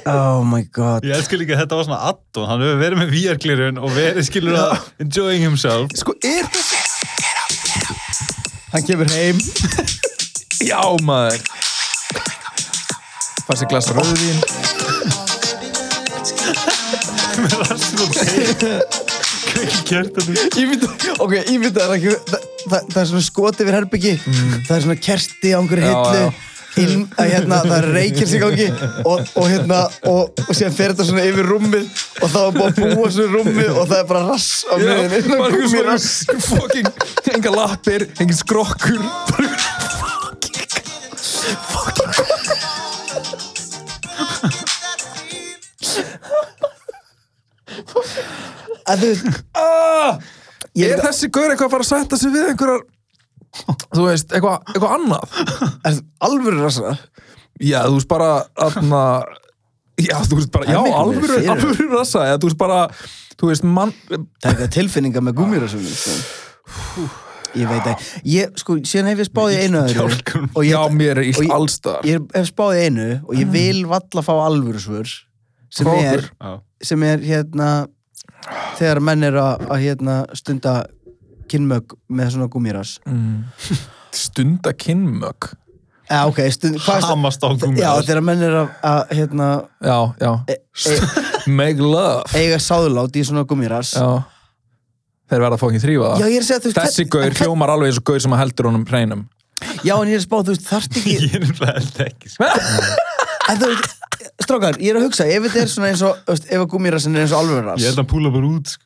Oh 0.06 0.42
my 0.46 0.62
god. 0.74 1.04
Ég 1.06 1.14
elskar 1.18 1.38
líka 1.40 1.54
að 1.56 1.64
þetta 1.64 1.78
var 1.78 1.86
svona 1.88 1.98
addon, 2.10 2.46
hann 2.48 2.62
hefur 2.64 2.80
verið 2.80 3.00
með 3.00 3.12
VR-glirun 3.14 3.80
og 3.82 3.94
verið 3.94 4.26
skilur 4.26 4.58
að 4.58 4.76
enjoying 5.02 5.42
himself. 5.44 5.90
Sko, 5.98 6.14
er 6.22 6.46
þetta 6.46 6.85
Hann 8.72 8.86
kemur 8.86 9.10
heim. 9.14 9.38
Já, 10.66 10.80
maður. 11.06 11.42
Fær 13.46 13.60
sér 13.60 13.68
glas 13.70 13.90
rauðvín. 13.94 14.40
Með 17.36 17.54
rassin 17.62 18.02
og 18.02 18.14
kveiki 18.16 19.82
kjartanum. 19.90 20.34
Ég 20.58 20.70
ég 21.46 21.60
mynda 21.62 21.86
það, 21.86 21.94
er 22.66 23.00
er 23.02 23.08
svona 23.12 23.24
skot 23.24 23.60
yfir 23.62 23.76
herbyggi 23.78 24.14
Það 24.66 24.72
er 24.76 24.84
svona 24.84 24.98
kerti 25.06 25.52
á 25.54 25.58
einhverju 25.60 25.90
hillu 25.92 26.24
inn, 26.82 27.06
að 27.16 27.30
hérna, 27.32 27.60
það 27.64 27.76
er 27.78 27.86
reykir 27.96 28.28
sig 28.30 28.42
gangi 28.42 28.66
og, 29.04 29.22
og 29.40 29.46
hérna 29.48 29.78
og, 30.10 30.42
og 30.44 30.50
síðan 30.52 30.76
fer 30.76 30.92
þetta 30.94 31.06
svona 31.08 31.24
yfir 31.30 31.48
rúmið 31.50 31.86
og 32.20 32.32
þá 32.34 32.38
er 32.42 32.56
búið 32.58 32.66
að 32.66 32.96
búa 32.96 33.12
svona 33.16 33.38
rúmið 33.38 33.70
og 33.72 33.84
það 33.90 33.98
er 34.02 34.08
bara 34.12 34.24
rass 34.28 34.50
á 34.68 34.74
miðinni 34.82 35.22
Já, 35.22 35.30
bara 35.32 35.50
Gúmmírass. 35.56 36.08
svona 36.26 36.46
fucking 36.50 36.90
enga 37.36 37.54
lappir, 37.56 38.06
engin 38.20 38.40
skrokkur 38.42 39.00
bara 39.32 39.50
einhver 39.50 41.06
að 48.86 49.02
þú 49.02 49.32
ah, 49.58 50.18
er- 50.76 51.00
þessi 51.02 51.30
gaur 51.32 51.50
eitthvað 51.50 51.66
að 51.66 51.74
fara 51.74 51.86
að 51.86 51.90
setja 51.90 52.20
sig 52.20 52.34
við 52.34 52.50
einhverjar 52.52 52.84
Þú 53.96 54.04
veist, 54.08 54.32
eitthvað, 54.32 54.62
eitthvað 54.72 54.94
annað? 54.98 55.36
Er 55.88 56.00
alvöru 56.28 56.62
rasa 56.64 56.96
Já, 57.62 57.80
þú 57.88 57.94
veist 57.98 58.08
bara 58.10 58.30
aðna, 58.66 59.02
Já, 59.96 60.16
þú 60.28 60.36
veist 60.40 60.50
bara, 60.52 60.66
já, 60.68 60.80
miklu 60.84 60.96
alvöru, 61.00 61.28
fyrir. 61.30 61.52
alvöru 61.54 61.86
rasa 61.94 62.24
eða, 62.28 62.40
Þú 62.42 62.50
veist 62.50 62.58
bara, 62.60 62.80
þú 63.40 63.48
veist, 63.52 63.64
mann 63.78 63.94
það 64.10 64.18
er 64.18 64.50
eitthvað 64.52 64.74
tilfinninga 64.76 65.22
með 65.24 65.38
gúmirasum 65.40 65.86
sko. 65.88 67.06
ég 67.56 67.70
veit 67.70 67.86
ekki 67.88 68.20
ég, 68.34 68.50
sko, 68.60 68.76
síðan 68.84 69.08
hef 69.12 69.22
ég 69.22 69.28
spáð 69.30 69.54
í 69.54 69.58
einu 69.64 69.80
öðru 69.86 70.06
og 70.52 70.66
Já, 70.66 70.76
ég, 70.82 70.96
mér 70.98 71.20
er 71.22 71.28
ég- 71.30 71.52
allstar. 71.56 72.02
ég 72.04 72.26
hef 72.36 72.50
spáð 72.50 72.74
í 72.76 72.82
einu 72.90 73.06
og 73.24 73.34
ég 73.40 73.48
vil 73.54 73.84
valla 73.88 74.24
fá 74.26 74.32
alvöru 74.44 74.82
svör 74.82 75.08
sem 75.72 75.88
Frá 75.88 75.96
er, 76.12 76.26
sem 76.84 77.02
er 77.08 77.24
hérna 77.24 77.70
þegar 78.76 79.00
menn 79.08 79.24
er 79.30 79.38
að, 79.40 79.64
að 79.72 79.80
hérna, 79.86 80.18
stunda 80.36 80.74
kynmög 81.50 81.94
með 82.08 82.34
svona 82.34 82.48
gúmiras 82.52 82.96
Stunda 84.16 84.72
kynmög 84.76 85.50
ja, 86.06 86.22
ok, 86.30 86.38
stund, 86.54 86.78
hvað 86.84 87.02
Hamast 87.10 87.42
á 87.42 87.48
já, 87.50 87.56
gúmiras. 87.66 88.06
þegar 88.06 88.22
menn 88.28 88.44
er 88.46 88.56
að, 88.60 88.68
að 88.86 89.14
hérna, 89.18 89.48
Já, 89.82 89.98
já. 90.22 90.32
e, 90.46 90.56
e, 90.92 90.98
Make 91.50 91.82
love. 91.82 92.22
eiga 92.38 92.60
sáðlát 92.62 93.18
í 93.18 93.24
svona 93.26 93.42
Já. 93.98 94.06
Þeir 95.26 95.42
verða 95.42 95.58
þrýfa 95.82 96.12
Já, 96.20 96.26
er 96.38 96.44
að 96.44 96.48
segja, 96.50 96.62
þú 96.62 96.70
veist, 96.70 96.78
Þessi 96.84 97.08
gaur 97.10 97.38
hljómar 97.40 97.72
alveg 97.74 97.90
eins 97.90 97.98
og 98.00 98.06
gaur 98.06 98.22
sem 98.22 98.36
að 98.36 98.42
heldur 98.44 98.68
honum 98.70 98.86
hreinum. 98.86 99.24
Já, 99.82 99.94
en 99.96 100.10
ég 100.12 100.14
er 100.14 100.22
að 100.22 100.26
spá, 100.28 100.36
þú 100.38 100.54
veist, 100.54 100.66
þarft 100.70 100.98
ekki 101.00 101.16
Ég 101.26 101.34
er 101.40 101.46
náttúrulega 101.48 102.06
ekki 102.06 102.32
sko. 102.36 102.50
En 103.50 103.58
þú 103.62 103.72
veist, 103.72 103.92
strákar, 104.46 104.78
ég 104.82 104.92
er 104.94 105.00
að 105.00 105.08
hugsa 105.08 105.26
ef 105.30 105.44
þetta 105.48 105.62
er 105.64 105.70
svona 105.74 105.90
eins 105.90 106.06
og, 106.06 106.22
ef 106.30 106.60
að 106.62 106.68
gúmírassin 106.70 107.18
er 107.18 107.26
eins 107.26 107.34
og 107.34 107.42
alvöruras 107.42 107.82
Ég 107.82 107.90
held 107.90 108.02
að 108.02 108.08
púla 108.14 108.30
bara 108.34 108.50
út 108.54 108.70
sko. 108.76 108.85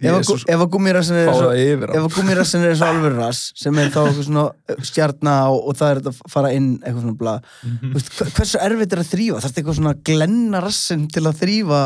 Ef 0.00 0.62
að 0.62 0.68
gúmírassin 0.72 1.18
er 1.20 1.28
eins 1.28 1.42
og 1.42 1.52
er 1.58 1.82
og 2.80 2.86
alvöruras 2.88 3.40
sem 3.58 3.76
er 3.78 3.90
þá 3.92 3.98
eitthvað 4.06 4.22
svona 4.26 4.44
stjarna 4.88 5.34
og, 5.52 5.58
og 5.68 5.76
það 5.78 5.90
er 5.90 6.00
þetta 6.00 6.12
að 6.14 6.32
fara 6.32 6.52
inn 6.56 6.70
eitthvað 6.80 7.02
svona 7.04 7.18
bla. 7.20 7.34
Þú 7.66 7.92
veist, 7.98 8.14
hva- 8.16 8.30
hversu 8.38 8.62
erfitt 8.66 8.96
er 8.96 9.02
að 9.02 9.10
þrýfa 9.12 9.42
þarf 9.44 9.58
eitthvað 9.60 9.78
svona 9.80 9.94
glenna 10.10 10.62
rassin 10.64 11.04
til 11.12 11.24
að 11.28 11.42
þrýfa 11.42 11.82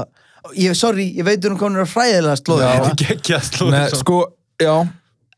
ég, 0.55 0.77
sorry, 0.79 1.09
ég 1.19 1.27
veit 1.27 1.49
um 1.51 1.59
komin 1.59 1.83
að 1.83 1.91
fræðilega 1.97 2.39
slóða. 2.39 2.71
Já. 2.71 2.77
Þetta 2.77 2.95
er 2.95 3.03
geggja 3.03 3.41
að 3.41 3.51
slóða. 3.51 3.75
Nei, 3.75 3.99
sko, 4.01 4.21
já. 4.63 4.77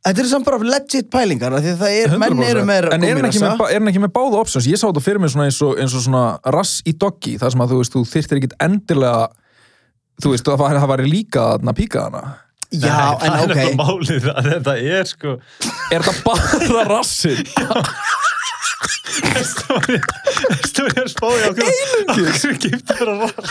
Þetta 0.08 0.22
er 0.22 0.28
samt 0.30 0.46
bara 0.46 0.58
legit 0.62 1.08
pælingar 1.12 1.56
af 1.56 1.64
því 1.64 1.72
að 1.74 1.80
það 1.82 1.96
er, 1.98 2.12
menn 2.22 2.36
100%. 2.36 2.50
eru 2.52 2.60
með 2.68 2.86
En 2.94 3.02
er 3.08 3.16
hann 3.18 3.90
ekki 3.90 4.02
með, 4.04 4.12
báða 4.14 4.38
options? 4.40 4.68
Ég 4.70 4.78
sá 4.78 4.86
þetta 4.86 5.02
fyrir 5.04 5.20
mig 5.24 5.32
svona 5.32 5.48
eins 5.48 5.58
og, 5.66 5.72
eins 5.82 5.96
og 5.98 6.04
svona 6.04 6.22
rass 6.54 6.78
í 6.88 6.94
doggi, 6.94 7.34
þar 7.40 7.52
sem 7.52 7.64
að 7.64 7.72
þú 7.74 7.80
veist, 7.80 7.96
þú 7.96 8.02
þyrftir 8.12 8.40
ekkit 8.40 8.54
endilega 8.62 9.26
þú 10.22 10.32
veist, 10.32 10.46
það 10.46 10.60
var, 10.62 10.78
það 10.78 10.92
var 10.92 11.02
líka 11.08 11.48
að 11.56 11.74
píka 11.80 12.04
hana 12.06 12.22
já, 12.72 13.18
en 13.18 13.32
Það 13.32 13.38
er 13.38 13.44
ok. 13.44 13.56
eitthvað 13.56 13.78
málið 13.80 14.28
að 14.34 14.48
þetta 14.52 14.74
er 14.96 15.04
sko. 15.08 15.34
Er 15.94 16.04
þetta 16.04 16.14
bara 16.26 16.84
rassin? 16.92 17.44
Stóri 20.68 21.00
að 21.02 21.08
spáði 21.10 21.48
á 21.48 21.50
hverju 21.56 22.04
Hverju 22.12 22.52
giftur 22.62 22.98
vera 23.00 23.14
rar 23.24 23.48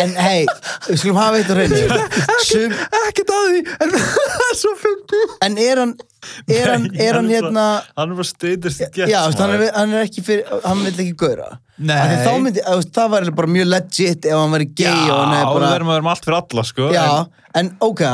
en 0.00 0.14
hei, 0.20 0.46
við 0.88 1.00
skulum 1.02 1.20
hafa 1.20 1.40
eitt 1.40 1.52
á 1.52 1.56
Sum, 2.46 2.74
Ekkert 3.04 3.32
að 3.36 3.48
því, 3.52 3.62
en 3.84 3.94
það 3.96 4.44
er 4.48 4.58
svo 4.60 4.74
fyndi 4.80 5.22
en 5.46 5.58
er 5.62 5.82
hann 5.82 5.94
er 6.50 6.72
hann, 6.72 6.88
Nei, 6.90 6.98
er 7.06 7.18
hann 7.18 7.30
er 7.30 7.36
hérna 7.36 7.66
Hann 7.96 8.12
er 8.12 8.18
bara 8.18 8.28
status 8.28 8.80
já, 8.80 8.88
þú 8.96 9.06
veist, 9.06 9.42
hann, 9.44 9.54
er, 9.54 9.64
hann 9.76 9.94
er 9.94 10.06
ekki 10.08 10.24
fyrir 10.26 10.66
hann 10.66 10.84
vil 10.84 10.94
ekki 10.94 11.16
gauðra 11.22 11.50
þá 11.76 12.30
myndi, 12.42 12.62
það 12.96 13.10
var 13.12 13.30
bara 13.36 13.52
mjög 13.52 13.70
legit 13.72 14.28
ef 14.28 14.38
hann 14.40 14.54
væri 14.56 14.68
gay 14.72 14.88
Já, 14.88 15.10
og 15.12 15.18
hann 15.22 15.34
er 15.36 15.42
við 15.44 15.58
bara 15.58 15.72
verðum 15.74 15.90
að 15.90 15.98
vera 15.98 16.06
með 16.06 16.14
allt 16.14 16.28
fyrir 16.28 16.38
alla 16.40 16.66
sko 16.70 16.92
já, 16.94 17.06
en, 17.12 17.58
en 17.60 17.72
ok, 17.84 18.04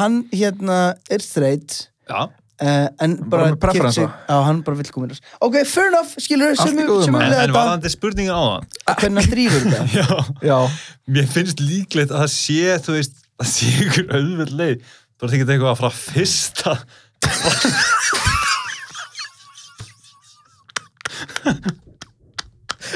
hann 0.00 0.16
hérna 0.34 0.78
er 1.10 1.22
straight. 1.24 1.84
Já. 2.10 2.26
Uh, 2.62 2.88
en 3.02 3.16
bara, 3.30 3.56
preferensa. 3.56 3.72
kemur 3.72 3.92
sig- 3.92 4.28
já, 4.28 4.36
hann 4.46 4.62
bara 4.62 4.76
þess 4.76 5.20
ok, 5.40 5.56
fair 5.66 5.88
enough, 5.90 6.14
skilur 6.18 6.54
sem 6.56 6.76
maður. 6.76 7.22
er 7.22 7.24
En, 7.24 7.32
þetta, 7.40 7.56
varðandi 7.58 7.90
spurningin 7.90 8.34
á 8.34 8.42
það 8.44 8.62
hvernig 9.00 9.18
hann 9.22 9.32
þrýfur 9.32 9.62
þetta 9.64 9.84
mér 11.14 11.26
finnst 11.30 11.60
líklegt 11.60 12.10
að 12.14 12.24
það 12.24 12.32
sé 12.34 12.78
þú 12.84 12.98
veist, 12.98 13.24
það 13.40 13.48
sé 13.54 13.66
ykkur 13.84 14.06
auðveld 14.14 14.54
leið. 14.60 14.92
Þú 15.14 15.26
ert 15.26 15.34
ekki 15.34 15.46
eitthvað 15.46 15.72
að 15.72 15.80
fara 15.80 15.94
fyrsta. 15.94 16.72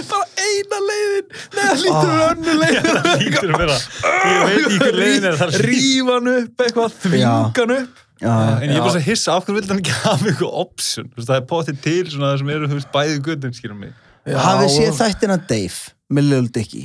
Bara 0.08 0.26
eina 0.38 0.78
leiðin. 0.88 1.30
Nei, 1.54 1.62
það 1.62 1.78
lítur 1.82 2.10
ah. 2.10 2.26
önnu 2.32 2.52
leiðin 2.58 2.84
það 2.88 3.22
lítur 3.22 3.54
að 3.54 3.62
vera. 3.62 3.78
Ég 3.78 4.42
veit 4.42 4.58
ekki 4.58 4.82
hver 4.82 4.98
leiðin 4.98 5.30
er 5.30 5.40
það 5.40 5.48
er 5.48 5.66
Rífan 5.68 6.30
upp, 6.34 6.66
eitthvað, 6.66 7.00
þvingan 7.06 7.74
upp 7.78 8.04
já, 8.22 8.32
En 8.62 8.68
ég 8.70 8.76
er 8.76 8.82
bara 8.84 8.94
svo 8.96 9.02
hissa, 9.06 9.34
af 9.36 9.44
hverju 9.46 9.58
vildi 9.60 9.72
hann 9.72 9.82
ekki 9.82 9.96
hafa 10.04 10.28
eitthvað 10.32 10.56
option? 10.64 11.08
Þú 11.12 11.20
veist, 11.20 11.28
það 11.30 11.40
er 11.40 11.46
potið 11.52 11.80
til 11.84 12.04
svona 12.12 12.30
það 12.32 12.38
sem 12.42 12.52
eru, 12.56 12.68
þú 12.72 12.78
veist, 12.80 12.90
bæði 12.94 13.18
gutum, 13.28 13.54
skilum 13.58 13.80
mig. 13.84 13.92
hafið 14.28 14.72
séð 14.74 14.96
þættina 15.02 15.36
Dave 15.48 15.92
með 16.18 16.26
Lil 16.32 16.48
Dicky 16.52 16.84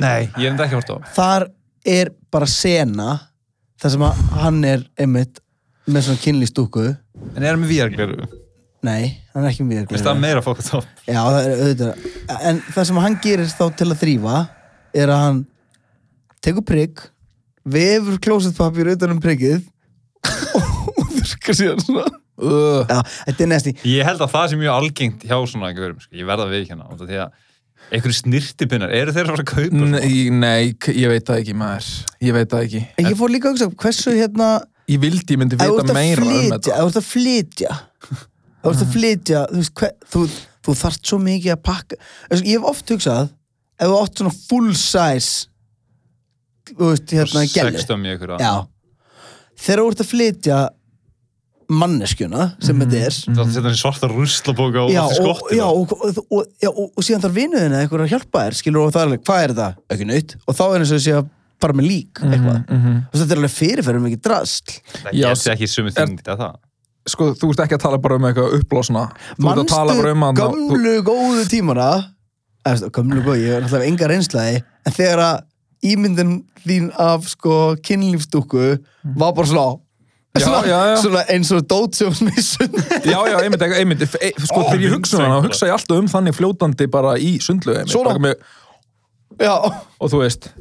Nei, 0.00 0.30
ég 0.38 0.46
er 0.46 0.52
enda 0.54 0.64
ekki 0.64 0.78
hort 0.78 0.92
á. 0.94 0.96
þar 1.16 1.48
er 1.84 2.10
bara 2.32 2.46
sena 2.48 3.08
þar 3.80 3.92
sem 3.94 4.04
að 4.06 4.20
hann 4.40 4.60
er 4.68 4.84
einmitt 5.00 5.40
með 5.90 6.06
svona 6.06 6.22
kynlýstúku 6.22 6.86
En 7.36 7.42
er 7.44 7.50
hann 7.54 7.60
með 7.64 7.72
VR-gleru? 7.74 8.28
nei, 8.86 9.18
hann 9.34 9.44
er 9.44 9.50
ekki 9.50 9.64
mjög 9.68 9.90
Veist 9.92 10.06
það 10.06 10.20
meira 10.22 10.40
fólk 10.44 10.62
þá? 10.64 10.78
já, 11.04 11.20
það 11.20 11.38
er 11.42 11.50
auðvitað 11.66 12.38
en 12.52 12.62
það 12.72 12.86
sem 12.90 13.00
hann 13.04 13.18
gerir 13.26 13.50
þá 13.52 13.64
til 13.80 13.88
að 13.90 14.00
þrýfa 14.04 14.36
er 15.04 15.12
að 15.12 15.20
hann 15.26 15.42
tekur 16.46 16.64
prigg 16.70 17.02
vefur 17.76 18.16
klósetpapir 18.24 18.94
utan 18.94 19.12
um 19.16 19.20
priggið 19.20 19.66
þurrkar 21.40 21.58
síðan 21.58 21.84
svona 21.84 22.06
uh, 22.06 22.82
já, 22.86 22.98
þetta 23.26 23.44
er 23.44 23.50
næsti 23.50 23.74
Ég 23.90 24.08
held 24.08 24.24
að 24.24 24.34
það 24.34 24.48
sé 24.52 24.58
mjög 24.60 24.74
algengt 24.76 25.24
hjá 25.26 25.36
svona 25.50 25.70
einhverjum, 25.70 26.02
sko. 26.04 26.12
Ég 26.20 26.28
verða 26.28 26.46
að 26.46 26.74
af 26.84 27.00
Því 27.00 27.20
að 27.24 27.46
einhverju 27.90 28.16
snirtipinnar, 28.20 28.92
eru 28.94 29.14
þeir 29.16 29.24
að 29.24 29.32
fara 29.32 29.44
að 29.44 29.50
kaupa? 29.50 29.70
svona? 29.74 30.02
Nei, 30.04 30.18
nei, 30.30 30.74
ég 31.00 31.10
veit 31.10 31.26
það 31.26 31.40
ekki 31.42 31.56
maður 31.58 31.88
Ég 32.22 32.36
veit 32.36 32.52
það 32.52 32.66
ekki 32.68 32.82
en 33.00 33.08
ég 33.08 33.18
fór 33.18 33.32
líka 33.34 33.50
að 33.50 33.56
hugsa, 33.56 33.70
hversu 33.82 34.14
hérna 34.14 34.50
Ég 34.90 35.02
vildi 35.02 35.34
ég 35.34 35.40
myndi 35.40 35.58
vita 35.58 35.84
að 35.86 35.92
meira 35.96 36.26
um 36.26 36.54
þetta 36.54 36.76
þú 36.76 36.86
ert 36.90 37.00
að 37.00 37.08
flytja 37.08 37.74
þú 38.60 38.70
ert 38.70 38.84
að 38.84 38.94
flytja 38.94 39.42
þú, 39.50 39.60
veist, 39.60 39.74
hver, 39.80 39.92
þú, 40.12 40.24
þú 40.66 40.76
þarft 40.84 41.10
svo 41.10 41.18
mikið 41.24 41.54
að 41.56 41.62
pakka 41.66 42.00
ég 42.36 42.52
hef 42.52 42.68
oft 42.70 42.94
hugsað 42.94 43.30
ef 43.80 43.90
þú 43.90 43.98
átt 44.04 44.20
svona 44.20 44.34
full 44.36 44.74
size 44.76 45.50
þú 46.76 46.90
veist, 46.92 47.14
hérna, 47.14 47.44
gæli 47.48 47.74
Sextum 47.74 48.04
í 48.04 48.12
einhverja. 48.14 48.38
Já. 48.40 48.52
Þegar 49.60 49.82
þú 49.82 49.92
ert 49.92 50.02
að 50.02 50.10
flytja 50.10 50.58
manneskjuna 51.70 52.46
sem 52.62 52.78
þetta 52.82 53.00
er. 53.06 53.16
Það 53.30 53.50
setja 53.54 53.62
hann 53.66 53.76
í 53.76 53.80
svarta 53.80 54.08
ruslabóka 54.10 54.84
og 54.84 54.90
allt 54.90 54.94
í 54.94 55.00
og, 55.00 55.18
skottinu. 55.20 55.58
já, 55.60 55.66
og, 55.66 55.92
og, 55.94 56.22
og, 56.30 56.48
og, 56.70 56.80
og 56.98 57.04
síðan 57.06 57.22
þarf 57.24 57.36
vinuðina 57.36 57.82
eitthvað 57.84 58.04
að 58.06 58.14
hjálpa 58.14 58.42
þér 58.46 58.56
skilur 58.60 58.86
og 58.88 58.94
það 58.94 59.02
er 59.04 59.08
alveg, 59.10 59.22
hvað 59.28 59.44
er 59.44 59.52
þetta? 59.54 59.68
Ekki 59.94 60.08
nöyt 60.10 60.34
og 60.46 60.56
þá 60.58 60.64
er 60.66 60.78
eins 60.80 60.90
og 60.94 60.98
þessi 61.00 61.14
að 61.18 61.28
fara 61.60 61.76
með 61.76 61.86
lík 61.90 62.20
eitthvað, 62.24 62.58
Mhm. 62.72 62.96
og 63.12 63.18
þetta 63.20 63.34
er 63.36 63.40
alveg 63.42 63.54
fyrirferðum 63.54 64.06
ekki 64.10 64.20
drasl. 64.24 64.74
Það 65.04 65.12
geti 65.20 65.50
ekki 65.54 65.68
sumi 65.68 65.90
þingt 65.92 66.30
að 66.32 66.38
það. 66.44 66.54
Sko, 67.10 67.26
þú 67.34 67.50
ert 67.52 67.60
ekki 67.64 67.76
að 67.78 67.82
tala 67.84 67.98
bara 67.98 68.16
um 68.16 68.24
eitthvað 68.28 68.56
að 69.60 69.66
tala 69.68 69.94
bara 69.96 70.12
um 70.12 70.24
að 70.26 70.40
gömlu 70.40 70.94
góðu 71.04 71.44
tímana? 71.48 71.90
Gömlu 72.66 73.22
góðu, 73.24 73.40
ég 73.40 73.54
er 73.56 73.62
náttúrulega 73.64 73.88
enga 73.88 74.08
reynslaði 74.10 74.62
en 74.86 74.92
þegar 74.92 75.22
að 75.24 75.38
ímyndin 75.90 76.34
þín 76.66 76.90
af 77.00 77.24
sko 77.28 77.76
kynlífstúku 77.80 78.78
var 79.16 79.32
bara 79.32 79.46
svona 79.48 79.78
Já, 80.30 80.44
svona, 80.44 80.60
já, 80.62 80.78
já. 80.86 80.96
svona 81.02 81.22
eins 81.34 81.48
og 81.50 81.64
dót 81.66 81.96
sem 81.98 82.12
smissun 82.14 82.74
Já, 83.02 83.18
já, 83.26 83.36
einmitt, 83.42 83.62
einmitt, 83.66 84.04
Sko, 84.06 84.60
þegar 84.68 84.84
ég 84.84 84.92
hugsa 84.94 85.18
um 85.18 85.24
hana, 85.24 85.38
hugsa 85.42 85.66
ég 85.66 85.74
alltaf 85.74 85.98
um 85.98 86.10
þannig 86.12 86.36
fljótandi 86.38 86.86
bara 86.90 87.16
í 87.18 87.32
sundlu 87.42 87.74
með, 88.22 88.36
Og 89.98 90.12
þú 90.12 90.20
veist, 90.22 90.52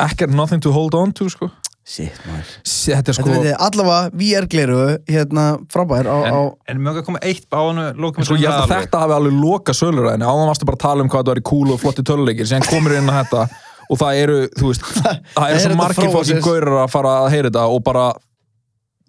ekkert 0.00 0.32
nothing 0.32 0.64
to 0.64 0.72
hold 0.72 0.96
on 0.96 1.12
to, 1.12 1.28
sko. 1.28 1.50
Shit, 1.82 2.14
maður. 2.24 2.50
Þetta 2.62 2.94
er 2.94 3.02
Þetta 3.02 3.14
sko, 3.18 3.36
ég, 3.42 3.56
allavega 3.66 4.16
VR-gleru 4.16 4.80
hérna 5.10 5.46
frábær 5.72 6.06
á, 6.06 6.16
En, 6.22 6.36
á 6.38 6.40
en 6.70 6.82
mjög 6.86 7.00
að 7.02 7.06
koma 7.08 7.22
eitt 7.26 7.48
á 7.50 7.62
lókum 7.98 8.24
sko 8.24 8.38
ég 8.38 8.46
held 8.46 8.64
að 8.68 8.74
þetta 8.76 9.00
hafi 9.02 9.16
alveg 9.18 9.38
loka 9.42 9.74
söluræðinni. 9.74 10.28
Áðan 10.30 10.50
varstu 10.52 10.68
bara 10.68 10.78
að 10.78 10.84
tala 10.86 11.04
um 11.04 11.10
hvað 11.10 11.26
það 11.26 11.34
væri 11.34 11.46
cool 11.50 11.74
og 11.74 11.80
flotti 11.82 12.04
töluleikir 12.06 12.48
síðan 12.48 12.68
komur 12.70 12.94
inn 12.96 13.10
að 13.10 13.18
þetta. 13.24 13.46
Og 13.90 13.98
það 14.00 14.20
eru, 14.22 14.36
þú 14.56 14.70
veist, 14.70 14.86
það 15.36 15.48
er 15.48 15.50
eru 15.50 15.64
svo 15.64 15.72
þetta 15.72 15.80
margir 15.82 16.06
fróðsins. 16.06 16.38
fókin 16.38 16.46
gaurar 16.46 16.78
að 16.84 16.92
fara 16.94 17.16
að 17.24 17.32
heyra 17.34 17.50
þetta 17.50 17.66
og 17.74 17.82
bara 17.90 18.06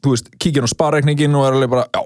þú 0.04 0.14
veist, 0.14 0.28
kíkja 0.41 0.64
á 0.64 0.70
sparreikningin 0.70 1.36
og 1.39 1.45
er 1.47 1.56
alveg 1.58 1.70
bara, 1.72 1.86
já, 1.93 2.01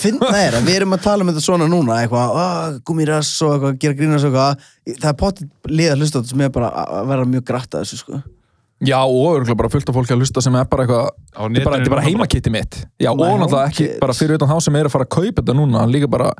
finna 0.00 0.28
er 0.36 0.58
að 0.58 0.66
við 0.68 0.76
erum 0.80 0.96
að 0.96 1.04
tala 1.06 1.24
um 1.24 1.30
þetta 1.32 1.44
svona 1.44 1.68
núna 1.70 1.96
eitthvað, 2.02 2.34
ah, 2.42 2.74
gumirass 2.86 3.30
og 3.46 3.54
eitthvað 3.56 3.78
gera 3.84 3.98
grínast 4.00 4.28
og 4.28 4.36
eitthvað, 4.36 4.68
það 5.00 5.08
er 5.12 5.16
potið 5.22 5.72
liða 5.80 5.96
hlustátt 6.00 6.30
sem 6.32 6.44
er 6.46 6.52
bara 6.54 6.70
að 6.84 7.08
vera 7.14 7.28
mjög 7.32 7.46
grætt 7.50 7.74
að 7.74 7.86
þessu 7.86 8.00
sko. 8.02 8.20
Já 8.80 8.96
og 9.04 9.26
örgulega 9.34 9.58
bara 9.60 9.68
fullt 9.68 9.90
af 9.92 9.96
fólki 9.98 10.14
að 10.14 10.22
lusta 10.22 10.40
sem 10.40 10.54
er 10.56 10.68
bara 10.72 10.86
eitthvað, 10.86 11.08
Á 11.36 11.40
þetta 11.44 11.60
er 11.60 11.66
bara, 11.68 11.80
þetta 11.82 11.92
bara 11.92 12.04
heimakitti 12.06 12.52
mitt. 12.54 12.78
Já 13.00 13.10
og 13.12 13.20
náttúrulega 13.20 13.66
ekki, 13.68 13.86
kids. 13.90 13.98
bara 14.00 14.16
fyrir 14.16 14.38
utan 14.38 14.48
þá 14.48 14.56
sem 14.64 14.78
er 14.80 14.88
að 14.88 14.94
fara 14.94 15.04
að 15.04 15.12
kaupa 15.16 15.42
þetta 15.42 15.56
núna, 15.58 15.82
líka 15.90 16.08
bara 16.08 16.30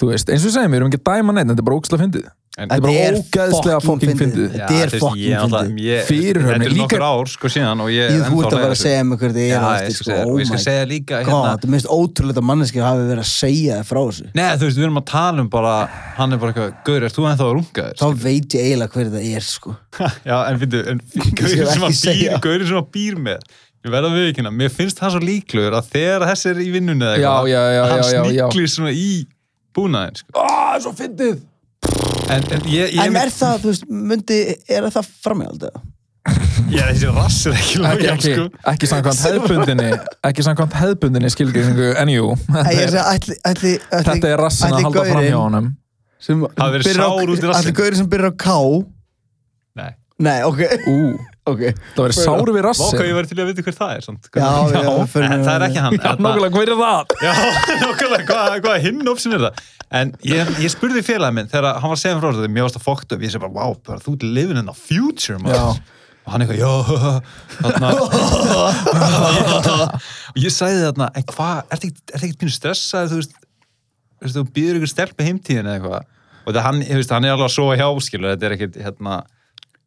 þú 0.00 0.08
veist, 0.08 0.30
eins 0.32 0.40
og 0.42 0.48
við 0.48 0.54
segjum, 0.56 0.72
við 0.72 0.80
erum 0.80 0.88
ekki 0.92 1.00
að 1.02 1.10
dæma 1.10 1.34
neitt, 1.36 1.50
þetta 1.52 1.62
er 1.62 1.68
bara 1.68 1.76
ógæslega 1.78 2.04
fyndið. 2.06 2.24
En- 2.30 2.32
Þetta 2.54 2.76
er 2.76 2.82
bara 2.84 2.92
ógeðslega 3.18 3.76
fucking 3.82 4.18
fyndið. 4.18 4.52
Þetta 4.54 4.74
er 4.78 4.92
þú 4.94 5.08
náttúrulega- 5.10 5.62
fyndið. 5.64 5.78
ég- 5.84 6.04
Fyrirhöfn, 6.06 6.52
Þetta 6.54 6.68
er 6.70 6.76
nokkur 6.78 7.02
ár 7.02 7.26
sko 7.32 7.48
síðan 7.50 7.80
og 7.82 7.88
ég 7.90 8.10
Ég, 8.14 8.20
þú 8.30 8.36
ert 8.44 8.52
að 8.54 8.60
vera 8.62 8.74
að 8.74 8.78
segja 8.78 9.04
mig 9.04 9.18
hvernig 9.18 9.34
þið 9.34 9.48
Já, 9.50 9.56
er 9.58 9.64
ég 9.64 9.74
eftir, 9.74 9.94
skal 9.94 10.04
sko, 10.04 10.14
oh 10.14 10.30
og 10.30 10.38
ég 10.38 10.46
skal 10.46 10.58
segja 10.62 10.84
líka 10.86 11.14
hérna, 11.18 11.40
það 11.50 11.64
er 11.64 11.72
mest 11.74 11.86
ótrúlega 11.90 12.38
að 12.38 12.46
manneski 12.46 12.78
hafi 12.84 13.02
verið 13.10 13.24
að 13.24 13.32
segja 13.32 13.74
þið 13.80 13.88
frá 13.90 14.00
þessu. 14.06 14.26
Nei, 14.38 14.44
þú 14.54 14.64
veist, 14.68 14.78
við 14.78 14.86
erum 14.86 15.00
að 15.02 15.06
tala 15.10 15.40
um 15.40 15.48
bara 15.50 15.74
hann 16.14 16.32
er 16.32 16.38
bara 16.38 16.52
eitthvað, 16.54 16.84
Gaur, 16.84 17.02
er 17.02 17.10
þú 17.10 17.26
ennþá 17.26 17.44
að 17.48 17.54
runga 17.58 17.82
þér? 17.82 17.96
þá 17.98 18.08
veit 18.22 18.48
ég 18.54 18.62
eiginlega 18.70 18.92
hver 18.94 19.10
það 19.10 19.34
er 19.34 19.40
sko. 19.50 19.76
Já, 20.30 20.36
en 20.46 20.58
finnstu, 20.62 20.78
Gaurinn 21.34 21.66
sem 21.74 22.78
að 22.78 22.90
býr, 22.94 23.18
að 23.18 23.18
með. 23.18 23.40
Ég 23.84 23.90
verða 23.92 24.10
við 24.14 24.30
ekki 24.30 24.46
mér 24.54 24.70
finnst 24.70 24.96
það 25.02 25.10
svo 25.10 25.20
líklegur 25.26 25.74
að 25.74 25.90
þegar 25.90 26.22
þessi 26.30 26.46
er 26.54 26.60
í 26.62 26.70
vinnunni 26.72 27.04
eða 27.04 27.18
eitthvað, 27.18 27.50
að 27.82 27.90
hann 27.90 28.06
sníklir 28.08 28.70
svona 28.70 28.94
í 28.94 29.26
búnaðin 29.74 30.16
sko. 30.22 30.30
Ah, 30.38 30.78
svo 30.80 30.94
fyndið 30.94 31.42
En, 32.30 32.40
en 32.56 32.62
ég, 32.70 32.94
ég 32.94 33.02
en 33.04 33.16
er 33.20 33.30
það, 33.32 33.58
þú 33.62 33.72
veist, 33.72 33.84
myndi 33.90 34.38
er 34.72 34.86
það 34.94 35.10
framhjáldi? 35.24 35.70
Já, 36.72 36.86
þessi 36.88 37.10
rass 37.12 37.42
er 37.50 37.56
ekki 37.58 37.74
ekki, 37.74 37.80
lojal, 37.84 38.12
ekki, 38.14 38.30
sko. 38.32 38.44
ekki 38.70 38.88
samkvæmt 38.88 39.20
hefðbundinni 39.26 39.88
ekki 40.30 40.44
samkvæmt 40.46 40.76
hefðbundinni 40.80 41.30
skilgjöfingu 41.34 41.90
en 42.00 42.12
jú, 42.14 42.30
Ég 42.72 42.80
er 42.86 42.94
þetta 44.08 44.30
er 44.30 44.40
rassin 44.40 44.72
að 44.72 44.86
halda 44.88 45.04
fram 45.10 45.26
hjá 45.26 45.36
honum. 45.42 45.68
Byrjar 46.24 46.80
á- 46.80 46.96
sár 46.96 47.28
út 47.28 47.36
í 47.36 47.50
rassinn. 47.50 47.60
Ætli 47.60 47.74
gaurið 47.76 48.00
sem 48.00 48.08
byrjar 48.14 48.32
á 48.32 48.34
K? 48.40 48.56
Nei, 49.76 49.90
Nei, 50.24 50.38
ok, 50.48 50.62
Ú, 50.88 50.96
ok 51.44 51.60
það 51.94 52.04
verið 52.04 52.16
sáru 52.18 52.52
við 52.56 52.62
rassin 52.64 52.94
hvað 52.96 53.08
ég 53.10 53.16
verið 53.18 53.30
til 53.32 53.40
að 53.42 53.48
vita 53.50 53.62
hver 53.66 53.76
það 53.76 53.90
er 53.98 54.02
samt. 54.06 54.22
Já, 54.32 54.36
já, 54.72 54.80
En 54.94 55.08
fyrir 55.12 55.28
mig- 55.34 55.44
það 55.44 55.56
er 55.58 55.62
ekki 55.68 55.80
hann 55.84 55.92
Já, 55.98 56.02
nokkulega, 56.24 56.54
hver 56.56 56.68
er 56.72 56.78
það? 56.80 57.04
Já, 57.20 57.32
nokkulega, 57.84 58.24
hvað, 58.30 58.48
hvað 58.64 58.76
hinn 58.86 59.10
option 59.12 59.36
er 59.36 59.42
það? 59.48 59.54
En 59.94 60.06
ég, 60.26 60.40
ég 60.64 60.70
spurði 60.72 61.02
félagið 61.06 61.36
minn 61.36 61.50
þegar 61.52 61.76
hann 61.78 61.90
var 61.92 61.98
að 61.98 62.02
segja 62.02 62.16
frá 62.22 62.28
mér 62.48 62.64
varst 62.66 62.78
að 62.80 62.86
fokta 62.86 63.10
upp, 63.18 63.22
ég 63.26 63.30
segi 63.34 63.42
bara, 63.44 63.54
wow, 63.54 63.72
bara, 63.86 64.00
þú 64.02 64.10
ert 64.16 64.24
living 64.26 64.58
in 64.58 64.66
the 64.70 64.74
future. 64.74 65.36
Já. 65.44 65.76
Og 66.24 66.28
hann 66.32 66.40
eitthvað, 66.40 66.60
já, 66.64 66.72
þarna. 67.60 67.88
og 70.32 70.38
ég 70.40 70.48
sagði 70.54 70.80
þarna, 70.86 71.06
en 71.20 71.24
hvað, 71.28 71.56
ertu 71.76 71.86
ekkert 71.92 72.14
er 72.16 72.24
pínu 72.40 72.54
stressað, 72.54 73.10
þú 73.12 73.16
veist, 73.20 73.34
þú 74.32 74.42
býður 74.56 74.76
ykkur 74.80 74.92
stelp 74.94 75.12
með 75.20 75.28
heimtíðin 75.30 75.68
eða 75.68 75.76
eitthvað. 75.78 76.02
Og 76.44 76.50
það 76.56 76.64
hann, 76.70 76.80
ég 76.88 76.96
veist, 77.00 77.12
hann 77.14 77.26
er 77.28 77.34
alveg 77.36 77.48
að 77.50 77.56
sofa 77.58 77.74
hjá, 77.80 77.88
skilur, 78.08 78.28
þetta 78.32 78.46
er 78.48 78.54
ekkert, 78.56 78.74
hérna, 78.88 79.14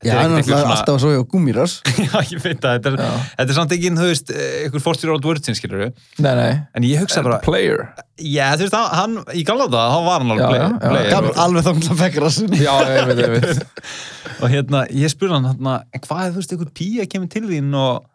Já, 0.05 0.13
hann 0.13 0.35
er 0.35 0.43
alltaf 0.43 0.67
alltaf 0.69 0.91
að 0.93 0.99
svo 1.01 1.11
hjá 1.15 1.21
gúmíras 1.31 1.71
Já, 2.05 2.19
ég 2.29 2.41
veit 2.43 2.59
það, 2.61 2.75
þetta 2.75 2.89
er, 2.91 3.21
þetta 3.39 3.45
er 3.47 3.55
samt 3.57 3.71
ekki, 3.73 3.89
þú 3.97 4.09
veist, 4.11 4.33
ykkur 4.67 4.83
40 4.83 5.09
ára 5.09 5.21
dvörðsinn, 5.23 5.57
skilur 5.57 5.79
Nei, 6.21 6.33
nei, 6.37 6.51
En 6.77 6.85
ég 6.85 7.01
hugsa 7.01 7.23
bara, 7.25 7.39
player. 7.41 7.81
Já, 8.21 8.51
þú 8.59 8.67
veist, 8.67 8.77
hann, 8.93 9.15
í 9.33 9.41
gamla 9.47 9.65
það, 9.73 9.87
hann 9.95 10.05
var 10.05 10.21
hann 10.21 10.35
alveg 10.35 10.43
Já, 10.43 10.51
play, 10.51 10.61
já, 10.61 10.91
player. 10.91 11.09
Gam- 11.15 11.29
og, 11.31 11.39
Alveg 11.47 11.65
þá 11.65 11.71
að 11.73 12.03
fekk 12.03 12.19
rassin 12.21 12.53
Já, 12.61 12.75
ég 12.93 13.09
veit, 13.09 13.23
ég 13.23 13.33
veit. 13.33 13.65
Og 14.43 14.53
hérna, 14.53 14.83
ég 14.93 15.13
spurði 15.15 15.33
hann 15.39 15.49
hérna, 15.49 15.75
en 15.89 16.05
hvað 16.05 16.21
er, 16.27 16.35
þú 16.35 16.43
veist, 16.43 16.53
einhver 16.53 16.71
pía 16.77 17.07
kemur 17.09 17.33
til 17.33 17.43
þín? 17.49 17.73
Og, 17.81 18.05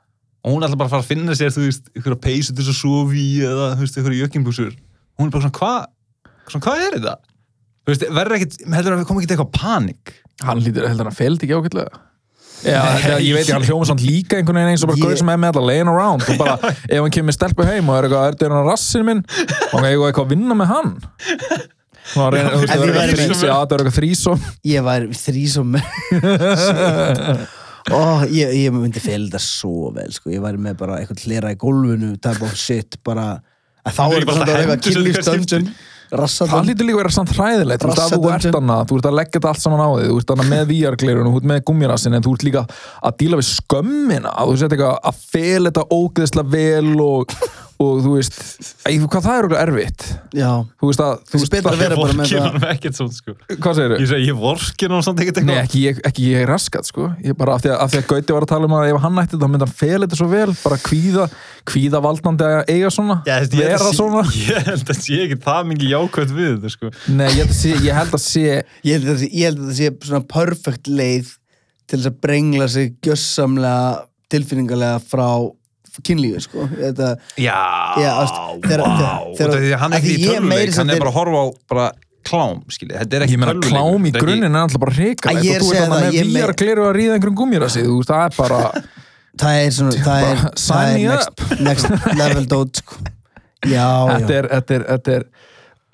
og 0.46 0.54
hún 0.54 0.62
er 0.62 0.68
alltaf 0.70 0.84
bara 0.84 0.92
að 0.92 0.94
fara 0.94 1.06
að 1.08 1.10
finna 1.10 1.34
sér, 1.38 1.50
þú 1.56 1.66
veist, 1.66 1.90
einhverja 1.96 2.22
peysu 2.28 2.54
til 2.54 2.62
þess 2.62 2.76
að 2.76 2.78
sofa 2.78 3.18
í 3.18 3.26
eða, 3.50 3.68
þú 3.74 3.82
veist, 3.88 3.98
einhverja 3.98 4.22
jökkinbúsur 4.28 4.72
Þú 7.82 7.90
veist, 7.92 8.06
verður 8.14 8.36
ekkit, 8.38 8.56
heldur 8.70 8.94
að 8.94 9.00
við 9.02 9.06
komum 9.10 9.22
ekkit 9.22 9.34
eitthvað 9.36 9.52
panik? 9.58 10.12
Hann 10.46 10.62
lítur, 10.62 10.86
heldur 10.90 11.08
hann 11.10 11.16
feld 11.18 11.42
ekki 11.42 11.56
ágætlega? 11.58 12.02
Já, 12.62 12.78
þetta, 12.78 13.16
ég 13.18 13.34
veit 13.34 13.42
ekki, 13.42 13.54
hann 13.56 13.64
hljóma 13.66 13.86
samt 13.88 14.02
líka 14.06 14.38
einhvern 14.38 14.60
veginn 14.60 14.70
eins 14.76 14.84
og 14.86 14.92
bara 14.92 15.00
Ég- 15.00 15.08
gauð 15.08 15.18
sem 15.18 15.30
er 15.32 15.38
með 15.42 15.56
alla 15.56 15.66
laying 15.66 15.90
around. 15.90 16.22
Og 16.30 16.38
bara, 16.38 16.54
ef 16.86 17.00
hann 17.02 17.14
kemur 17.16 17.34
stelpu 17.34 17.66
heim 17.66 17.88
og 17.90 17.96
er 17.98 18.06
eitthvað, 18.06 18.26
er 18.28 18.36
þetta 18.38 18.50
hann 18.54 18.68
rassin 18.68 19.06
minn? 19.08 19.22
Og 19.26 19.72
hann 19.74 19.88
eitthvað 19.88 20.12
eitthvað 20.12 20.28
að 20.28 20.34
vinna 20.36 20.58
með 20.60 20.70
hann. 20.70 20.92
Það 22.12 22.36
er 22.38 22.48
eitthvað 22.52 23.42
það 23.42 23.74
er 23.78 23.90
þrísom 23.96 24.40
Ég 24.66 24.82
var 24.86 25.04
þrísom 25.16 25.76
Ó, 27.90 28.22
ég, 28.30 28.52
ég 28.62 28.74
myndi 28.74 29.00
fel 29.02 29.24
þetta 29.26 29.40
svo 29.42 29.90
vel 29.94 30.10
sko. 30.14 30.30
Ég 30.30 30.42
væri 30.44 30.60
með 30.62 30.76
bara 30.78 31.00
eitthvað 31.00 31.24
hlera 31.26 31.50
í 31.54 31.58
gólfinu 31.58 32.12
type 32.22 32.44
of 32.46 32.54
shit 32.58 32.94
bara 33.06 33.40
að 33.82 33.96
þá 33.96 34.02
Það 34.02 34.12
er 34.12 34.20
er 34.22 34.74
ekki 34.76 34.92
svona 34.94 35.10
eitthvað 35.10 35.38
hendur 35.40 35.64
dungeon 36.12 36.52
Það 36.52 36.68
lítur 36.68 36.88
líka 36.88 36.98
að 36.98 37.02
vera 37.02 37.14
samt 37.16 37.32
hræðilegt, 37.36 37.82
þú 37.82 37.90
veist 37.90 38.02
að 38.02 38.12
þú 38.12 38.30
ert 38.32 38.58
annað, 38.58 38.84
þú 38.90 38.98
ert 38.98 39.08
að 39.08 39.16
leggja 39.18 39.34
þetta 39.38 39.52
allt 39.52 39.62
saman 39.62 39.82
á 39.82 39.88
þig, 39.92 40.10
þú 40.10 40.20
ert 40.20 40.32
annað 40.34 40.50
með 40.52 40.64
VR-glerun 40.72 41.28
og 41.28 41.32
þú 41.32 41.42
ert 41.42 41.50
með 41.52 41.62
gummirassin 41.70 42.18
en 42.18 42.26
þú 42.26 42.34
ert 42.36 42.46
líka 42.48 42.64
að 43.02 43.16
díla 43.22 43.40
við 43.40 43.48
skömmina, 43.48 44.34
þú 44.42 44.56
sett 44.60 44.76
eitthvað 44.76 44.98
að 45.10 45.22
fel 45.32 45.62
þetta 45.70 45.86
ógeðslega 45.98 46.52
vel 46.52 46.92
og, 47.06 47.36
og 47.82 48.00
þú 48.04 48.12
veist, 48.16 48.36
æ, 48.86 48.92
hvað 49.02 49.24
það 49.26 49.36
er 49.40 49.46
okkur 49.48 49.58
erfitt, 49.62 50.04
Já, 50.38 50.50
þú 50.80 50.88
veist 50.90 51.02
að, 51.04 51.14
þú 51.28 51.36
er 51.38 51.42
veist 51.42 51.56
að 51.72 51.78
vera 51.82 51.98
bara 51.98 52.16
með 52.18 52.30
það. 52.32 52.66
ekkert 52.72 52.98
svona, 52.98 53.14
sko. 53.16 53.34
Hvað 53.52 53.76
segir 53.78 53.94
Ég 54.02 54.08
segi, 54.12 54.26
ég 54.30 54.38
vorkir 54.42 54.94
hann 54.94 55.04
samt 55.06 55.22
ekkert 55.24 55.40
Nei, 55.42 55.54
eitthvað. 55.56 55.66
ekki 55.66 55.82
ég, 55.86 56.00
ekki 56.10 56.26
ég 56.32 56.46
raskat, 56.50 56.88
sko. 56.88 57.08
Ég 57.26 57.36
bara, 57.38 57.56
af 57.58 57.64
því 57.64 57.72
að, 57.72 57.78
af 57.86 57.92
því 57.94 58.00
að 58.02 58.06
Gauti 58.12 58.36
var 58.38 58.46
að 58.46 58.52
tala 58.54 58.70
um 58.70 58.76
að 58.78 58.88
ef 58.92 59.00
hann 59.06 59.20
ætti 59.24 59.40
þá 59.42 59.46
myndi 59.52 59.66
hann 59.68 59.76
fel 59.82 60.00
þetta 60.06 60.20
svo 60.22 60.28
vel, 60.32 60.54
bara 60.62 60.80
kvíða, 60.86 61.26
kvíða 61.72 62.02
valdandi 62.08 62.48
að 62.48 62.72
eiga 62.76 62.92
svona, 62.96 63.18
Já, 63.26 63.34
þú 63.34 63.42
veist, 63.42 63.58
ég 63.58 63.68
vera 63.72 63.82
að 63.82 63.92
sé- 63.92 64.00
svona. 64.00 64.24
Ég 64.52 64.66
held 64.72 64.94
að 64.96 65.00
sé 65.02 65.20
ekki 65.26 65.40
það 65.48 65.68
mikið 65.72 65.92
jákvæmt 65.96 66.34
við 66.38 66.50
þetta, 66.56 66.72
sko. 66.76 66.92
Nei, 67.18 67.28
ég 67.28 67.42
held 67.42 67.52
að 67.52 67.58
sé, 67.60 67.74
ég 67.82 67.98
held 68.00 68.16
að 68.18 68.24
sé 68.26 68.44
ég 68.86 68.92
held 68.96 69.12
að 69.12 69.20
sé- 69.22 69.32
ég 69.32 69.44
held 69.50 69.62
að 69.68 69.74
sé 69.78 69.90
svona 70.08 70.24
perfect 70.32 70.90
leið 70.90 71.32
til 71.90 71.98
þess 71.98 72.08
að 72.12 72.20
brengla 72.24 72.68
sig 72.72 72.92
gjössamlega 73.04 74.06
tilfinningarlega 74.32 75.00
frá 75.04 75.26
kynlífi 76.07 76.40
sko. 76.47 76.68
Þetta, 76.72 77.11
Já, 77.36 77.59
Já, 78.01 78.11
ást, 78.22 78.38
Út 78.62 78.72
af 78.72 79.53
því 79.53 79.72
að 79.72 79.78
Hann 79.82 79.93
er 79.93 80.01
ekki 80.01 80.16
í 80.16 80.24
sem 80.24 80.49
hann 80.49 80.90
er 80.90 80.97
þeir- 80.97 81.05
bara 81.05 81.12
að 81.12 81.18
horfa 81.20 81.43
á 81.43 81.47
bara 81.72 81.86
klám, 82.22 82.59
skiljið 82.70 82.99
Þetta 83.03 83.16
er 83.18 83.24
ekki 83.26 83.38
tölvuleikur, 83.43 83.68
klám 83.68 84.03
í 84.07 84.11
þetta 84.12 84.20
er 84.22 84.26
grunninn 84.26 84.57
er 84.57 84.62
alltaf 84.62 84.80
bara 84.82 84.93
Að 84.93 84.99
hrikalegt 85.03 85.45
ég 85.45 85.57
og 85.57 85.62
þú 85.62 85.72
ert 85.72 85.93
þannig 85.93 86.18
ég 86.18 86.26
me- 86.32 86.43
VR 86.43 86.55
gleru 86.62 86.84
að 86.86 86.95
ríða 86.99 87.16
einhverjum 87.16 87.38
gúmírasi, 87.43 87.82
þú 87.86 87.97
veist, 87.99 88.12
það 88.12 88.24
er 88.24 88.36
bara 88.38 88.61
það 89.43 89.59
er 89.62 89.70
svona 89.76 89.93
það 90.07 90.26
er, 90.28 90.36
það 90.36 90.59
sign 90.62 90.95
er 91.03 91.11
next, 91.12 91.61
next 91.61 91.86
level 92.20 92.45
dot 92.53 92.82
sko. 92.82 92.95
Já, 93.62 93.88
þetta 94.12 94.32
já. 94.32 94.38
er, 94.38 94.49
þetta 94.53 94.74
er, 94.76 94.84
þetta 94.93 95.16
er 95.16 95.24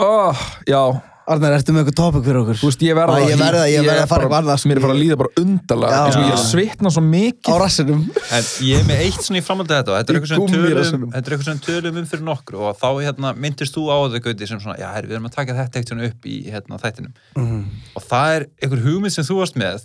oh, 0.04 0.44
já, 0.68 0.82
Arnar, 1.28 1.52
ertu 1.58 1.72
með 1.76 1.82
eitthvað 1.82 1.96
topic 1.98 2.22
fyrir 2.24 2.38
okkur? 2.40 2.56
þú 2.56 2.68
veist, 2.70 2.82
ég 2.86 2.94
verða 2.96 3.16
Æ, 3.18 3.24
ég 3.28 3.38
verð 3.40 3.58
að- 3.60 3.70
ég 3.74 3.82
verð 3.84 4.00
að 4.02 4.08
fara 4.08 4.24
eitthvað 4.24 4.38
annað, 4.42 4.58
sko. 4.62 4.68
mér 4.70 4.78
er 4.78 4.84
bara 4.84 4.94
að 4.94 5.00
líða 5.02 5.16
bara 5.20 5.32
undarlega. 5.42 5.98
Eins 6.06 6.16
og 6.16 6.24
ég 6.28 6.38
svitna 6.48 6.92
svo 6.94 7.02
Á 7.04 7.08
mikið 7.12 7.58
rassinum. 7.62 8.00
En 8.32 8.44
ég 8.68 8.78
er 8.80 8.84
með 8.88 9.02
eitt 9.04 9.20
svona 9.26 9.38
í 9.38 9.44
framhaldi 9.44 9.74
þetta 9.76 9.92
og 9.92 9.96
þetta 9.98 10.08
er 10.08 10.16
eitthvað 10.18 10.32
sem 10.32 10.40
tölum, 10.40 10.48
gúmmírassunum. 10.48 11.10
þetta 11.12 11.26
er 11.28 11.36
eitthvað 11.36 11.50
sem 11.50 11.60
tölum 11.68 11.98
um 12.00 12.06
fyrir 12.12 12.24
nokkru 12.30 12.58
og 12.68 12.78
þá 12.80 12.88
hérna, 13.04 13.34
myndist 13.36 13.74
þú 13.76 13.82
á 13.92 13.96
þetta 14.08 14.22
gauti 14.24 14.48
sem 14.48 14.58
svona, 14.60 14.78
já, 14.80 14.88
herri, 14.94 15.06
við 15.08 15.16
erum 15.18 15.28
að 15.28 15.36
taka 15.36 15.52
þetta 15.58 15.76
eitt 15.82 15.88
svona 15.92 16.08
upp 16.08 16.22
í 16.24 16.36
hérna, 16.48 16.80
þættinum. 16.80 17.12
Mhm. 17.36 17.64
og 17.96 18.02
það 18.08 18.28
er 18.38 18.46
einhver 18.62 18.82
hugmynd 18.88 19.12
sem 19.12 19.24
þú 19.24 19.36
varst 19.42 19.56
með 19.56 19.84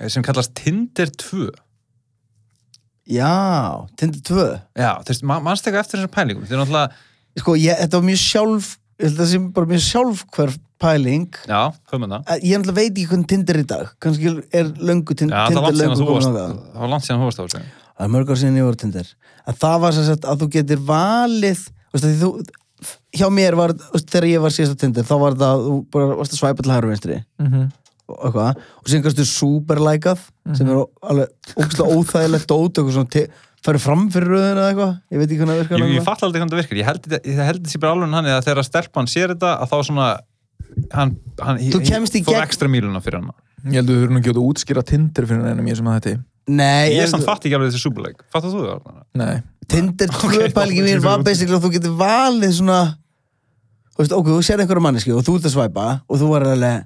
eh, 0.00 0.08
sem 0.08 0.22
kallast 0.22 0.54
Tinder 0.54 1.06
2 1.12 1.50
Já, 3.06 3.86
Tinder 3.96 4.20
2 4.20 4.60
Já, 4.74 4.98
þú 5.04 5.12
veist, 5.12 5.22
ma 5.22 5.38
mannst 5.40 5.62
eitthvað 5.66 5.84
eftir 5.84 6.00
þessar 6.00 6.14
pælingum? 6.16 6.42
Er 6.50 6.90
Sko, 7.36 7.52
ég, 7.54 7.76
þetta 7.76 8.00
var 8.00 8.06
mjög 8.08 8.20
sjálf 8.22 8.68
ég 8.96 9.06
held 9.06 9.16
að 9.16 9.22
það 9.22 9.30
sé 9.32 9.40
bara 9.56 9.70
mjög 9.70 9.82
sjálfhverf 9.86 10.56
pæling. 10.80 11.26
Já, 11.48 11.60
höfum 11.88 12.04
við 12.04 12.12
það? 12.12 12.26
Að 12.26 12.44
Ég 12.46 12.60
náttúrulega 12.60 12.76
veit 12.76 12.90
ekki 12.92 13.06
hvernig 13.10 13.28
Tinder 13.32 13.56
er 13.56 13.62
í 13.62 13.66
dag. 13.70 13.92
Kannski 14.04 14.32
er 14.60 14.70
löngu 14.76 15.16
tin 15.16 15.32
Já, 15.32 15.46
Tinder 15.48 15.78
löngu 15.80 16.08
varst 16.10 16.28
það 16.36 16.82
var 16.82 16.92
langt 16.92 17.06
síðan 17.06 17.22
þú 17.22 17.28
varst 17.30 17.40
á 17.40 17.44
þessu. 17.46 17.62
Það 17.96 18.06
er 18.06 18.12
mörg 18.12 18.30
ár 18.32 18.40
síðan 18.42 18.58
ég 18.60 18.66
var 18.68 18.76
á 18.76 18.82
Tinder. 18.82 19.10
Að 19.46 19.58
það 19.62 19.80
var 19.86 19.96
sagt 19.96 20.28
að 20.28 20.42
þú 20.42 20.48
getur 20.56 20.82
valið 20.90 21.62
veist, 21.96 22.08
þú, 22.20 22.30
hjá 23.16 23.26
mér 23.32 23.56
var 23.56 23.74
veist, 23.94 24.10
þegar 24.12 24.28
ég 24.28 24.44
var 24.44 24.56
síðast 24.56 24.76
á 24.76 24.80
Tinder 24.84 25.08
þá 25.08 25.14
var 25.22 25.38
það 25.40 25.54
að 25.56 25.66
þú 25.66 25.74
bara 25.96 26.18
varst 26.20 26.36
að 26.36 26.42
svæpa 26.42 26.66
til 26.66 26.74
hægur 26.76 26.92
vinstri. 26.92 27.18
Mhm. 27.40 27.66
og 28.06 28.18
eitthvað. 28.28 28.58
Og 28.78 28.86
síðan 28.90 29.02
kannstu 29.02 29.24
superlækað 29.26 30.20
sem 30.54 30.68
er 30.70 30.84
alveg 31.02 31.80
óþægilegt 31.82 32.46
dót 32.52 32.78
færi 33.66 33.80
fram 33.82 34.04
fyrir 34.14 34.30
röðina 34.32 34.62
eða 34.62 34.68
eitthvað? 34.72 34.92
Ég 35.12 35.18
veit 35.20 35.26
ekki 35.30 35.38
hvernig 35.42 35.56
það 35.56 35.60
virkar 35.64 35.82
Ég, 35.82 35.94
ég 35.96 36.06
fatt 36.06 36.22
aldrei 36.26 36.40
hvernig 36.40 36.54
það 36.54 36.60
virkar, 36.62 36.78
ég 36.80 36.86
held 36.90 37.02
þetta- 37.06 37.22
ég 37.26 37.40
held 37.50 37.60
þetta 37.60 37.72
sé 37.74 37.80
bara 37.82 37.92
alveg 37.96 38.14
hann 38.16 38.30
að 38.32 38.44
þegar 38.46 38.66
stelpan 38.68 39.10
sér 39.10 39.34
þetta 39.34 39.50
að 39.62 39.70
þá 39.72 39.76
svona 39.90 40.06
hann, 40.94 41.12
hann 41.42 41.58
Þú 41.74 41.80
kemst 41.90 42.14
í 42.18 42.22
fór 42.26 42.36
gegn- 42.36 42.46
ekstra 42.46 42.68
míluna 42.70 43.02
fyrir 43.04 43.20
hann 43.20 43.32
ég 43.66 43.78
held 43.80 43.90
að 43.90 43.92
þú 43.96 44.00
þurfum 44.06 44.20
ekki 44.20 44.32
að 44.34 44.40
útskýra 44.46 44.84
Tinder 44.86 45.26
fyrir 45.26 45.42
nefnum 45.46 45.70
ég 45.72 45.76
sem 45.80 45.86
að 45.90 46.00
þetta 46.00 46.16
Nei, 46.46 46.90
Ég 46.94 47.02
en- 47.02 47.10
samt 47.10 47.24
fatt 47.26 47.42
ekki 47.42 47.56
alveg 47.58 47.72
þessi 47.74 47.82
súbuleik 47.82 48.20
Fattar 48.30 48.52
þú 48.52 48.60
það? 48.62 48.74
Arnar? 48.76 49.04
nei, 49.18 49.42
Tinder 49.66 50.08
Ok, 50.14 50.36
2 50.36 50.52
pælingin 50.54 50.84
þá- 50.86 50.90
mín 50.94 51.02
var 51.02 51.22
basically 51.26 51.56
að 51.58 51.64
þú 51.66 51.72
getur 51.74 51.96
valið 51.98 52.52
svona 52.60 52.80
þú 53.96 53.98
veist, 54.04 54.12
ok, 54.12 54.26
þú 54.30 54.42
sér 54.46 54.60
einhverja 54.62 54.84
manneski 54.86 55.10
og 55.16 55.24
þú 55.26 55.38
ert 55.40 55.48
að 55.48 55.54
svæpa 55.56 55.86
og 56.06 56.20
þú 56.20 56.28
var 56.30 56.46
alveg 56.52 56.84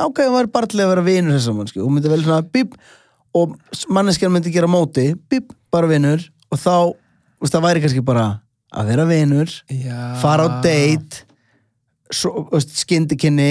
ok, 0.00 0.16
það 0.22 0.32
var 0.38 0.46
bara 0.54 0.66
til 0.66 0.80
að 0.80 0.88
vera 0.94 1.02
vinur 1.10 1.36
þessar 1.36 1.56
manneski 1.58 1.80
og 1.82 1.88
þú 1.90 1.92
myndi 1.96 2.08
vel 2.14 2.22
svona 2.24 2.40
bíp 2.56 2.72
og 3.36 3.54
manneskjan 3.92 4.32
myndi 4.32 4.52
gera 4.54 4.70
móti 4.70 5.10
bíp, 5.30 5.52
bara 5.72 5.90
vinur 5.90 6.22
og 6.50 6.60
þá, 6.60 6.74
veist, 7.42 7.54
það 7.54 7.66
væri 7.68 7.84
kannski 7.84 8.04
bara 8.06 8.26
að 8.76 8.92
vera 8.92 9.06
vinur 9.08 9.54
Já 9.72 9.96
fara 10.22 10.48
á 10.48 10.48
date 10.64 11.24
skindikinni 12.12 13.50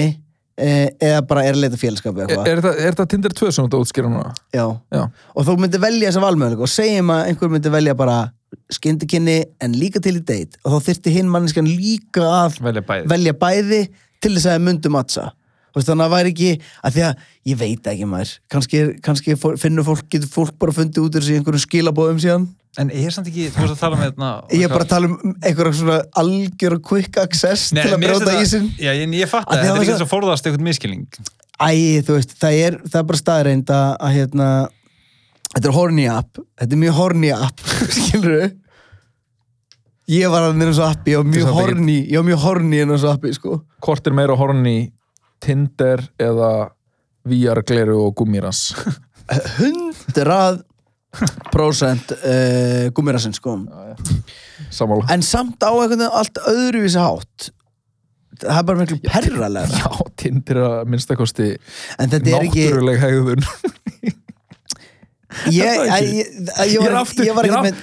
eh, 0.56 0.88
eða 1.02 1.20
bara 1.28 1.44
er 1.44 1.56
að 1.56 1.66
leita 1.66 1.80
félagskap 1.80 2.16
eða 2.24 2.40
er, 2.46 2.60
er, 2.60 2.70
er 2.72 2.94
þetta 2.94 3.06
Tinder 3.12 3.34
2 3.36 3.50
sem 3.52 3.68
þú 3.72 3.82
útskýra 3.84 4.10
núna? 4.10 4.32
Já. 4.54 4.64
Já. 4.94 5.02
og 5.34 5.48
þú 5.48 5.58
myndi 5.60 5.80
velja 5.82 6.10
þessa 6.10 6.24
valmöðuleika 6.24 6.66
og 6.66 6.72
segjum 6.72 7.12
að 7.14 7.30
einhver 7.30 7.52
myndi 7.52 7.72
velja 7.72 7.96
bara 7.98 8.18
skindikinni 8.72 9.38
en 9.62 9.76
líka 9.76 10.00
til 10.02 10.16
í 10.18 10.24
date 10.24 10.60
og 10.64 10.76
þá 10.76 10.90
þyrfti 10.90 11.16
hinn 11.18 11.32
manneskjan 11.32 11.68
líka 11.68 12.24
að 12.24 12.60
Velja 12.64 12.84
bæði 12.86 13.10
velja 13.12 13.34
bæði 13.36 13.82
til 14.22 14.32
þess 14.32 14.46
að 14.46 14.54
það 14.54 14.64
myndi 14.70 14.92
mattsa 14.94 15.26
veist, 15.76 15.88
þannig 15.90 16.04
að 16.04 16.06
það 16.10 16.14
væri 16.16 16.32
ekki, 16.34 16.50
að 16.88 16.94
því 16.96 17.02
að 17.06 17.24
ég 17.52 17.58
veit 17.62 17.90
ekki 17.92 18.06
maður, 18.10 18.32
kannski, 18.52 18.84
kannski 19.06 19.36
finnur 19.62 19.86
fólk, 19.86 20.06
getur 20.12 20.30
fólk 20.32 20.54
bara 20.62 20.74
fundið 20.76 21.04
út 21.06 21.18
úr 21.18 21.22
þessu 21.24 21.34
í 21.34 21.40
einhverjum 21.40 21.64
skilabóðum 21.66 22.22
síðan? 22.24 22.46
En 22.76 22.90
ég 22.92 23.06
er 23.08 23.14
samt 23.14 23.30
ekki, 23.30 23.46
þú 23.54 23.62
veist 23.62 23.72
að 23.76 23.80
tala 23.80 23.96
með 23.96 24.10
þetta 24.10 24.30
ég 24.58 24.66
er 24.66 24.72
bara 24.74 24.84
að 24.84 24.90
tala 24.90 25.08
um 25.08 25.36
einhverja 25.40 25.76
svona 25.78 25.98
algjör 26.20 26.74
quick 26.84 27.16
access 27.22 27.70
til 27.72 27.86
að 27.88 28.02
brjóta 28.02 28.34
ísinn. 28.42 28.66
Já, 28.76 28.90
ég, 28.92 29.14
ég 29.16 29.30
fatt 29.32 29.46
Að 29.48 29.54
að 29.54 29.62
þetta 29.62 29.70
að 29.72 29.76
er 29.78 29.80
ekki 29.86 29.92
það- 29.94 30.02
svo 30.02 30.08
forðast 30.10 30.44
eitthvað 30.50 30.66
miskilning 30.66 31.06
Æ, 31.56 31.70
þú 32.04 32.18
veist, 32.18 32.34
það 32.36 32.58
er, 32.66 32.74
það 32.84 32.98
er 33.00 33.06
bara 33.08 33.20
staðreind 33.22 33.70
að, 33.72 33.88
að 34.04 34.12
hérna, 34.18 34.48
þetta 35.54 35.68
er 35.70 35.76
horny 35.78 36.04
app, 36.12 36.42
þetta 36.60 36.76
er 36.76 36.82
mjög 36.82 36.98
horny 37.00 37.30
app, 37.32 37.62
skilur 37.96 38.34
við? 38.42 38.50
Ég 40.06 40.28
var 40.30 40.50
inn 40.52 40.60
á 40.62 40.66
þessu 40.68 40.84
appi, 40.86 41.14
ég 41.16 41.22
var 41.22 41.30
mjög 41.32 41.48
horny, 41.56 41.96
ég 42.12 42.20
var 42.20 42.26
mjög 42.28 42.42
horny 42.44 42.82
á 42.84 42.86
þessu 42.92 43.08
appi, 43.10 43.32
sko. 43.34 43.56
Hvort 43.82 44.06
er 44.06 44.14
meira 44.14 44.36
horni 44.38 44.76
Tinder 45.42 46.02
eða 46.22 46.52
VR 47.26 47.62
gleru 47.66 47.98
og 48.06 48.16
gummirans 48.18 48.70
Hundrað 49.58 50.62
prósent 51.50 52.12
uh, 52.12 52.88
gummirasinn, 52.94 53.34
sko. 53.34 53.56
Samála 54.74 55.08
En 55.14 55.24
samt 55.24 55.62
á 55.64 55.72
einhvern 55.72 55.96
veginn 55.96 56.18
allt 56.20 56.40
öðruvísi 56.50 57.00
hátt. 57.00 57.48
Það 58.36 58.58
er 58.58 58.66
bara 58.68 58.82
miklu 58.82 58.98
perralega. 59.06 59.80
Já, 59.80 60.10
Tinder 60.20 60.60
er 60.60 60.66
að 60.68 60.92
minnstakosti 60.92 61.48
er 61.56 62.06
ekki, 62.06 62.26
náttúruleg 62.28 63.00
hegðun 63.00 63.46
ég, 65.52 65.56
ég, 65.56 66.26
ég, 66.68 66.80
var, 66.80 67.06
ég 67.24 67.36
var 67.36 67.48
ekki 67.48 67.62
með, 67.68 67.80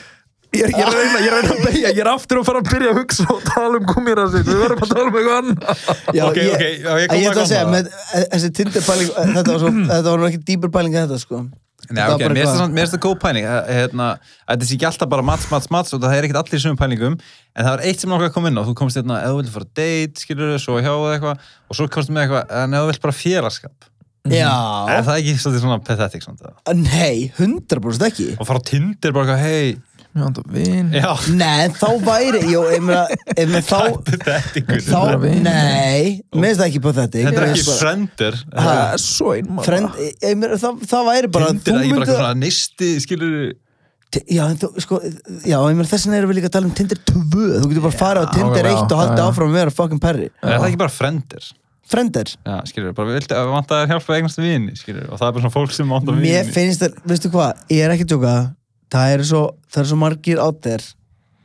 Ég 0.53 0.67
er, 0.67 0.69
ég, 0.69 0.83
er 0.83 0.89
að 0.89 0.99
reyna, 0.99 1.21
ég 1.23 1.27
er 1.27 1.33
að 1.33 1.41
reyna 1.41 1.55
að 1.55 1.63
beigja, 1.65 1.89
ég 1.89 2.01
er 2.03 2.09
aftur 2.11 2.39
að 2.39 2.45
fara 2.45 2.59
að 2.61 2.67
byrja 2.69 2.91
að 2.91 2.99
hugsa 2.99 3.25
og 3.33 3.41
tala 3.47 3.79
um 3.79 3.87
gummirasinn 3.89 4.45
Við 4.45 4.61
verðum 4.61 4.83
að 4.85 4.91
tala 4.93 5.05
um 5.07 5.17
eitthvað 5.17 5.39
annað 5.39 6.13
Já, 6.13 6.23
Ok, 6.27 6.37
ég, 6.37 6.53
ok, 6.53 6.63
já, 6.63 6.91
ég 7.01 7.09
kom 7.09 7.17
ég 7.17 7.25
að 7.25 7.33
ætla 7.33 7.43
að 7.43 7.49
segja, 7.49 7.65
með, 7.73 7.89
eh, 7.89 8.25
þessi 8.35 8.51
Tinder-pæling, 8.59 9.09
eh, 9.09 9.31
þetta 9.37 9.55
var, 9.55 9.63
svo, 9.63 9.71
þetta 9.93 10.07
var 10.11 10.21
nú 10.21 10.27
ekki 10.29 10.41
dýpur 10.51 10.73
pæling 10.73 10.97
en 10.97 11.07
þetta, 11.07 11.21
sko. 11.23 11.41
Nei, 11.91 12.03
ok, 12.07 12.21
mér 12.31 12.47
finnst 12.47 12.93
það 12.95 13.01
góð 13.03 13.15
pæling 13.23 13.47
að 13.49 13.71
hérna, 13.75 14.09
að 14.45 14.53
þetta 14.53 14.67
sé 14.69 14.75
ekki 14.77 14.87
alltaf 14.87 15.09
bara 15.11 15.25
mats, 15.27 15.47
mats, 15.51 15.69
mats 15.73 15.95
og 15.95 16.03
það 16.03 16.13
er 16.15 16.27
ekkert 16.27 16.39
allir 16.39 16.61
í 16.61 16.63
sumum 16.63 16.79
pælingum 16.79 17.17
en 17.17 17.65
það 17.65 17.71
var 17.73 17.83
eitt 17.89 18.03
sem 18.03 18.13
náttúrulega 18.13 18.35
kom 18.37 18.47
inn 18.47 18.61
á 18.61 18.63
þú 18.63 18.75
komst 18.79 18.99
hérna, 18.99 19.17
eða 19.19 19.33
þú 19.33 19.41
vilt 19.41 19.51
fara 19.57 19.67
á 19.67 19.73
date, 19.81 20.23
skilur 20.23 20.53
svo 20.63 20.77
hjá 20.79 20.93
eða 20.93 21.17
eitthvað 21.17 21.49
og 21.67 21.79
svo 21.79 21.89
komst 21.91 22.13
með 22.13 22.23
eitthvað, 22.23 22.53
en 22.61 22.77
eða 22.77 22.85
þú 22.85 22.93
vilt 22.93 23.03
bara 23.03 23.17
félagskap 23.19 23.89
Já. 24.31 24.47
er 24.87 25.03
það 25.03 25.17
ekki 25.19 25.33
svolítið 25.43 25.63
svona 25.65 25.79
pathetic 25.83 26.23
samt 26.23 26.39
það? 26.39 26.53
Nei, 26.79 27.33
100% 27.35 28.05
ekki. 28.07 28.29
og 28.39 28.47
fara 28.47 28.63
á 28.63 28.67
Tinder 28.69 29.11
bara 29.17 29.35
eitthvað, 29.35 29.43
hei 29.43 29.75
Mér 30.13 30.27
vantar 30.27 30.43
vin. 30.53 30.91
Já, 30.93 31.09
Nei, 31.33 31.69
þá 31.73 31.87
væri, 32.05 32.41
jú, 32.51 32.59
ég 32.69 32.83
meina, 32.85 33.07
þá, 33.65 33.79
þá, 34.85 34.99
nei, 35.41 36.21
mér 36.29 36.51
finnst 36.51 36.59
það 36.61 36.67
ekki 36.67 36.81
pathetic. 36.83 37.23
þetta 37.25 37.33
er 37.33 37.33
Mér 37.33 37.47
ekki 37.47 37.63
finnst 37.63 37.71
bara- 37.71 37.79
friender 37.81 38.37
Ha, 38.53 38.65
Það 38.67 38.81
er 38.93 39.01
svo 39.01 39.31
einmann 39.33 39.65
Friend, 39.65 39.97
ég, 40.03 40.37
meina, 40.37 40.59
það, 40.61 40.83
það 40.93 41.09
væri 41.09 41.31
bara, 41.33 41.47
Tinder 41.57 41.73
er 41.73 41.81
ekki 41.81 41.95
bara 41.97 42.05
eitthvað 42.05 42.21
svona 42.21 42.39
neisti, 42.43 42.91
skilur 43.07 43.35
Já, 44.29 44.43
en 44.45 44.57
þú, 44.61 44.67
sko, 44.85 44.99
já, 45.41 45.57
ég 45.57 45.73
meina, 45.79 45.89
þess 45.89 46.05
vegna 46.05 46.19
erum 46.21 46.29
við 46.29 46.37
líka 46.37 46.49
að 46.51 46.55
tala 46.59 46.69
um 46.69 46.75
Tinder 46.77 46.99
2, 47.09 47.17
þú 47.33 47.69
getur 47.71 47.85
bara 47.87 47.93
að 47.95 47.99
fara 48.03 48.21
á 48.21 48.25
Tinder 48.29 48.69
já, 48.69 48.73
1 48.77 48.93
og 48.93 48.99
halda 49.01 49.17
já. 49.17 49.25
áfram 49.31 49.49
að 49.49 49.57
vera 49.57 49.73
fucking 49.73 50.01
perri. 50.03 50.29
er 50.43 50.59
það 50.59 50.67
ekki 50.69 50.81
bara 50.83 50.93
friender 50.93 51.47
Friender, 51.93 52.29
já, 52.45 52.53
skilur, 52.69 52.93
bara 52.95 53.17
vant 53.49 53.73
að 53.73 53.89
hjálpa 53.89 54.15
eignast 54.19 54.37
vini, 54.39 54.71
skilur, 54.77 55.09
og 55.09 55.17
það 55.17 55.27
er 55.27 55.33
bara 55.35 55.43
svona 55.43 55.55
fólk 55.57 55.73
sem 55.75 55.89
vantar 55.89 56.15
vini. 56.15 56.29
mér 56.29 56.53
finnst 56.53 56.85
það, 56.85 57.01
veistu 57.09 57.31
hvað, 57.33 57.65
ég 57.73 57.81
er 57.87 57.95
ekki 57.97 58.05
að 58.05 58.13
tjóka, 58.13 58.35
það 58.93 59.15
eru 59.17 59.25
svo, 59.29 59.43
eru 59.81 59.89
svo 59.91 59.99
margir 60.03 60.41
átt 60.43 60.61
þér 60.67 60.85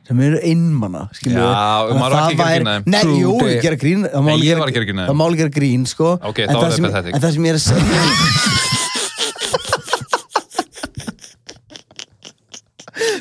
sem 0.09 0.21
eru 0.25 0.39
einmana, 0.41 1.03
skilju. 1.13 1.37
Já, 1.37 1.91
maður 1.93 2.15
á 2.17 2.19
ekki 2.23 2.41
að 2.41 2.53
gera 2.55 2.77
grín 2.81 2.95
True 2.95 3.19
jú, 3.19 3.33
ég 3.45 3.59
gera 3.61 3.77
grín, 3.83 3.99
það 4.09 4.23
má 4.25 4.29
Nei, 4.29 4.33
alveg 4.33 4.47
ég 4.47 4.55
var 4.63 4.71
að 4.71 4.77
gera 4.79 4.87
grín. 4.89 5.01
Það 5.05 5.17
gera 5.43 5.53
grín, 5.59 5.83
sko. 5.91 6.07
Ok, 6.31 6.39
þá 6.39 6.55
er 6.55 6.55
það 6.63 6.81
pathetic. 6.87 7.13
En 7.13 7.21
það 7.25 7.31
sem 7.35 7.45
ég 7.45 7.51
er 7.53 7.59
að 7.59 7.65
segja, 7.67 8.01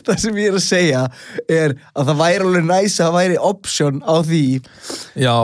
það 0.09 0.21
sem 0.23 0.39
ég 0.41 0.51
er 0.51 0.59
að 0.59 0.65
segja 0.65 1.03
er 1.53 1.75
að 1.93 2.11
það 2.11 2.21
væri 2.23 2.47
alveg 2.47 2.69
næs 2.69 2.97
að 2.99 3.05
það 3.05 3.17
væri 3.19 3.41
option 3.51 4.01
á 4.05 4.17
því 4.25 4.43
Já, 5.19 5.37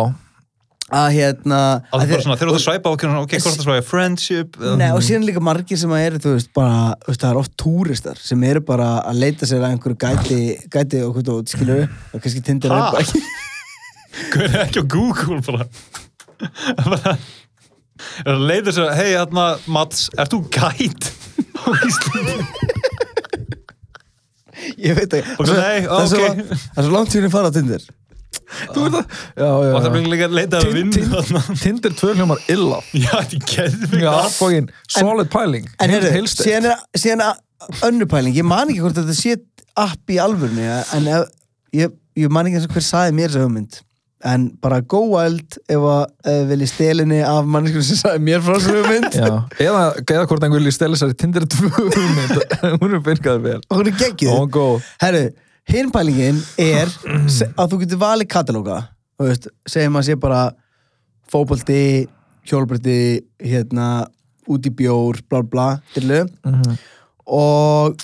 að 0.93 1.07
hérna 1.15 1.59
að 1.89 1.95
það 1.95 1.95
að 1.97 2.03
er 2.05 2.11
bara 2.13 2.25
svona, 2.25 2.37
þegar 2.37 2.51
þú 2.51 2.57
að 2.59 2.65
svæpa 2.65 2.91
á 2.91 2.93
ok, 2.95 3.33
hvort 3.41 3.57
það 3.57 3.65
svæpa 3.65 3.85
friendship 3.89 4.57
eða- 4.61 4.77
Nei, 4.83 4.91
og 4.93 5.01
síðan 5.07 5.25
líka 5.25 5.41
margir 5.41 5.79
sem 5.81 5.91
að 5.97 6.03
eru, 6.07 6.19
þú 6.21 6.33
veist, 6.35 6.51
bara, 6.55 6.95
þú 7.01 7.09
veist, 7.09 7.21
það 7.25 7.31
er 7.31 7.41
oft 7.41 7.55
túristar 7.57 8.19
sem 8.21 8.45
eru 8.45 8.61
bara 8.61 8.89
að 9.09 9.21
leita 9.23 9.47
sér 9.49 9.65
að 9.65 9.73
einhverju 9.79 9.97
gæti, 10.05 10.41
gæti 10.69 11.01
og 11.07 11.15
hvað 11.17 11.25
þú, 11.31 11.39
skilur 11.55 11.89
og 12.13 12.21
kannski 12.21 12.43
tindir 12.45 12.69
bara 12.75 13.01
ekki 13.01 13.23
Hver 14.35 14.45
er 14.45 14.61
ekki 14.67 14.85
á 14.85 14.87
Google 14.87 15.41
bara? 15.43 15.67
Bara 16.85 17.17
er 18.27 18.35
að 18.37 18.45
leita 18.51 18.73
sér 18.75 18.93
hei 18.95 19.15
hérna 19.15 19.49
Mats, 19.67 20.11
ert 20.19 20.31
þú 20.35 20.43
gæt? 20.53 21.09
Á 21.65 21.69
Íslandi? 21.81 22.37
Ég 24.85 24.95
veit 24.97 25.13
ekki, 25.17 25.35
Og 25.41 25.49
það, 25.49 25.61
er 25.65 26.09
svo, 26.09 26.29
það 26.77 26.93
langt 26.95 27.13
síðan 27.15 27.27
ég 27.29 27.33
fara 27.35 27.51
á 27.51 27.55
tindir 27.57 27.83
þú 28.75 28.85
veit 28.85 28.97
það 28.97 29.07
Já, 29.37 29.47
já, 29.47 29.71
og 29.71 29.79
það 29.85 29.89
já. 29.89 30.01
er 30.01 30.11
líka 30.15 30.29
að 30.29 30.37
leita 30.41 30.61
að 30.63 30.69
vinna 30.77 30.97
tin- 30.99 31.09
þarna. 31.15 31.43
Tinder 31.63 31.97
2 32.03 32.13
hljómar 32.19 32.45
illa. 32.57 32.81
Já, 32.93 33.11
þetta 33.21 33.41
er 33.41 33.49
geðvig 33.55 34.05
Já, 34.05 34.13
fókin, 34.39 34.69
solid 34.99 35.33
pæling. 35.33 35.67
En 35.81 35.95
heilsteypt. 35.97 36.45
síðan 36.49 36.71
er, 36.73 36.85
síðan 36.99 37.25
er 37.29 37.35
önnur 37.89 38.11
pæling, 38.11 38.37
ég 38.37 38.45
man 38.47 38.69
ekki 38.71 38.85
hvort 38.85 38.99
þetta 39.01 39.17
sé 39.19 39.37
app 39.77 40.13
í 40.15 40.21
alvörni, 40.23 40.69
en 40.95 41.09
ef, 41.19 41.27
ég, 41.75 41.91
ég 42.21 42.31
man 42.31 42.47
ekki 42.47 42.61
eins 42.61 42.69
og 42.69 42.77
hver 42.79 42.85
saði 42.87 43.17
mér 43.19 43.33
þessa 43.33 43.47
hugmynd. 43.49 43.81
En 44.25 44.45
bara 44.63 44.79
go 44.89 45.03
wild 45.11 45.59
ef 45.69 45.83
að 45.85 46.39
vilji 46.49 46.69
stelinni 46.71 47.19
af 47.29 47.45
manneskur 47.45 47.83
sem 47.85 47.99
saði 48.01 48.23
mér 48.25 48.41
frá 48.41 48.55
þessu 48.57 48.77
hugmynd. 48.79 49.17
Já, 49.19 49.27
eða, 49.67 49.83
eða 50.01 50.23
hvort 50.31 50.47
einhver 50.47 50.63
vilji 50.63 50.73
stela 50.73 50.97
sér 50.97 51.13
í 51.13 51.17
Tinder 51.21 51.45
2 51.45 51.69
hugmynd. 51.75 52.55
Hún 52.81 52.95
er 52.97 53.03
byrkaði 53.05 53.43
vel. 53.45 53.59
Og 53.69 53.83
hún 53.83 53.91
er 53.91 53.99
geggjuð. 54.01 54.39
Og 54.39 54.49
góð. 54.55 54.87
Herru, 55.03 55.25
hinn 55.71 55.91
pælingin 55.95 56.41
er 56.61 56.91
að 57.57 57.71
þú 57.73 57.79
getur 57.85 58.01
valið 58.03 58.29
katalóga 58.35 58.81
segjum 59.71 59.97
að 60.01 60.07
sé 60.09 60.17
bara 60.21 60.43
fótbolti, 61.31 62.07
hjólbreytti 62.47 62.97
hérna, 63.41 64.05
út 64.51 64.67
í 64.69 64.73
bjór 64.77 65.23
bla 65.31 65.41
bla, 65.43 65.69
dillu 65.95 66.25
Mhm. 66.45 66.77
og, 67.27 67.97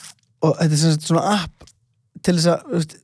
og 0.42 0.56
þetta 0.56 0.72
er 0.72 0.98
svona 1.04 1.24
app 1.42 1.64
til 2.24 2.36
þess 2.38 2.46
að 2.48 2.96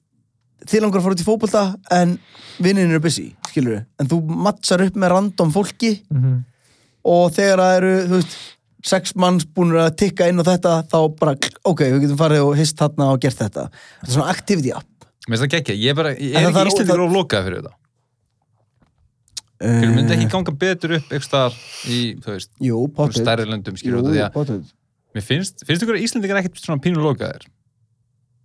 þið 0.67 0.81
langar 0.83 0.99
að 1.01 1.05
fara 1.05 1.15
út 1.17 1.21
í 1.21 1.27
fótbolta 1.29 1.65
en 1.93 2.19
vinnin 2.59 2.91
eru 2.91 3.01
busy, 3.05 3.35
skilur 3.51 3.85
en 4.01 4.09
þú 4.09 4.23
matchar 4.27 4.81
upp 4.87 4.97
með 4.97 5.13
random 5.13 5.53
fólki 5.53 6.01
Mhm. 6.11 6.45
og 7.05 7.33
þegar 7.37 7.59
það 7.61 7.77
eru, 7.77 7.93
þú 8.09 8.15
veist 8.21 8.37
sex 8.87 9.17
manns 9.19 9.47
búinir 9.57 9.81
að 9.83 9.97
tikka 10.03 10.29
inn 10.31 10.39
á 10.39 10.45
þetta 10.47 10.75
þá 10.91 10.99
bara, 11.19 11.35
ok, 11.67 11.83
við 11.87 12.05
getum 12.05 12.21
farið 12.21 12.45
og 12.47 12.55
hist 12.61 12.79
þarna 12.79 13.09
og 13.15 13.25
gert 13.25 13.41
þetta. 13.41 13.67
Þetta 13.73 14.11
er 14.11 14.15
svona 14.15 14.31
activity 14.35 14.73
app. 14.77 15.09
Mér 15.27 15.35
finnst 15.41 15.45
það 15.47 15.53
geggja, 15.57 15.77
ég 15.83 15.91
er 15.91 15.99
bara, 15.99 16.15
ég 16.15 16.39
En 16.39 16.47
er 16.47 16.55
það 16.55 16.63
ekki 16.63 16.75
íslendingur 16.77 17.05
of 17.09 17.17
lokaði 17.17 17.49
fyrir 17.49 17.65
þetta. 17.65 17.75
Skilur, 19.57 19.93
myndi 19.97 20.13
ekki 20.13 20.27
ganga 20.35 20.53
betur 20.61 20.93
upp 20.99 21.07
einhvers 21.09 21.29
staðar 21.31 21.55
í, 21.89 21.99
þú 22.21 22.33
veist, 22.35 22.51
Jú, 22.61 22.81
stærri 23.17 23.47
löndum 23.49 23.79
skilur 23.81 24.03
út 24.03 24.11
af 24.11 24.13
því 24.13 24.25
að 24.27 24.35
potið 24.35 24.67
mér 25.17 25.25
finnst, 25.25 25.65
finnst 25.65 25.85
ykkur 25.87 25.97
að 25.97 26.05
Íslendingar 26.05 26.41
ekkert 26.43 26.61
svona 26.61 26.83
pínu 26.85 27.01
lokaðir? 27.01 27.47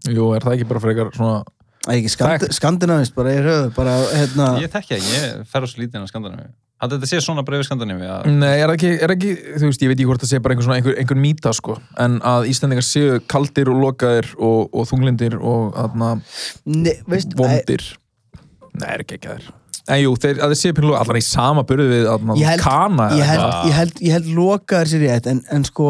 Jú, 0.07 0.29
er 0.37 0.45
það 0.45 0.55
ekki 0.55 0.69
bara 0.69 0.83
frekar 0.85 1.11
svona 1.17 1.41
Það 1.81 1.91
er 1.91 1.97
ekki 1.97 2.11
skandi, 2.13 2.45
Fact. 2.45 2.55
skandinavist, 2.55 3.15
bara 3.17 3.33
ég 3.33 3.47
höfðu, 3.49 3.69
bara 3.75 3.97
hérna 4.13 4.47
ég 4.61 4.71
tekja, 4.71 5.01
ég 5.01 5.45
fer 5.49 5.65
á 5.65 5.67
svo 5.67 5.81
lítið 5.81 6.05
en 6.81 6.87
að 6.89 6.95
þetta 6.97 7.09
sé 7.11 7.19
svona 7.21 7.43
bara 7.45 7.59
yfir 7.59 7.67
Skandinavíu 7.69 8.09
að 8.09 8.27
Nei, 8.41 8.55
er 8.63 8.73
ekki, 8.73 8.91
er 9.05 9.13
ekki, 9.15 9.31
þú 9.61 9.69
veist, 9.69 9.83
ég 9.85 9.91
veit 9.91 9.97
ekki 9.99 10.07
hvort 10.09 10.23
það 10.25 10.31
sé 10.33 10.39
bara 10.41 10.55
einhver, 10.55 10.65
svona, 10.67 10.77
einhver, 10.81 10.95
einhver 11.01 11.19
mýta, 11.21 11.53
sko 11.53 11.75
En 12.01 12.17
að 12.25 12.47
Íslandingar 12.51 12.87
séu 12.87 13.19
kaldir 13.31 13.69
og 13.69 13.79
lokaðir 13.83 14.31
og, 14.39 14.69
og 14.73 14.87
þunglindir 14.89 15.35
og 15.39 15.75
aðna, 15.85 16.11
vondir. 17.37 17.83
Nei, 18.71 18.87
er 18.95 19.03
ekki 19.03 19.17
ekki 19.19 19.33
þær. 19.35 19.49
En 19.91 19.99
jú, 19.99 20.11
þeir, 20.23 20.37
að 20.45 20.53
þeir 20.53 20.59
séu 20.61 20.75
pínu 20.77 20.89
lokaðir, 20.91 21.03
allan 21.09 21.19
í 21.21 21.25
sama 21.27 21.63
burði 21.67 21.87
við 21.91 22.05
aðna, 22.11 22.35
kana 22.61 23.07
ég 23.17 23.27
held, 23.27 23.45
ég 23.67 23.75
held, 23.77 24.01
ég 24.07 24.15
held 24.15 24.29
lokaðar 24.37 24.91
sér 24.91 25.03
rétt 25.07 25.27
en, 25.31 25.41
en 25.51 25.65
sko, 25.67 25.87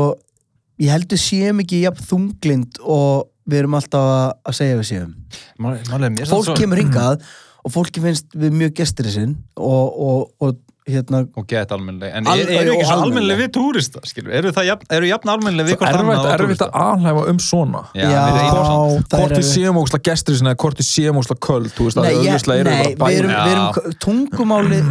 ég 0.82 0.94
held 0.96 1.12
við 1.12 1.22
séum 1.22 1.62
ekki 1.64 1.84
jafn 1.84 2.08
þunglind 2.10 2.80
og 2.82 3.28
við 3.52 3.60
erum 3.64 3.76
alltaf 3.78 4.08
að, 4.16 4.26
að 4.48 4.58
segja 4.58 4.80
við 4.80 4.88
séum. 4.94 5.14
Mál- 5.62 5.78
Málega 5.92 6.14
mér 6.16 6.30
fólk 6.32 6.52
kemur 6.58 6.80
hingað 6.82 7.26
og 7.62 7.74
fólki 7.76 8.02
finnst 8.02 8.32
við 8.42 8.56
mjög 8.58 8.76
gestir 8.80 9.10
sinn 9.14 9.36
og, 9.60 10.00
og, 10.02 10.22
og 10.42 10.56
hérna 10.90 11.20
og 11.38 11.46
gett 11.48 11.72
almennileg 11.72 12.14
en 12.18 12.28
Al- 12.28 12.40
er, 12.42 12.50
eru 12.58 12.72
ekki 12.74 12.86
svo 12.90 12.96
almennileg. 13.04 13.38
við 13.44 13.50
túrista 13.54 14.02
eru 14.34 14.50
það 14.56 14.66
jafn, 14.66 14.88
eru 14.98 15.10
jafn 15.12 15.30
almennileg 15.30 15.68
við 15.70 15.76
hvort 15.78 15.98
annað 16.00 16.16
erfitt, 16.16 16.26
og 16.26 16.46
erfitt 16.46 16.64
að 16.66 16.72
alhæfa 16.82 17.26
um 17.30 17.40
svona. 17.40 17.82
Já, 17.94 18.08
það 18.10 19.20
Hvort 19.22 19.32
er 19.32 19.38
við 19.38 19.48
séum 19.52 19.78
ógslag 19.82 20.04
gestur 20.10 20.36
sinna 20.40 20.56
hvort 20.56 20.82
við 20.82 20.88
séum 20.90 21.20
ógslag 21.22 21.40
köld 21.46 21.70
Nei, 22.02 22.16
eru 22.58 22.72
nei 22.72 22.96
við 22.96 23.20
erum, 23.20 23.30
við 23.30 23.52
erum 23.52 23.68
Já. 23.70 23.94
tungumáli 24.06 24.82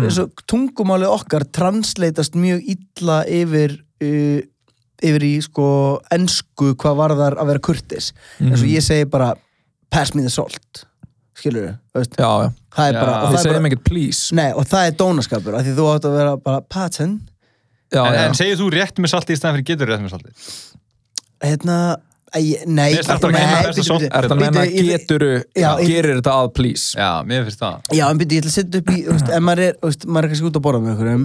tungumáli 0.46 1.10
okkar 1.16 1.44
transleitast 1.50 2.34
mjög 2.38 2.62
illa 2.76 3.24
yfir 3.26 3.74
uh, 4.04 4.40
yfir 5.02 5.24
í 5.26 5.34
sko 5.42 5.66
ensku 6.12 6.74
hvað 6.76 6.98
varðar 7.02 7.38
að 7.40 7.50
vera 7.54 7.58
kurtis 7.66 8.12
Mhm. 8.38 8.52
eins 8.52 8.62
og 8.62 8.68
ég 8.70 8.84
segi 8.84 9.10
bara 9.10 9.34
pass 9.90 10.14
me 10.14 10.22
the 10.22 10.30
salt 10.30 10.84
skilur 11.40 11.66
já, 11.66 12.30
það 12.76 12.90
er 12.90 12.98
bara, 13.00 13.14
og 13.16 13.30
þið 13.30 13.34
það 13.34 13.38
er 13.38 13.42
segjum 13.44 13.56
bara 13.64 13.70
ekkert 13.72 13.86
please. 13.88 14.34
Nei, 14.38 14.50
og 14.54 14.68
það 14.70 14.86
er 14.90 14.98
dónaskapur 15.00 15.56
af 15.58 15.66
því 15.66 15.74
þú 15.80 15.88
átt 15.94 16.06
að 16.10 16.16
vera 16.20 16.36
bara 16.44 16.60
pattern. 16.76 17.16
Já, 17.90 18.04
en, 18.06 18.20
en 18.28 18.38
segir 18.38 18.60
þú 18.60 18.68
rétt 18.76 19.00
með 19.02 19.10
salti 19.16 19.34
í 19.34 19.40
stæðan 19.40 19.56
fyrir 19.58 19.68
getur 19.72 19.90
rétt 19.90 20.04
með 20.04 20.12
salti 20.14 20.30
Hérna, 21.40 21.76
nei 22.70 22.92
finnst 22.94 23.08
þetta 23.10 23.26
að 23.26 24.26
Er 24.30 24.34
menna 24.38 24.62
ég- 24.68 25.06
gerir 25.88 26.20
þetta 26.20 26.34
að 26.36 26.50
please? 26.54 26.92
Já, 26.94 27.08
mér 27.26 27.46
finnst 27.48 27.62
það. 27.64 27.80
Já, 27.96 28.04
en 28.10 28.20
byrju, 28.20 28.36
ég 28.36 28.44
ætla 28.44 28.52
að 28.52 28.58
setja 28.58 28.82
upp 28.82 28.92
í, 28.94 28.98
ef 29.08 29.42
maður 29.42 29.64
er, 29.64 29.74
maður 30.06 30.28
er 30.28 30.30
kannski 30.34 30.46
út 30.50 30.58
að 30.60 30.64
borða 30.68 30.82
með 30.84 30.92
einhverjum. 30.94 31.24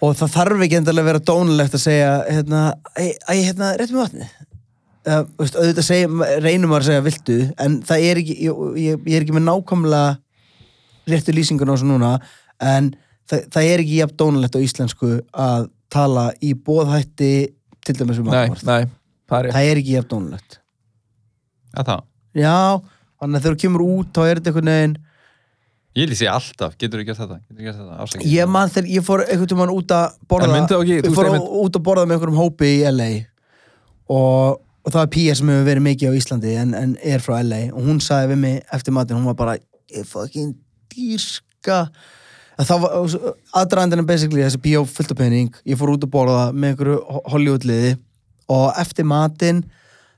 Og 0.00 0.14
það 0.16 0.34
þarf 0.34 0.62
ekki 0.66 0.78
endalega 0.80 1.04
að 1.04 1.08
vera 1.10 1.22
dónulegt 1.30 1.74
að 1.76 1.82
segja, 1.86 2.10
hérna, 2.28 2.60
æ, 2.96 3.06
hérna, 3.30 3.72
rétt 3.80 3.94
með 3.94 4.02
vatni. 4.04 4.28
Uh, 5.08 5.22
veist, 5.40 5.56
auðvitað 5.56 5.86
segja, 5.86 6.08
reynum 6.44 6.74
að 6.76 6.90
segja 6.90 7.04
viltu, 7.06 7.36
en 7.64 7.78
það 7.88 8.02
er 8.04 8.18
ekki, 8.20 8.34
ég, 8.44 8.58
ég, 8.76 8.98
ég 9.08 9.16
er 9.16 9.24
ekki 9.24 9.32
með 9.32 9.46
nákvæmlega 9.46 10.10
réttu 11.08 11.32
lýsingun 11.32 11.72
á 11.72 11.74
þessu 11.74 11.88
núna, 11.88 12.10
en 12.60 12.90
það, 13.30 13.46
það 13.54 13.68
er 13.70 13.82
ekki 13.84 13.96
jafn 14.02 14.18
dónulegt 14.20 14.58
á 14.60 14.60
íslensku 14.60 15.12
að 15.32 15.70
tala 15.90 16.26
í 16.44 16.52
bóðhætti 16.52 17.32
til 17.80 17.96
dæmis 17.96 18.20
um 18.20 18.28
nei, 18.28 18.52
það 19.32 19.60
er 19.62 19.80
ekki 19.80 19.96
jafn 19.96 20.10
dónulegt. 20.12 20.60
Já, 21.72 21.80
það. 21.80 22.04
Já, 22.36 22.58
þannig 23.22 23.40
að 23.40 23.46
þegar 23.46 23.56
þú 23.56 23.62
kemur 23.64 23.86
út, 23.86 24.12
þá 24.12 24.22
er 24.26 24.42
þetta 24.42 24.52
einhvern 24.52 24.72
veginn, 24.74 24.98
Ég 25.98 26.06
lýsi 26.06 26.28
alltaf, 26.30 26.76
getur 26.78 27.00
þú 27.00 27.06
gert 27.08 27.18
þetta? 27.18 27.36
Þetta? 27.50 28.20
Ég 28.30 28.46
man 28.46 28.70
þegar 28.70 28.90
ég 28.92 29.02
fór 29.02 29.24
einhvern 29.24 29.48
tímann 29.50 29.72
út 29.74 29.90
að 29.90 30.12
borða 30.30 30.60
þú 30.70 30.84
Ég 30.86 31.08
fór 31.16 31.30
út 31.34 31.78
að 31.80 31.82
borða 31.88 32.04
með 32.06 32.14
einhverjum 32.14 32.38
hópi 32.38 32.68
í 32.76 32.84
LA 32.86 33.08
og, 34.06 34.60
og 34.90 34.96
það 34.96 35.04
er 35.06 35.10
Pía 35.14 35.34
sem 35.38 35.50
hefur 35.52 35.68
verið 35.68 35.86
mikið 35.86 36.10
á 36.10 36.18
Íslandi 36.18 36.54
en, 36.58 36.72
en 36.74 36.94
er 37.06 37.22
frá 37.22 37.36
LA 37.38 37.60
og 37.70 37.84
hún 37.86 38.00
sagði 38.02 38.32
við 38.32 38.40
mig 38.42 38.56
eftir 38.74 38.96
matinn, 38.96 39.20
hún 39.20 39.30
var 39.30 39.38
bara 39.38 39.54
ég 39.94 40.08
fucking 40.10 40.56
dýrska 40.90 41.84
að 42.58 42.68
það 42.68 42.82
var 42.82 43.18
aðdraðandina 43.62 44.06
basically 44.08 44.42
þessi 44.42 44.62
Pía 44.66 44.82
á 44.82 44.84
fullt 44.84 45.14
af 45.14 45.20
pening. 45.20 45.52
Ég 45.64 45.78
fór 45.78 45.94
út 45.94 46.04
að 46.04 46.12
borða 46.12 46.40
með 46.52 46.74
einhverju 46.74 47.20
Hollywoodliði. 47.32 47.94
Og 48.50 48.80
eftir 48.82 49.06
matinn 49.06 49.62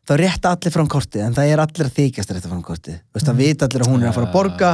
þá 0.09 0.17
rétta 0.19 0.55
allir 0.57 0.75
fram 0.75 0.89
kortið 0.91 1.27
en 1.29 1.37
það 1.37 1.53
er 1.53 1.63
allir 1.63 1.87
að 1.87 1.99
þykjast 2.01 2.33
að 2.33 2.39
rétta 2.39 2.51
fram 2.51 2.65
kortið. 2.67 2.97
Veist, 3.13 3.29
það 3.29 3.43
vita 3.45 3.69
allir 3.69 3.85
að 3.85 3.93
hún 3.93 4.03
er 4.03 4.11
að 4.11 4.17
fara 4.17 4.31
að 4.31 4.35
borga. 4.35 4.73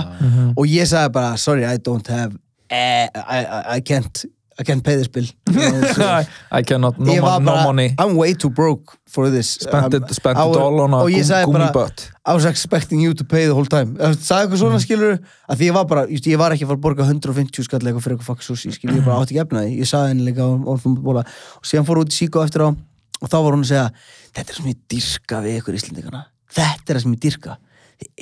Og 0.55 0.71
ég 0.71 0.89
sagði 0.89 1.15
bara, 1.19 1.37
sorry, 1.37 1.67
I 1.67 1.83
don't 1.83 2.09
have 2.15 2.39
eh, 2.71 3.09
I, 3.13 3.45
I, 3.45 3.77
I 3.77 3.81
can't 3.81 4.25
I 4.59 4.65
can't 4.65 4.83
pay 4.83 4.97
this 4.97 5.07
bill. 5.07 5.25
I 6.51 6.63
cannot, 6.67 6.99
no, 6.99 7.15
mon- 7.23 7.45
no 7.45 7.53
bara, 7.53 7.65
money. 7.65 7.95
I'm 7.97 8.17
way 8.17 8.35
too 8.35 8.51
broke 8.51 8.99
for 9.07 9.31
this. 9.31 9.51
Spent 9.55 9.95
Um, 9.95 10.03
it, 10.03 10.03
was- 10.03 10.57
all 10.57 10.81
on 10.81 10.95
a 10.95 11.03
og 11.05 11.11
ég 11.15 11.23
sagði 11.29 11.47
gummi 11.47 11.61
bara, 11.61 11.73
butt 11.77 12.09
I 12.27 12.35
was 12.35 12.45
expecting 12.45 13.01
you 13.01 13.15
to 13.15 13.25
pay 13.25 13.47
the 13.47 13.55
whole 13.55 13.65
time. 13.71 13.95
Veist, 13.95 14.27
sagði 14.27 14.49
eitthvað 14.49 14.63
svona 14.65 14.81
skilur 14.83 15.15
að 15.49 15.61
því 15.61 15.69
ég 15.71 15.77
var 15.79 15.87
bara, 15.93 16.03
just, 16.11 16.27
ég 16.27 16.41
var 16.43 16.51
ekki 16.57 16.67
að 16.67 16.73
fara 16.73 16.81
að 16.81 16.85
borga 16.89 17.07
150 17.07 17.65
skall 17.69 17.81
eitthvað 17.85 18.03
fyrir 18.09 18.17
eitthvað 18.19 18.31
fuck 18.33 18.43
sushi 18.49 18.73
skilur, 18.75 18.99
ég 18.99 19.07
bara 19.07 19.23
átti 19.23 19.37
ekki 19.37 19.45
efnaði, 19.47 19.79
ég 19.79 19.89
sagði 19.93 20.11
henni 20.13 20.27
líka 20.27 20.45
og, 20.45 21.23
síðan 21.71 21.87
fór 21.89 22.03
út 22.03 22.11
í 22.13 22.19
síkó 22.19 22.43
eftir 22.45 22.67
á 22.67 22.69
og 22.75 23.31
þá 23.31 23.39
var 23.39 23.55
hún 23.55 23.63
að 23.65 23.71
segja, 23.73 23.87
þetta 24.35 24.51
er 24.53 24.59
sem 24.59 24.69
ég 24.75 24.83
dyrka 24.93 25.41
við 25.47 25.57
ykkur 25.63 25.79
Íslendingana, 25.79 26.25
þetta 26.59 26.93
er 26.93 26.99
það 26.99 27.05
sem 27.07 27.15
ég 27.17 27.23
dyrka 27.29 27.57
þið 27.57 27.68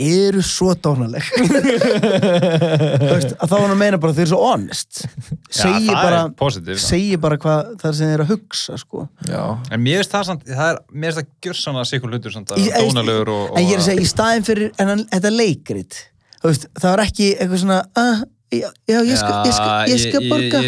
eru 0.07 0.43
svo 0.45 0.73
dónaleg 0.81 1.25
Þú 1.37 3.11
veist, 3.11 3.35
að 3.37 3.51
þá 3.51 3.53
var 3.53 3.65
hún 3.65 3.75
að 3.75 3.81
meina 3.81 4.01
bara 4.01 4.17
þið 4.17 4.25
eru 4.25 4.31
svo 4.33 4.41
honest. 4.47 5.03
Segi 5.53 5.91
bara 5.93 6.21
segi 6.81 7.19
bara 7.21 7.39
hvað 7.41 7.73
það 7.83 7.89
er 7.91 7.99
sem 7.99 8.07
þið 8.07 8.15
eru 8.17 8.27
að 8.27 8.33
hugsa 8.35 8.79
sko. 8.81 9.07
Já, 9.29 9.43
En 9.71 9.83
mér 9.85 10.01
finnst 10.01 10.15
það 10.15 10.29
samt, 10.31 10.47
það 10.49 10.71
er, 10.73 10.81
mér 10.93 11.19
finnst 11.19 11.67
það 11.67 12.09
hlutur 12.11 12.37
samt 12.37 12.55
að 12.55 12.63
Í- 12.65 12.71
dónalegur 12.77 13.33
og, 13.35 13.43
og 13.51 13.61
en 13.61 13.67
ég 13.69 13.75
er 13.77 13.83
að 13.83 13.89
segja, 13.91 14.07
í 14.07 14.09
staðin 14.11 14.47
fyrir 14.49 14.73
en 14.81 14.93
hann, 14.93 15.05
þetta 15.13 15.35
leikrit. 15.35 16.01
Þú 16.41 16.51
veist, 16.53 16.67
það 16.81 16.95
var 16.95 17.05
ekki 17.07 17.29
eitthvað 17.37 17.63
svona 17.65 17.79
uh, 18.01 18.25
já, 18.55 18.69
já, 18.89 18.99
ég 19.03 19.19
skal, 19.19 19.37
ég 19.47 19.57
skal, 19.57 19.71
ég 19.91 20.03
skal 20.03 20.23
ég, 20.23 20.31
borga 20.31 20.61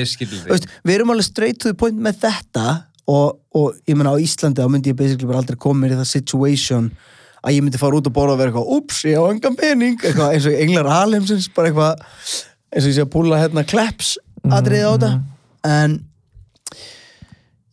við 0.85 0.95
erum 0.97 1.13
alveg 1.15 1.29
straight 1.29 1.61
to 1.63 1.73
the 1.73 1.79
point 1.79 1.99
með 2.03 2.21
þetta 2.25 2.67
og, 3.09 3.39
og 3.57 3.79
ég 3.89 3.97
meina 3.99 4.13
á 4.13 4.17
Íslandi 4.21 4.65
þá 4.65 4.73
myndi 4.73 4.93
ég 4.93 4.99
basically 4.99 5.29
bara 5.29 5.43
aldrei 5.43 5.59
koma 5.61 5.85
mér 5.85 5.97
í 5.97 6.01
það 6.01 6.11
situation 6.11 6.91
að 7.45 7.55
ég 7.55 7.63
myndi 7.67 7.79
fara 7.81 7.97
út 8.01 8.09
og 8.11 8.15
borða 8.17 8.35
og 8.35 8.41
vera 8.43 8.51
eitthvað 8.53 8.75
ups, 8.79 9.03
ég 9.07 9.17
á 9.21 9.25
engan 9.31 9.57
pening. 9.61 9.99
Eitthvað 10.03 10.35
eins 10.35 10.47
og 10.51 10.59
englar 10.65 10.91
alheimsins 10.99 11.49
bara 11.55 11.71
eitthvað 11.71 12.03
eins 12.75 12.85
og 12.85 12.91
ég 12.91 12.97
sé 12.99 13.05
að 13.07 13.13
púla 13.15 13.39
hérna 13.45 13.65
kleps 13.69 14.17
atriði 14.49 14.85
á 14.85 14.93
þetta. 14.97 15.13
En 15.69 15.99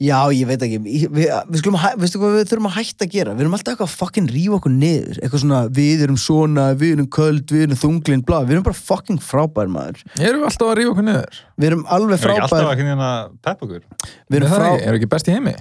já, 0.01 0.17
ég 0.35 0.43
veit 0.49 0.61
ekki 0.65 0.77
Ég- 0.83 1.11
við, 1.15 1.29
við 1.49 1.61
skulum, 1.61 1.77
veistu 2.01 2.19
hvað 2.19 2.33
við 2.35 2.49
þurfum 2.51 2.67
að 2.69 2.75
hætta 2.77 3.05
að 3.07 3.11
gera? 3.15 3.33
Við 3.35 3.45
erum 3.45 3.53
alltaf 3.55 3.71
eitthvað 3.73 3.87
að 3.89 3.95
fucking 4.01 4.27
rífa 4.35 4.57
okkur 4.59 4.73
niður 4.75 5.19
eitthvað 5.23 5.43
svona, 5.45 5.59
við 5.77 6.03
erum 6.05 6.17
svona, 6.19 6.65
við 6.75 6.91
erum 6.97 7.07
köld 7.15 7.53
við 7.55 7.63
erum 7.67 7.79
þunglind, 7.79 8.25
bla, 8.27 8.41
við 8.43 8.57
erum 8.57 8.65
bara 8.67 8.75
fucking 8.79 9.21
frábær 9.23 9.71
maður, 9.71 10.03
erum 10.19 10.43
við 10.43 10.49
alltaf 10.49 10.67
að 10.67 10.75
rífa 10.81 10.91
okkur 10.95 11.07
niður? 11.07 11.39
Við 11.57 11.69
erum 11.71 11.85
alveg 11.95 12.17
Er 12.19 12.33
ekki 12.35 12.43
alltaf 12.43 12.59
frábær. 12.59 12.73
að 12.73 12.81
kynna 12.81 12.91
hérna 12.91 13.13
peppa 13.47 13.65
okkur? 13.69 13.81
við 14.29 14.37
erum, 14.41 14.49
Er 14.51 14.55
frá, 14.59 14.67
við 14.83 14.99
ekki 14.99 15.11
best 15.15 15.31
í 15.31 15.35
heimi? 15.37 15.55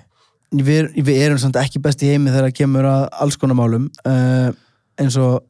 Við, 0.62 0.92
við 1.06 1.22
erum 1.24 1.38
samt 1.42 1.56
ekki 1.58 1.80
best 1.82 2.02
í 2.04 2.12
heimi 2.12 2.30
þegar 2.30 2.48
það 2.50 2.56
kemur 2.60 2.86
að 2.90 3.08
alls 3.24 3.36
konar 3.40 3.56
málum 3.58 3.88
uh, 4.06 4.50
eins 5.00 5.16
og 5.18 5.42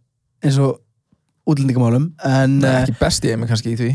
eins 0.45 0.57
og 0.63 0.79
útlendingamálum 1.51 2.07
en 2.25 2.59
Nei, 2.63 2.71
uh, 2.71 2.81
ekki 2.87 2.97
best 3.03 3.25
í 3.27 3.33
heimi 3.35 3.49
kannski 3.51 3.75
í 3.75 3.77
því 3.81 3.91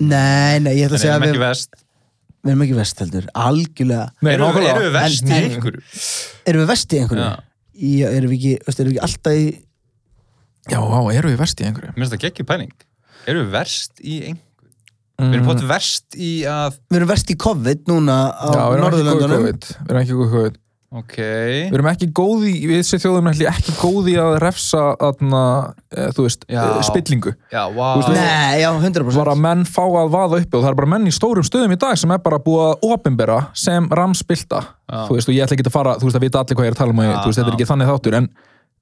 nei, 0.00 0.58
nei, 0.64 0.72
ég 0.80 0.88
ætla 0.88 0.96
að 0.98 1.04
segja 1.04 1.14
erum 1.14 1.22
að 1.22 1.30
ekki 1.30 1.38
við, 1.38 1.46
vest 1.46 1.84
við 2.40 2.50
erum 2.54 2.64
ekki 2.66 2.76
vest 2.80 3.02
heldur, 3.04 3.26
algjörlega 3.36 4.06
Nei, 4.24 4.32
Erum 4.34 4.54
við- 4.56 4.68
erum 4.70 4.84
við 4.86 4.94
vest 4.96 5.24
í 5.28 5.38
einhverju? 5.38 5.82
erum 6.50 6.62
við 6.64 6.70
vest 6.72 6.94
í 6.96 7.00
einhverju? 7.02 7.24
Já. 7.26 7.46
Já, 7.80 8.06
erum 8.16 8.30
við 8.32 8.38
ekki, 8.38 8.54
veist, 8.66 8.80
erum 8.80 8.90
við 8.90 8.96
ekki 8.96 9.04
alltaf 9.08 9.34
í 9.40 9.48
Já, 10.70 10.78
á, 10.80 11.00
eru 11.14 11.30
við 11.32 11.38
verst 11.40 11.60
í 11.60 11.66
einhverju? 11.68 11.92
Mér 11.94 12.02
finnst 12.04 12.14
það 12.16 12.22
geggjur 12.26 12.48
pæling 12.50 12.72
Erum 13.28 13.44
við 13.46 13.52
verst 13.54 14.00
í 14.00 14.16
einhverju? 14.24 14.46
Mm. 15.20 15.28
Við 15.28 15.38
erum 15.38 15.50
potið 15.50 15.68
verst 15.70 16.16
í 16.16 16.32
að 16.48 16.80
við 16.88 16.98
erum 17.02 17.12
vest 17.12 17.30
í 17.30 17.38
COVID 17.44 17.86
núna 17.92 18.18
á 18.32 18.48
Já, 18.48 18.64
við 18.64 18.78
erum 18.78 18.88
ekki 18.88 18.96
góð 18.96 19.04
í 19.04 19.06
Norðurlöndunum. 19.10 19.46
COVID. 19.46 19.70
Við 19.76 19.94
erum 19.94 20.02
ekki 20.02 20.18
góð 20.18 20.26
í 20.26 20.34
COVID. 20.34 20.58
Ok. 20.90 21.12
Við 21.22 21.74
erum 21.76 21.86
ekki 21.86 22.06
góð 22.18 22.46
í, 22.50 22.52
við 22.66 22.80
sér 22.88 22.98
þjóðum 23.04 23.28
ætli 23.30 23.46
ekki 23.46 23.74
góð 23.78 24.08
í 24.10 24.14
að 24.18 24.32
refsa 24.42 24.80
aðna, 25.06 25.42
e, 25.86 26.06
þú 26.16 26.24
veist, 26.24 26.46
Já. 26.50 26.62
e, 26.66 26.80
spillingu. 26.88 27.32
Já, 27.52 27.60
wow 27.70 28.00
veist, 28.00 28.10
Nei, 28.16 28.58
já, 28.58 28.70
100% 28.74 29.20
bara 29.20 29.36
menn 29.38 29.62
fá 29.70 29.84
að 29.86 30.10
vaða 30.10 30.40
uppi 30.42 30.58
og 30.58 30.64
það 30.64 30.72
er 30.72 30.78
bara 30.80 30.90
menn 30.90 31.06
í 31.06 31.14
stórum 31.14 31.46
stöðum 31.46 31.76
í 31.76 31.78
dag 31.78 31.94
sem 32.00 32.10
er 32.10 32.18
bara 32.24 32.40
búið 32.42 32.64
að 32.72 32.88
opinbera 32.90 33.38
sem 33.54 33.86
ramspilta 33.86 34.64
þú 34.90 35.14
veist 35.14 35.30
og 35.30 35.36
ég 35.36 35.46
ætla 35.46 35.60
ekki 35.60 35.68
að 35.70 35.76
fara, 35.76 35.94
þú 36.00 36.08
veist 36.08 36.18
að 36.18 36.26
vita 36.26 36.42
allir 36.42 36.58
hvað 36.58 36.66
ég 36.66 36.72
er 36.72 36.74
að 36.74 36.82
tala 36.82 36.96
um 36.96 37.04
og 37.04 37.06
ég, 37.06 37.14
þú 37.20 37.30
veist 37.30 37.38
þetta 37.38 37.52
er 37.52 37.58
ekki 37.60 37.70
þannig 37.70 37.92
þáttur 37.92 38.18
en 38.18 38.28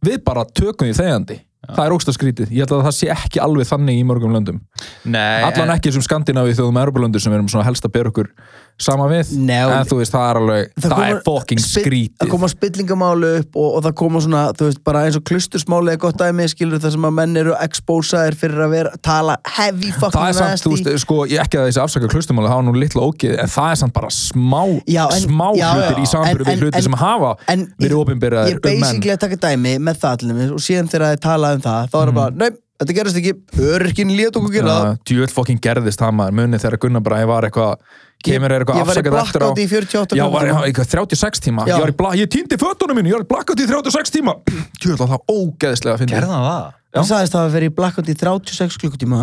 við 0.08 0.18
bara 0.24 0.46
tökum 0.48 0.88
því 0.88 0.96
þegjandi 1.02 1.38
það 1.76 1.84
er 1.86 1.94
ógst 1.96 2.08
að 2.08 2.16
skrítið, 2.18 2.52
ég 2.54 2.64
held 2.64 2.72
að 2.78 2.86
það 2.88 2.96
sé 2.98 3.10
ekki 3.12 3.40
alveg 3.44 3.68
þannig 3.68 3.98
í 4.00 4.04
mörgum 4.08 4.32
löndum, 4.36 4.60
Nei, 5.04 5.42
allan 5.44 5.68
en- 5.68 5.74
ekki 5.76 5.92
sem 5.92 6.02
Skandinavi 6.06 6.54
þjóðum 6.56 6.80
Europalöndur 6.82 7.20
sem 7.20 7.32
við 7.32 7.42
erum 7.42 7.64
helst 7.68 7.84
að 7.84 7.92
bera 7.98 8.08
okkur 8.12 8.30
sama 8.78 9.08
við, 9.10 9.32
Nei, 9.42 9.56
en 9.58 9.86
þú 9.90 9.96
veist 9.98 10.12
það 10.14 10.26
er 10.30 10.38
alveg, 10.38 10.68
það, 10.78 10.92
koma- 10.94 11.06
er 11.08 11.20
fucking 11.26 11.58
spill- 11.62 11.84
skrítið. 11.84 12.18
það 12.22 12.30
koma 12.30 12.48
spillingamálu 12.52 13.30
upp 13.40 13.56
og, 13.58 13.68
og 13.78 13.82
það 13.88 13.94
koma 13.98 14.20
svona, 14.22 14.42
þú 14.54 14.68
veist, 14.68 14.82
bara 14.86 15.02
eins 15.08 15.16
og 15.18 15.24
klustursmáli 15.26 15.92
er 15.92 15.98
gott 16.04 16.16
dæmi, 16.20 16.46
skilur 16.52 16.78
það 16.84 16.94
sem 16.94 17.06
að 17.08 17.14
menn 17.18 17.36
eru 17.42 17.56
exposaðir 17.58 18.36
fyrir 18.38 18.62
að 18.66 18.70
vera, 18.76 18.92
tala 19.02 19.36
heavy 19.56 19.90
fucking 19.96 20.14
það 20.14 20.28
er 20.28 20.38
samt, 20.38 20.62
þú 20.62 20.74
nasty 20.76 20.90
veist, 20.92 21.02
sko, 21.04 21.18
ég 21.26 21.42
ekki 21.42 21.58
að 21.58 21.66
þessi 21.72 21.82
afsaka 21.82 22.12
klustumáli, 22.14 22.48
það 22.52 22.60
var 22.60 22.66
nú 22.68 22.76
litla 22.78 23.02
ógeð 23.08 23.34
en 23.42 23.52
það 23.56 23.72
er 23.74 23.80
samt 23.82 23.96
bara 23.98 24.12
smá, 24.14 24.62
Já, 24.86 25.02
en- 25.10 25.26
smá 25.26 25.48
já, 25.58 25.68
hlutir 25.74 25.98
já, 25.98 26.04
í 26.04 26.08
en- 26.38 26.46
við 26.52 26.62
hluti 26.62 26.76
en- 26.78 26.82
sem 26.88 26.92
hafa 27.02 27.34
verið 27.82 27.90
ég- 27.90 27.98
opinberaðir 28.04 28.48
ég 28.48 28.56
er 28.56 28.60
basically 28.62 29.10
að 29.16 29.20
taka 29.26 29.36
dæmi 29.48 29.74
með 29.82 29.98
það 30.06 30.52
og 30.54 30.62
síðan 30.62 30.88
þegar 30.88 31.16
þið 31.16 31.20
tala 31.26 31.52
um 31.54 31.60
það 31.60 31.90
þá 31.90 31.96
er 32.02 32.06
það 32.08 32.14
bara, 32.14 32.30
nei, 32.38 32.50
þetta 32.78 32.96
gerist 32.98 33.18
ekki 33.20 33.32
örkin 33.74 34.12
lét 34.14 34.36
okkur 34.38 34.52
gera 34.54 34.74
það 34.74 34.90
djúvel 35.10 35.30
fokkin 35.34 35.58
gerðist 35.62 36.02
það 36.02 36.12
maður 36.20 36.36
munið 36.38 36.62
þegar 36.64 36.80
Gunnar 36.84 37.04
bara 37.08 37.20
ég 37.22 37.30
var 37.30 37.48
eitthvað 37.48 37.96
kemur 38.24 38.54
er 38.54 38.64
eitthvað 38.64 38.78
ég 38.80 38.88
var 38.88 38.98
í 38.98 39.02
afsakað 39.02 39.18
eftir 39.22 39.42
á 39.42 39.48
blackout 39.48 39.62
í 39.62 39.66
48 39.72 40.18
Já, 40.18 40.24
var, 40.34 40.46
já, 40.48 40.56
eitthvað 40.68 40.92
36 40.94 41.42
tíma 41.48 41.66
Já. 41.66 41.74
Ég, 41.74 41.82
var 41.82 41.92
í 41.92 41.96
bla, 41.98 42.12
ég 42.18 42.30
týndi 42.34 42.58
fötunum 42.60 42.98
mínu, 42.98 43.12
ég 43.12 43.18
var 43.18 43.26
í 43.26 43.30
blackout 43.32 43.62
í 43.62 43.68
36 43.70 44.14
tíma 44.14 44.36
Djúvel 44.78 44.98
það 45.02 45.18
ógeðslega 45.34 45.96
að 45.96 46.04
finna 46.04 46.16
Gerði 46.16 46.32
hann 46.34 46.48
það? 46.48 46.70
Já. 46.78 46.98
hann 46.98 47.10
sagðist 47.12 47.36
það 47.36 47.48
að 47.48 47.58
vera 47.58 47.68
í 47.70 47.74
blackout 47.78 48.10
í 48.10 48.16
36 48.22 48.80
klukkutíma 48.82 49.22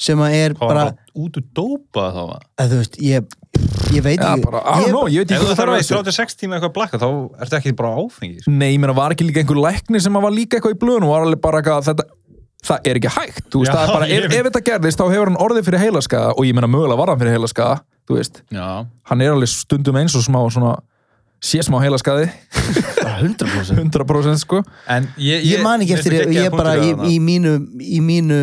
sem 0.00 0.20
að 0.24 0.36
er 0.38 0.56
bara 0.56 0.72
var 0.72 0.92
það 0.94 1.20
út 1.20 1.36
úr 1.36 1.46
dópa 1.56 2.06
þá? 2.14 2.20
va? 2.30 2.38
að 2.62 2.72
þú 2.72 2.78
veist, 2.80 2.94
ég, 3.04 3.34
ég 3.92 4.04
veit 4.06 4.22
ekki 4.22 4.46
ég 4.46 4.94
veit 5.10 5.32
Ef 5.34 5.34
ekki 5.34 5.40
þú 5.40 5.42
hvað 5.42 5.50
það 5.50 5.58
þarf 5.58 5.66
er 5.66 5.72
að 5.74 5.82
í 5.82 5.88
36 5.90 6.38
tíma 6.40 6.56
eitthvað 6.56 6.72
blakka 6.78 7.00
þá 7.02 7.08
ertu 7.44 7.58
ekki 7.58 7.74
bara 7.76 7.90
áfengi 8.00 8.40
sko. 8.40 8.54
Nei, 8.54 8.70
ég 8.70 8.80
meina, 8.80 8.94
var 8.96 9.14
ekki 9.14 9.26
líka 9.28 9.42
einhver 9.42 9.60
læknir 9.60 10.04
sem 10.04 10.16
var 10.16 10.32
líka 10.32 10.56
eitthvað 10.56 10.76
í 10.76 10.80
blöðun 10.80 11.06
og 11.08 11.12
var 11.12 11.26
alveg 11.26 11.42
bara 11.44 11.60
eitthvað 11.60 11.90
þetta, 11.90 12.06
það 12.66 12.86
er 12.90 12.98
ekki 13.00 13.12
hægt, 13.16 13.42
þú 13.52 13.62
veist, 13.62 13.72
Já, 13.72 13.76
það 13.78 13.86
er 13.88 13.94
bara 13.94 14.06
ef, 14.08 14.12
ég 14.24 14.36
ef 14.40 14.46
þetta 14.50 14.62
gerðist, 14.68 15.00
þá 15.00 15.06
hefur 15.14 15.30
hann 15.32 15.40
orðið 15.46 15.64
fyrir 15.70 15.82
heilaskaða 15.86 16.32
og 16.36 16.44
ég 16.48 16.54
meina 16.58 16.68
mögulega 16.70 17.00
var 17.00 17.12
hann 17.14 17.20
fyrir 17.22 17.36
heilaskaða 17.38 17.80
þú 18.10 18.18
veist, 18.18 18.42
Já. 18.52 18.66
Hann 19.10 19.20
er 19.24 19.32
alveg 19.34 19.48
stundum 19.52 19.96
eins 20.00 20.16
og 20.18 20.24
smá 20.26 20.40
svona, 20.52 20.74
sé 21.40 21.62
smá 21.64 21.78
heilaskaði. 21.80 22.26
100% 23.00 23.78
100% 23.80 24.40
sko. 24.44 24.62
En 24.90 25.06
ég, 25.20 25.44
ég 25.46 25.62
man 25.64 25.80
ekki 25.84 25.96
eftir, 25.98 26.16
ég, 26.20 26.34
ég 26.44 26.52
bara 26.56 26.74
í, 26.80 26.90
í 27.14 27.20
mínu 27.22 27.54
í 27.80 28.00
mínu 28.04 28.40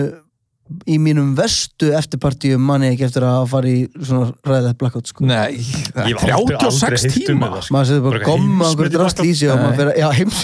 í 0.91 0.97
mínum 0.99 1.29
vestu 1.37 1.93
eftirpartíum 1.95 2.59
man 2.59 2.83
ég 2.83 2.97
ekki 2.97 3.05
eftir 3.07 3.23
að 3.23 3.45
fara 3.53 3.69
í 3.71 3.85
svona 4.03 4.33
ræðið 4.43 4.73
blackout 4.81 5.07
sko. 5.07 5.23
Nei, 5.23 5.55
það 5.95 6.09
Ég 6.11 6.17
er 6.17 6.25
hef 6.25 6.33
aldrei- 6.35 6.57
aldrei 6.59 6.97
36 6.99 7.05
heyrt 7.07 7.29
um 7.31 7.37
tíma. 7.37 7.51
sko. 7.61 7.75
maður 7.77 7.87
setur 7.93 8.03
bara 8.09 8.19
gomma 8.25 8.65
okkur 8.67 8.89
heimsmet 8.89 8.97
í 8.97 8.97
drast 8.97 9.21
í 9.23 9.31
sig 9.39 9.53
og 9.53 9.61
maður 9.61 9.77
fyrir, 9.79 9.93
já, 10.01 10.09
heims 10.17 10.41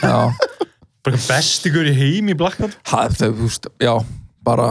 Já, 0.00 0.16
Bara 1.06 1.22
best 1.28 1.68
ykkur 1.70 1.86
í 1.88 1.94
heim 1.96 2.32
í 2.32 2.36
blackout 2.38 2.74
það, 2.82 3.16
það, 3.20 3.36
þú 3.38 3.46
veist, 3.46 3.70
já 3.86 3.94
bara 4.46 4.68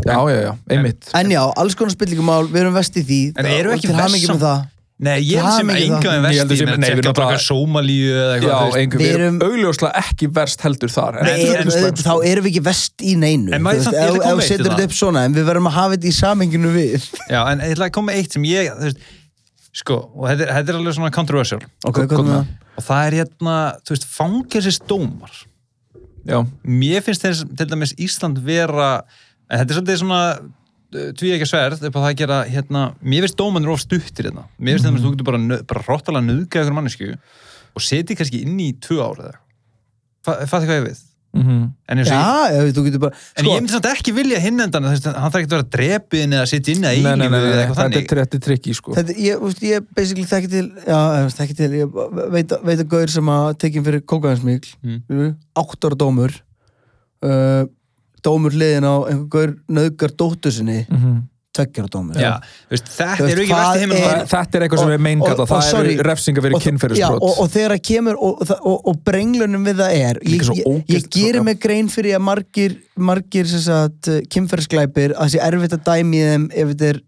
já, 0.00 0.16
já, 0.32 0.36
já, 0.48 0.52
einmitt. 0.72 1.08
En 1.14 1.30
já, 1.32 1.40
alls 1.60 1.74
konar 1.78 1.92
spillingumál, 1.94 2.44
við 2.50 2.62
erum 2.64 2.76
vest 2.76 2.94
í 2.96 3.02
því. 3.06 3.18
En 3.38 3.46
eru 3.50 3.74
ekki 3.76 3.90
vest 3.92 4.14
samt? 4.24 4.36
með 4.38 4.44
það. 4.46 4.68
Nei, 5.00 5.14
ég 5.24 5.40
Það 5.40 5.54
sem 5.56 5.68
mikið 5.70 5.84
enga 5.86 6.00
það. 6.00 6.18
með 6.20 6.34
Ég 6.34 6.40
held 6.40 6.44
að 6.44 6.50
vesti 6.50 6.56
sé- 6.60 6.66
menn 6.68 6.80
nei, 6.84 6.88
við 6.90 6.98
tjekka 7.00 7.12
bara 7.16 7.36
Sómalíu 7.40 8.08
eða 8.20 8.34
Já, 8.40 8.56
Við 8.74 8.96
við 9.00 9.12
erum 9.14 9.22
erum- 9.22 9.38
augljóslega 9.46 9.92
ekki 10.02 10.26
verst 10.36 10.60
heldur 10.66 10.92
þar 10.92 11.16
en 11.20 11.24
Nei, 11.24 11.36
við 11.40 11.54
erum 11.56 11.70
spennt, 11.72 12.02
þá 12.04 12.12
erum 12.30 12.44
við 12.44 12.50
ekki 12.50 12.62
vest 12.66 12.94
í 13.00 13.14
neinu. 13.16 13.54
En 13.56 13.62
maður 13.64 13.80
samt- 13.86 13.96
ég 13.96 14.02
ætla 14.04 14.10
að 14.10 14.18
ef- 14.18 14.26
koma 14.26 14.34
ef 14.34 14.40
eitt 14.40 14.44
í 14.44 14.48
setur 14.52 14.66
það. 14.66 14.76
þetta 14.76 14.84
upp 14.90 14.96
svona 14.98 15.24
en 15.24 15.34
við 15.38 15.48
verðum 15.48 15.68
að 15.70 15.76
hafa 15.78 15.94
þetta 15.96 16.10
í 16.10 16.16
samenginu 16.20 16.72
við. 16.74 17.08
Já, 17.30 17.40
en 17.52 17.58
ég 17.64 17.72
ætla 17.78 17.88
að 17.88 17.92
koma 17.96 18.12
eitt 18.12 18.32
sem 18.36 18.42
ég 18.44 18.94
sko, 19.72 19.96
og 20.16 20.28
þetta 20.28 20.42
er, 20.44 20.52
þetta 20.60 20.68
er 20.68 20.78
alveg 20.80 20.94
svona 20.98 21.10
það? 22.28 22.46
og 22.76 22.84
það 22.84 23.06
er 23.06 23.16
hérna, 23.24 23.56
þú 23.80 23.96
veist, 23.96 24.06
fangelsisdómar 24.18 25.32
Já, 26.30 26.38
mér 26.62 27.04
finnst 27.04 27.26
þess 27.26 27.44
til 27.58 27.68
dæmis 27.68 27.96
Ísland 27.98 28.40
vera 28.46 28.90
en 29.50 29.60
þetta 29.60 29.66
er 29.66 29.78
svolítið 29.78 30.00
svona 30.04 30.22
tví 31.18 31.34
ekki 31.34 31.46
sverð 31.46 31.84
upp 31.86 31.98
á 31.98 32.00
það 32.00 32.08
að 32.08 32.18
gera 32.22 32.40
hérna, 32.50 32.86
mér 33.02 33.26
finnst 33.26 33.38
dómanir 33.38 33.70
of 33.74 33.82
stuttir 33.82 34.30
hérna. 34.30 34.46
Mér 34.58 34.78
finnst 34.78 34.90
mm. 34.90 35.02
þú 35.04 35.12
getur 35.14 35.28
bara, 35.28 35.84
hróttalega 35.84 36.26
nöðga 36.26 36.64
ykkur 36.64 36.76
mannesku 36.76 37.12
og 37.14 37.84
seti 37.84 38.16
kannski 38.18 38.42
inn 38.46 38.58
í 38.62 38.72
tvö 38.82 38.98
eða 39.02 39.30
eitthvað. 39.30 39.46
Fattu 40.50 40.66
hvað 40.66 40.76
ég 40.80 40.88
við 40.88 41.04
mhm 41.34 41.58
en, 41.90 41.98
ég, 41.98 42.06
Já, 42.10 42.50
ef 42.50 42.72
þú 42.74 42.82
getur 42.86 43.00
bara 43.04 43.14
en 43.38 43.46
ég 43.46 43.60
myndi 43.60 43.72
samt 43.74 43.86
ekki 43.90 44.12
vilja 44.14 44.40
hinn 44.42 44.60
endan 44.64 44.84
hann 44.88 44.98
þarf 44.98 45.36
ekki 45.38 45.46
að 45.48 45.54
vera 45.54 45.66
drepin 45.76 46.34
eða 46.36 46.46
sitja 46.50 46.74
inn 46.74 46.86
eða 46.86 47.14
eitthvað 47.14 47.46
þetta 47.46 47.62
er 47.62 47.74
þannig 47.80 48.08
þetta 48.10 48.38
er 48.40 48.44
trikki 48.46 48.74
sko 48.74 48.94
Þetta, 48.98 49.16
ég, 49.22 49.44
ég 49.70 49.88
basically 49.94 50.26
þekki 50.30 50.50
til 50.54 50.64
já, 50.86 51.00
ég 51.20 51.34
þekki 51.38 51.56
til, 51.60 51.70
ég 51.80 51.98
veit, 52.34 52.54
veit 52.66 52.78
að 52.82 52.86
gauður 52.94 53.14
sem 53.14 53.32
að 53.36 53.48
tekinn 53.64 53.86
fyrir 53.86 54.06
kókaðansmíkl 54.14 54.72
Mm. 54.82 55.34
átt 55.60 55.86
ára 55.86 55.98
dómur 56.02 56.34
uh, 57.26 57.64
dómur 58.24 58.52
liðin 58.56 58.86
á 58.90 58.94
einhver 59.10 59.28
gaur 59.32 59.52
nöðgar 59.70 60.14
dóttur 60.18 60.52
sinni 60.54 60.82
Mhm. 60.90 61.20
Tveggjara 61.56 61.88
dómur. 61.90 62.14
Já, 62.20 62.36
þú 62.68 62.74
veist, 62.76 62.90
þetta 62.94 63.26
er- 63.26 63.40
Það- 63.50 64.26
Þetta 64.30 64.54
er 64.54 64.62
eitthvað 64.66 64.78
sem 64.84 64.90
er 64.94 64.98
meingalla, 65.02 65.32
og- 65.34 65.40
og 65.40 65.48
það 65.50 65.80
eru 65.80 66.04
refsingar 66.06 66.42
fyrir 66.46 66.60
kynferðisbrot. 66.66 67.22
Og, 67.26 67.40
og 67.42 67.48
þegar 67.50 67.74
að 67.74 67.82
kemur 67.90 68.14
og, 68.20 68.40
og, 68.44 68.52
og, 68.70 68.86
og 68.92 69.00
brenglunum 69.04 69.64
við 69.66 69.76
það 69.82 69.96
er 69.98 70.20
ég, 70.22 70.44
ógeðslega- 70.64 71.10
gerir 71.16 71.42
mig 71.42 71.58
grein 71.60 71.88
fyrir 71.90 72.14
að 72.16 72.22
margir 72.28 72.76
margir 72.96 73.46
sem 73.50 73.60
sagt 73.66 74.08
kynferðisglæpir 74.30 75.14
að 75.16 75.26
það 75.26 75.34
sé 75.34 75.42
erfitt 75.50 75.74
að 75.78 75.84
dæmi 75.90 76.16
í 76.20 76.26
þeim 76.30 76.48
ef 76.54 76.68
þetta 76.74 76.88
er, 76.90 77.00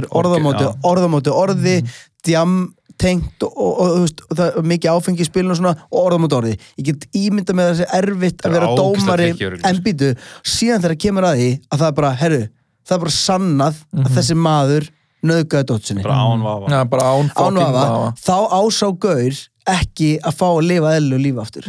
er 0.00 0.06
orðamóti, 0.10 1.32
orði, 1.36 1.76
djam 2.24 2.54
tengt 3.00 3.42
og, 3.46 3.52
og, 3.56 3.80
og, 3.80 3.92
þú 3.96 4.00
veist, 4.04 4.18
og 4.28 4.36
það 4.36 4.56
mikið 4.74 4.90
áfengi 4.92 5.24
í 5.24 5.28
spilinu 5.28 5.54
og 5.54 5.56
svona 5.60 5.74
og 5.88 6.00
orðamóti 6.10 6.36
orði. 6.36 6.56
Ég 6.76 6.84
get 6.90 7.06
ímynda 7.16 7.54
með 7.56 7.64
að 7.64 7.70
það 7.70 7.78
sé 7.80 7.86
erfitt 8.00 8.42
Það 8.42 8.50
að 8.50 8.50
er 8.50 8.60
vera 8.60 8.72
dómari 8.76 9.28
en 9.70 9.78
býtu, 9.86 10.10
síðan 10.44 10.82
þegar 10.84 10.96
kemur 11.06 11.24
að 11.30 11.38
því 11.40 11.50
að 11.70 11.78
það 11.80 11.86
er 11.88 11.96
bara, 12.00 12.10
herru, 12.20 12.42
það 12.86 12.96
er 12.96 13.02
bara 13.04 13.16
sannað 13.16 13.82
að 13.96 14.14
þessi 14.16 14.36
maður 14.38 14.88
nöðgæði 15.26 15.68
dótsinni 15.68 16.04
bara 16.04 16.22
án 16.24 16.44
vafa. 16.44 16.70
Já, 16.72 16.80
bara 16.88 17.10
án 17.10 17.28
fucking 17.34 17.58
ánvafa, 17.60 17.82
vafa. 17.90 18.14
þá 18.24 18.36
ásá 18.56 18.86
gaur 19.04 19.42
ekki 19.74 20.08
að 20.24 20.38
fá 20.40 20.46
að 20.48 20.64
lifa 20.70 20.94
eðlu 20.96 21.20
líf 21.20 21.42
aftur. 21.42 21.68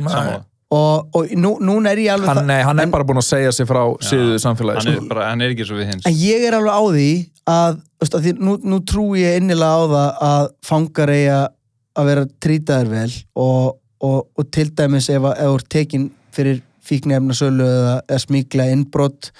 Og, 0.72 1.18
og 1.20 1.32
nú, 1.36 1.57
núna 1.59 1.91
er 1.91 1.99
ég 1.99 2.14
alveg 2.14 2.30
Hann, 2.30 2.38
það 2.39 2.47
nei, 2.47 2.62
hann 2.64 2.80
er 2.80 2.88
en, 2.88 2.91
bara 2.93 3.03
búinn 3.03 3.20
að 3.20 3.26
segja 3.28 3.51
sig 3.51 3.68
frá 3.68 3.82
síðu 4.07 4.38
samfélagi 4.39 4.80
hann 4.80 4.88
er, 4.93 4.99
sko. 5.01 5.07
bara, 5.09 5.26
hann 5.28 5.43
er 5.43 5.51
ekki 5.51 5.66
svo 5.68 5.80
við 5.82 5.89
hins. 5.91 6.05
En 6.07 6.16
ég 6.16 6.45
er 6.47 6.55
alveg 6.55 6.78
á 6.80 6.84
því 6.86 7.09
að, 7.51 7.82
veist, 7.99 8.16
að 8.16 8.28
því, 8.28 8.34
nú, 8.39 8.53
nú 8.72 8.80
trú 8.88 9.03
ég 9.20 9.41
innilega 9.41 9.68
á 9.68 9.84
það 9.91 10.22
að 10.30 10.47
fangar 10.70 11.12
eiga 11.12 11.41
að 11.99 12.07
vera 12.07 12.24
trýtaðir 12.45 12.91
vel 12.93 13.12
og, 13.43 13.66
og, 13.99 14.20
og 14.39 14.47
til 14.55 14.70
dæmis 14.80 15.12
ef 15.12 15.28
að 15.28 15.36
ef 15.43 15.49
þú 15.49 15.59
ert 15.59 15.70
tekin 15.76 16.07
fyrir 16.32 16.64
fíknefnasölu 16.88 17.68
eða, 17.68 17.97
eða 18.07 18.24
smíkla 18.24 18.70
innbrott 18.72 19.34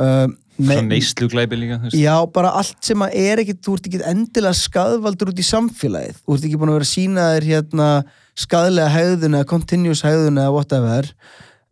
um, 0.00 0.32
svona 0.66 0.88
neyslu 0.88 1.28
glæpi 1.32 1.58
líka 1.58 1.78
þú 1.80 1.88
veist. 1.90 1.98
Já, 2.00 2.16
bara 2.32 2.50
allt 2.60 2.78
sem 2.84 3.04
að 3.06 3.14
er 3.22 3.42
ekkit, 3.42 3.60
þú 3.64 3.74
ert 3.78 3.86
ekki 3.90 4.02
endilega 4.12 4.54
skadvaldur 4.58 5.32
út 5.32 5.38
í 5.42 5.46
samfélagið. 5.48 6.18
Þú 6.26 6.34
ert 6.36 6.44
ekki 6.48 6.58
búin 6.60 6.72
að 6.72 6.76
vera 6.78 6.88
að 6.88 6.92
sína 6.94 7.28
þér 7.34 7.48
hérna 7.52 7.88
skadlega 8.34 8.88
hegðun 8.96 9.34
eða 9.38 9.48
continuous 9.52 10.02
hegðun 10.06 10.38
eða 10.42 10.52
whatever. 10.56 11.10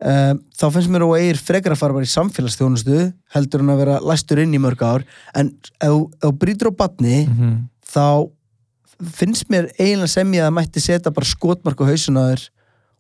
Um, 0.00 0.38
þá 0.56 0.64
finnst 0.72 0.88
mér 0.88 1.02
og 1.04 1.16
eigir 1.18 1.36
frekar 1.36 1.74
að 1.74 1.80
fara 1.82 1.92
bara 1.92 2.06
í 2.08 2.14
samfélagsþjónustu 2.14 3.00
heldur 3.34 3.60
en 3.60 3.72
að 3.74 3.80
vera 3.82 3.98
læstur 4.00 4.40
inn 4.40 4.54
í 4.56 4.60
mörg 4.62 4.80
ár 4.80 5.02
en 5.36 5.50
ef 5.76 5.90
þú- 5.92 6.30
brýtur 6.40 6.70
á 6.72 6.78
batni 6.78 7.26
Mhm. 7.28 7.68
þá 7.84 8.30
finnst 9.16 9.48
mér 9.52 9.68
eiginlega 9.78 10.08
sem 10.08 10.32
ég 10.32 10.40
að 10.46 10.54
mætti 10.56 10.80
setja 10.80 11.12
bara 11.12 11.26
skotmark 11.28 11.76
á 11.84 11.88
hausuna 11.90 12.24
þér 12.32 12.48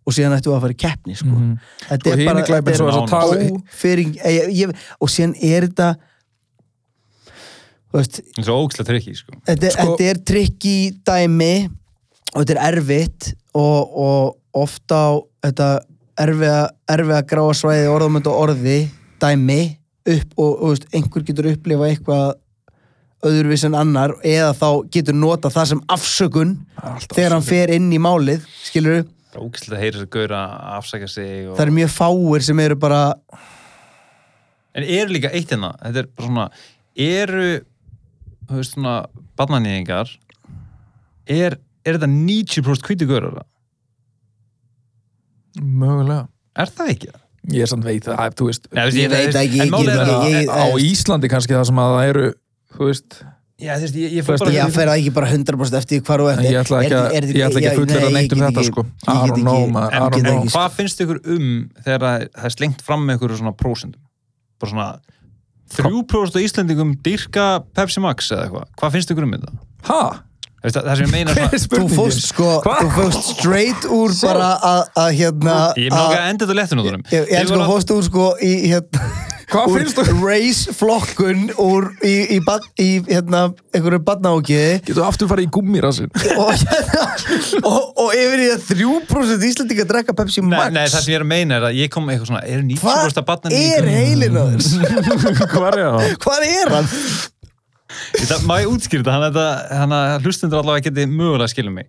og 0.06 0.14
síðan 0.16 0.36
ættu 0.38 0.52
að 0.54 0.62
fara 0.64 0.74
í 0.74 0.78
keppni 0.80 1.14
sko. 1.16 1.28
Mhm. 1.34 1.58
þetta 1.88 2.06
Og 2.06 2.12
er 2.18 2.24
bara 2.26 2.44
þetta 2.44 2.76
svo 2.76 2.86
er 2.86 2.92
þess 2.92 3.02
að 3.02 3.10
tala- 3.10 3.50
ófyring 3.50 4.14
ég, 4.16 4.54
ég, 4.62 4.72
og 5.00 5.08
síðan 5.12 5.34
er 5.44 5.66
þetta 5.68 5.90
þú 7.90 7.98
veist, 7.98 8.20
Það 8.20 8.40
er 8.42 8.46
svo 8.48 8.56
ógæslega 8.64 8.88
trikki 8.90 9.14
sko. 9.18 9.32
þetta, 9.48 9.70
Sko- 9.74 9.86
þetta 9.98 10.10
er 10.10 10.20
trikki 10.30 10.76
dæmi 11.06 11.52
og 12.34 12.44
þetta 12.44 12.54
er 12.56 12.62
erfitt 12.72 13.32
og, 13.54 13.96
og 13.96 14.36
ofta 14.54 14.94
á 14.94 15.10
þetta 15.46 15.68
erfiða, 16.20 16.60
erfiða 16.90 17.22
gráa 17.26 17.54
svæði 17.56 17.88
orðamönd 17.90 18.26
og 18.30 18.38
orði 18.48 18.78
dæmi 19.22 19.60
upp 20.10 20.38
og, 20.38 20.52
og 20.62 20.68
veist, 20.74 20.86
einhver 20.96 21.22
getur 21.26 21.50
upplifa 21.52 21.88
eitthvað 21.90 22.34
öðruvís 23.26 23.64
en 23.68 23.74
annar 23.76 24.14
eða 24.24 24.54
þá 24.56 24.68
getur 24.94 25.14
nota 25.18 25.50
það 25.52 25.66
sem 25.74 25.80
afsökun 25.92 26.54
Alltaf 26.80 27.16
þegar 27.18 27.34
hann 27.36 27.44
fer 27.44 27.72
inn 27.74 27.90
í 27.92 27.98
málið 28.00 28.46
skilur 28.64 29.02
Það 29.30 29.38
er 29.38 29.46
ógæslega 29.46 29.76
að 29.78 29.82
heyra 29.84 29.96
þess 29.96 30.06
að 30.06 30.12
gauðra 30.16 30.38
að 30.42 30.76
afsaka 30.80 31.08
sig 31.10 31.32
og... 31.46 31.54
það 31.54 31.64
eru 31.66 31.74
mjög 31.76 31.90
fáir 31.94 32.46
sem 32.46 32.62
eru 32.64 32.76
bara 32.82 33.00
En 34.70 34.86
eru 34.86 35.14
líka 35.16 35.30
eitt 35.34 35.50
hérna, 35.50 35.72
þetta 35.82 36.02
er 36.02 36.08
bara 36.14 36.28
svona, 36.28 36.44
eru, 36.94 37.46
þú 38.46 38.58
veist 38.60 38.76
svona, 38.76 38.92
barnanýðingar, 39.38 40.12
er, 41.26 41.56
er 41.82 41.98
þetta 41.98 42.10
90% 42.12 42.86
hvíti 42.86 43.08
gaurar? 43.10 43.40
Mögulega 45.58 46.28
Er 46.60 46.70
það 46.70 46.92
ekki 46.94 47.10
það? 47.10 47.26
Ég 47.50 47.64
er 47.64 47.70
samt 47.72 47.86
veit 47.88 48.06
það, 48.06 48.34
þú 48.38 48.46
veist 48.50 48.66
Nei, 48.70 48.82
Ég 48.94 49.10
veit 49.10 49.36
ekki, 49.40 49.62
að- 49.64 49.90
ekki, 49.90 50.32
ég- 50.36 50.50
Á 50.54 50.64
Íslandi 50.84 51.30
kannski 51.32 51.56
það 51.56 51.66
sem 51.70 51.80
að 51.82 51.94
það 51.96 52.08
eru 52.12 52.26
Þú 52.76 52.88
veist 52.90 53.20
Já, 53.60 53.74
þú 53.76 53.84
veist, 53.84 53.96
ég, 54.00 54.12
ég 54.16 54.24
fór 54.24 54.38
bara... 54.40 54.52
ég 54.56 54.72
fer 54.74 54.88
það 54.88 55.00
ekki 55.02 55.12
bara 55.18 55.26
100% 55.34 55.76
eftir 55.80 55.98
því 55.98 56.04
hvar 56.08 56.22
og 56.24 56.30
eftir 56.32 56.46
Ég 56.50 56.60
ætla 56.62 56.78
ekki 56.80 56.96
að, 56.96 57.06
Er- 57.10 57.16
er- 57.20 57.36
ég 57.36 57.44
ætla 57.48 57.60
ekki 57.60 57.70
að 57.70 57.80
fullera 57.80 58.06
nei, 58.06 58.14
neitt 58.16 58.32
um 58.36 58.44
þetta 58.46 58.64
sko 58.70 58.84
ég 58.86 59.10
I 59.10 59.16
get 59.20 59.30
don't 59.30 59.44
know 59.44 59.58
ekki- 59.60 59.74
maður, 59.74 59.92
I 59.92 59.98
don't 60.00 60.14
get 60.16 60.24
know 60.24 60.38
ekki- 60.40 60.54
hvað 60.54 60.76
finnst 60.78 61.02
ykkur 61.04 61.20
um 61.36 61.50
þegar 61.84 62.00
það 62.06 62.24
það 62.40 62.48
er 62.50 62.54
slengt 62.56 62.80
fram 62.88 63.04
með 63.08 63.18
ykkur 63.20 63.36
svona 63.42 63.52
prósendum? 63.60 64.00
Bara 64.60 64.70
svona 64.72 64.88
3% 65.70 66.34
af 66.40 66.42
Íslandingum 66.42 66.96
dyrka 67.04 67.44
Pepsi 67.76 68.00
Max 68.02 68.32
eða 68.34 68.48
eitthvað. 68.48 68.66
Hvað 68.80 68.96
finnst 68.96 69.12
ykkur 69.14 69.26
um 69.28 69.36
þetta? 69.36 69.52
Ha? 69.90 70.00
Veist 70.60 70.76
Það, 70.76 70.84
það 70.90 70.96
sem 70.98 71.06
ég 71.06 71.12
meina 71.14 71.34
svona... 71.36 71.68
þú 71.72 71.84
fóst 71.94 72.24
sko, 72.26 72.48
Hva? 72.66 72.74
þú 72.82 72.88
fóst 72.96 73.28
straight 73.36 73.86
úr 73.96 74.12
bara 74.26 74.48
að 75.00 75.12
hérna 75.16 75.54
Ég 75.78 75.86
er 75.86 75.94
með 75.94 76.02
okkar 76.02 76.20
að 76.20 76.32
enda 76.34 76.48
þetta 76.50 76.58
í 79.50 79.54
Hvað 79.54 79.74
finnst 79.74 79.98
þú? 79.98 80.14
race 80.22 80.74
flokkun 80.78 81.48
úr 81.60 81.88
í, 82.06 82.14
í, 82.36 82.38
bad, 82.46 82.66
í 82.78 82.88
hérna 83.08 83.42
einhverju 83.74 84.02
badnákiði 84.06 84.76
Getur 84.86 85.06
aftur 85.08 85.30
farið 85.30 85.48
í 85.48 85.50
gúmmirassin 85.56 86.10
og, 86.40 86.52
hérna, 86.54 87.08
og, 87.64 87.80
og 88.04 88.14
yfir 88.14 88.44
í 88.44 88.48
að 88.54 88.68
3% 88.70 89.48
Íslandinga 89.50 89.88
drekka 89.90 90.16
Pepsi 90.16 90.44
Nei, 90.44 90.54
Max 90.54 90.76
nei, 90.76 90.86
það 90.86 91.04
sem 91.06 91.14
ég 91.14 91.20
er 91.20 91.26
að 91.26 91.32
meina 91.34 91.58
er 91.58 91.68
að 91.70 91.80
ég 91.80 91.92
kom 91.92 92.08
eitthvað 92.12 92.30
svona, 92.32 92.44
eru 92.46 92.66
90% 92.70 93.20
af 93.20 93.26
hvað 93.26 93.28
barnanýðingum... 93.32 93.76
er 93.76 93.90
heilin 93.98 94.38
á 94.38 94.44
þess? 94.54 94.70
Hvað 95.50 95.68
er 95.70 95.80
það? 95.80 96.16
hvað 96.22 96.46
er 96.46 96.74
hann? 96.76 96.90
Það, 98.14 98.44
má 98.46 98.54
ég 98.60 98.70
útskýra 98.70 99.02
þetta, 99.02 99.14
hann 99.16 99.26
að, 99.30 99.48
hann 99.80 99.94
að 99.96 100.26
hlustundur 100.26 100.60
allavega 100.60 100.86
geti 100.86 101.06
mögulega 101.10 101.48
að 101.48 101.52
skilja 101.54 101.72
mig. 101.74 101.88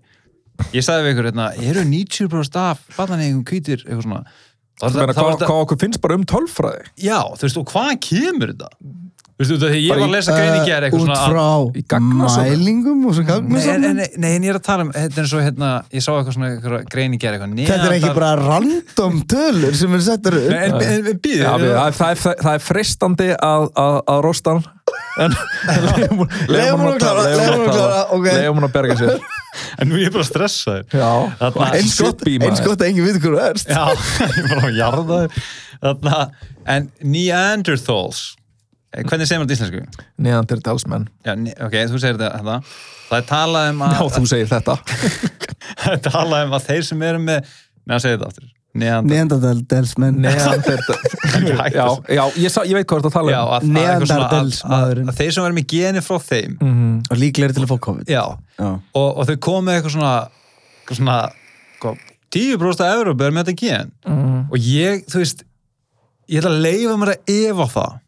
Ég 0.76 0.86
sagði 0.86 1.06
við 1.06 1.14
ykkur, 1.14 1.28
hérna, 1.30 1.48
eru 1.70 1.84
90% 1.88 2.58
af 2.62 2.82
barnanýðingum 2.98 3.46
hvítir, 3.50 3.84
eitthvað 3.86 4.26
þetta- 4.82 5.16
þá 5.16 5.22
var 5.22 5.38
Hvað 5.38 5.48
hvað 5.48 5.64
okkur 5.68 5.82
finnst 5.86 6.02
bara 6.02 6.18
um 6.18 6.26
tölfræði? 6.28 6.84
Já, 6.98 7.20
þú 7.38 7.48
veist, 7.48 7.62
og 7.62 7.72
hvaðan 7.72 8.02
kemur 8.08 8.54
þetta? 8.54 8.70
Þú 9.42 9.48
veist, 9.48 9.50
þú 9.50 9.56
veist, 9.56 9.64
þegar 9.64 9.82
ég 9.82 9.90
var 9.90 10.02
að 10.02 10.12
lesa 10.14 10.34
greini 10.36 10.66
gera 10.68 10.86
eitthvað 10.86 11.02
svona... 11.02 11.46
út 11.66 11.78
í 11.80 11.84
frá 11.90 12.02
mælingum 12.52 13.06
og 13.10 13.16
svo 13.18 13.24
Nei, 13.42 13.78
nei, 13.82 13.94
nei, 13.98 14.10
nei, 14.22 14.32
en 14.38 14.46
ég 14.46 14.52
er 14.54 14.60
að 14.60 14.66
tala 14.68 14.86
um, 14.86 14.92
þetta 14.94 15.18
er 15.18 15.24
eins 15.24 15.34
og 15.34 15.42
hérna, 15.42 15.70
ég 15.90 16.06
sá 16.06 16.12
eitthvað 16.14 16.36
svona 16.36 16.50
eitthvað 16.52 16.86
greini 16.94 17.18
gera 17.22 17.40
eitthvað 17.40 17.64
þetta 17.72 17.88
er 17.88 17.96
ekki 17.98 18.14
bara 18.20 18.32
random 18.38 19.20
tölur 19.34 19.78
sem 19.82 19.98
er 19.98 20.06
settur 20.06 20.38
upp. 20.38 20.50
Nei, 20.52 20.62
en, 20.68 20.78
en, 20.78 21.10
en 21.14 21.22
býðu, 21.26 21.42
Já, 21.42 21.52
við, 21.58 21.74
það, 21.74 21.98
það, 21.98 22.14
er, 22.14 22.42
það 22.46 22.54
er 22.54 22.66
fristandi 22.68 23.30
að, 23.34 23.68
að, 23.86 24.00
að 24.14 24.24
rosta 24.28 24.58
hann. 24.58 24.66
En 25.22 25.34
að 25.36 25.90
að 25.92 27.26
leiðum 28.30 28.60
hún 28.62 28.68
að 28.70 28.76
berga 28.78 28.96
sér 29.00 29.41
en 29.78 29.90
nú 29.90 29.98
er 29.98 30.06
ég 30.08 30.14
bara 30.16 30.26
stressaður. 30.28 30.86
Já, 30.96 31.10
Þarna- 31.42 31.70
eins 31.78 31.96
gott, 32.02 32.22
að 32.82 32.88
enginn 32.88 33.08
veit 33.08 33.18
hvað 33.22 33.34
þú 33.36 33.42
erst 33.50 33.72
Já, 33.72 33.84
ég 34.28 34.38
er 34.44 34.48
bara 34.52 34.68
að 34.70 34.78
jarða 34.78 35.18
þér. 35.24 36.46
En 36.72 36.88
Neanderthals, 37.02 38.22
eh, 38.94 39.04
hvernig 39.04 39.28
segir 39.28 39.42
maður 39.42 39.50
þetta 39.50 39.58
íslensku? 39.58 40.08
neandertalsmenn 40.22 41.08
Já, 41.26 41.34
ok, 41.66 41.76
þú 41.92 42.02
segir 42.04 42.20
þetta, 42.22 42.32
þetta. 42.38 42.58
Það 43.12 43.18
er 43.20 43.28
talað 43.32 43.70
um 43.74 43.82
að, 43.88 43.96
Já, 43.98 44.02
þú 44.16 44.24
segir 44.32 44.50
þetta 44.52 44.76
það 45.82 45.92
er 45.96 46.02
talað 46.08 46.46
um 46.48 46.54
að 46.60 46.68
þeir 46.70 46.84
sem 46.92 47.02
eru 47.10 47.24
með, 47.26 47.54
neða, 47.90 48.04
segir 48.06 48.18
þetta 48.20 48.30
aftur. 48.32 48.50
Neðan 48.78 49.08
Neanderdals 49.12 49.94
menn. 50.00 50.20
Neandertal 50.24 50.98
já, 51.76 51.86
já, 52.08 52.22
ég, 52.40 52.52
sa, 52.54 52.64
ég 52.68 52.78
veit 52.78 52.88
hvað 52.88 53.02
þú 53.02 53.02
ert 53.02 53.10
að 53.10 53.16
tala 53.18 53.34
Já, 53.34 53.40
um 53.42 53.52
að, 53.52 53.66
að, 53.66 53.82
eitthvað 53.82 54.12
svona 54.12 54.28
að, 54.78 55.02
að, 55.04 55.12
þeir 55.18 55.34
sem 55.36 55.44
verður 55.46 55.58
með 55.58 55.68
geni 55.74 56.04
frá 56.06 56.18
þeim. 56.28 56.54
Mhm. 56.62 56.94
og 57.12 57.20
líklegri 57.22 57.58
til 57.58 57.66
að 57.66 57.72
fá 57.74 57.78
COVID. 57.88 58.12
Já, 58.12 58.24
Já. 58.62 58.70
og, 58.72 59.10
og 59.12 59.28
þau 59.30 59.36
komu 59.48 59.66
með 59.68 59.80
eitthvað 59.80 59.96
svona, 59.98 60.14
eitthvað 60.82 61.02
svona 61.02 61.18
hvað, 61.84 62.06
10% 62.38 62.86
af 62.88 62.96
Európa 63.02 63.28
er 63.28 63.36
með 63.36 63.50
þetta 63.52 63.66
gen. 63.66 63.92
Mhm. 64.08 64.40
og 64.52 64.70
ég, 64.72 65.04
þú 65.12 65.24
veist 65.26 65.44
ég 66.32 66.40
ætla 66.40 66.54
að 66.56 66.64
leifa 66.70 66.96
mér 67.02 67.14
að 67.18 67.36
efa 67.36 67.70
það 67.76 68.00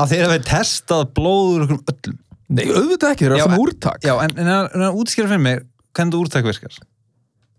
að 0.00 0.12
þeir 0.14 0.26
hafi 0.26 0.44
testað 0.48 1.06
blóður 1.14 1.66
okkur 1.68 1.82
öllum. 1.94 2.18
Nei, 2.50 2.64
auðvitað 2.66 3.12
ekki, 3.14 3.22
þeir 3.26 3.30
eru 3.30 3.38
Já, 3.38 3.44
alltaf 3.46 3.60
úrtak. 3.62 4.00
já, 4.02 4.14
en, 4.24 4.32
en, 4.42 4.48
en, 4.50 4.70
en 4.74 4.96
útskýra 4.98 5.28
fyrir 5.30 5.42
mig 5.44 5.60
hvernig 5.94 6.16
úrtak 6.18 6.46
virkar 6.48 6.80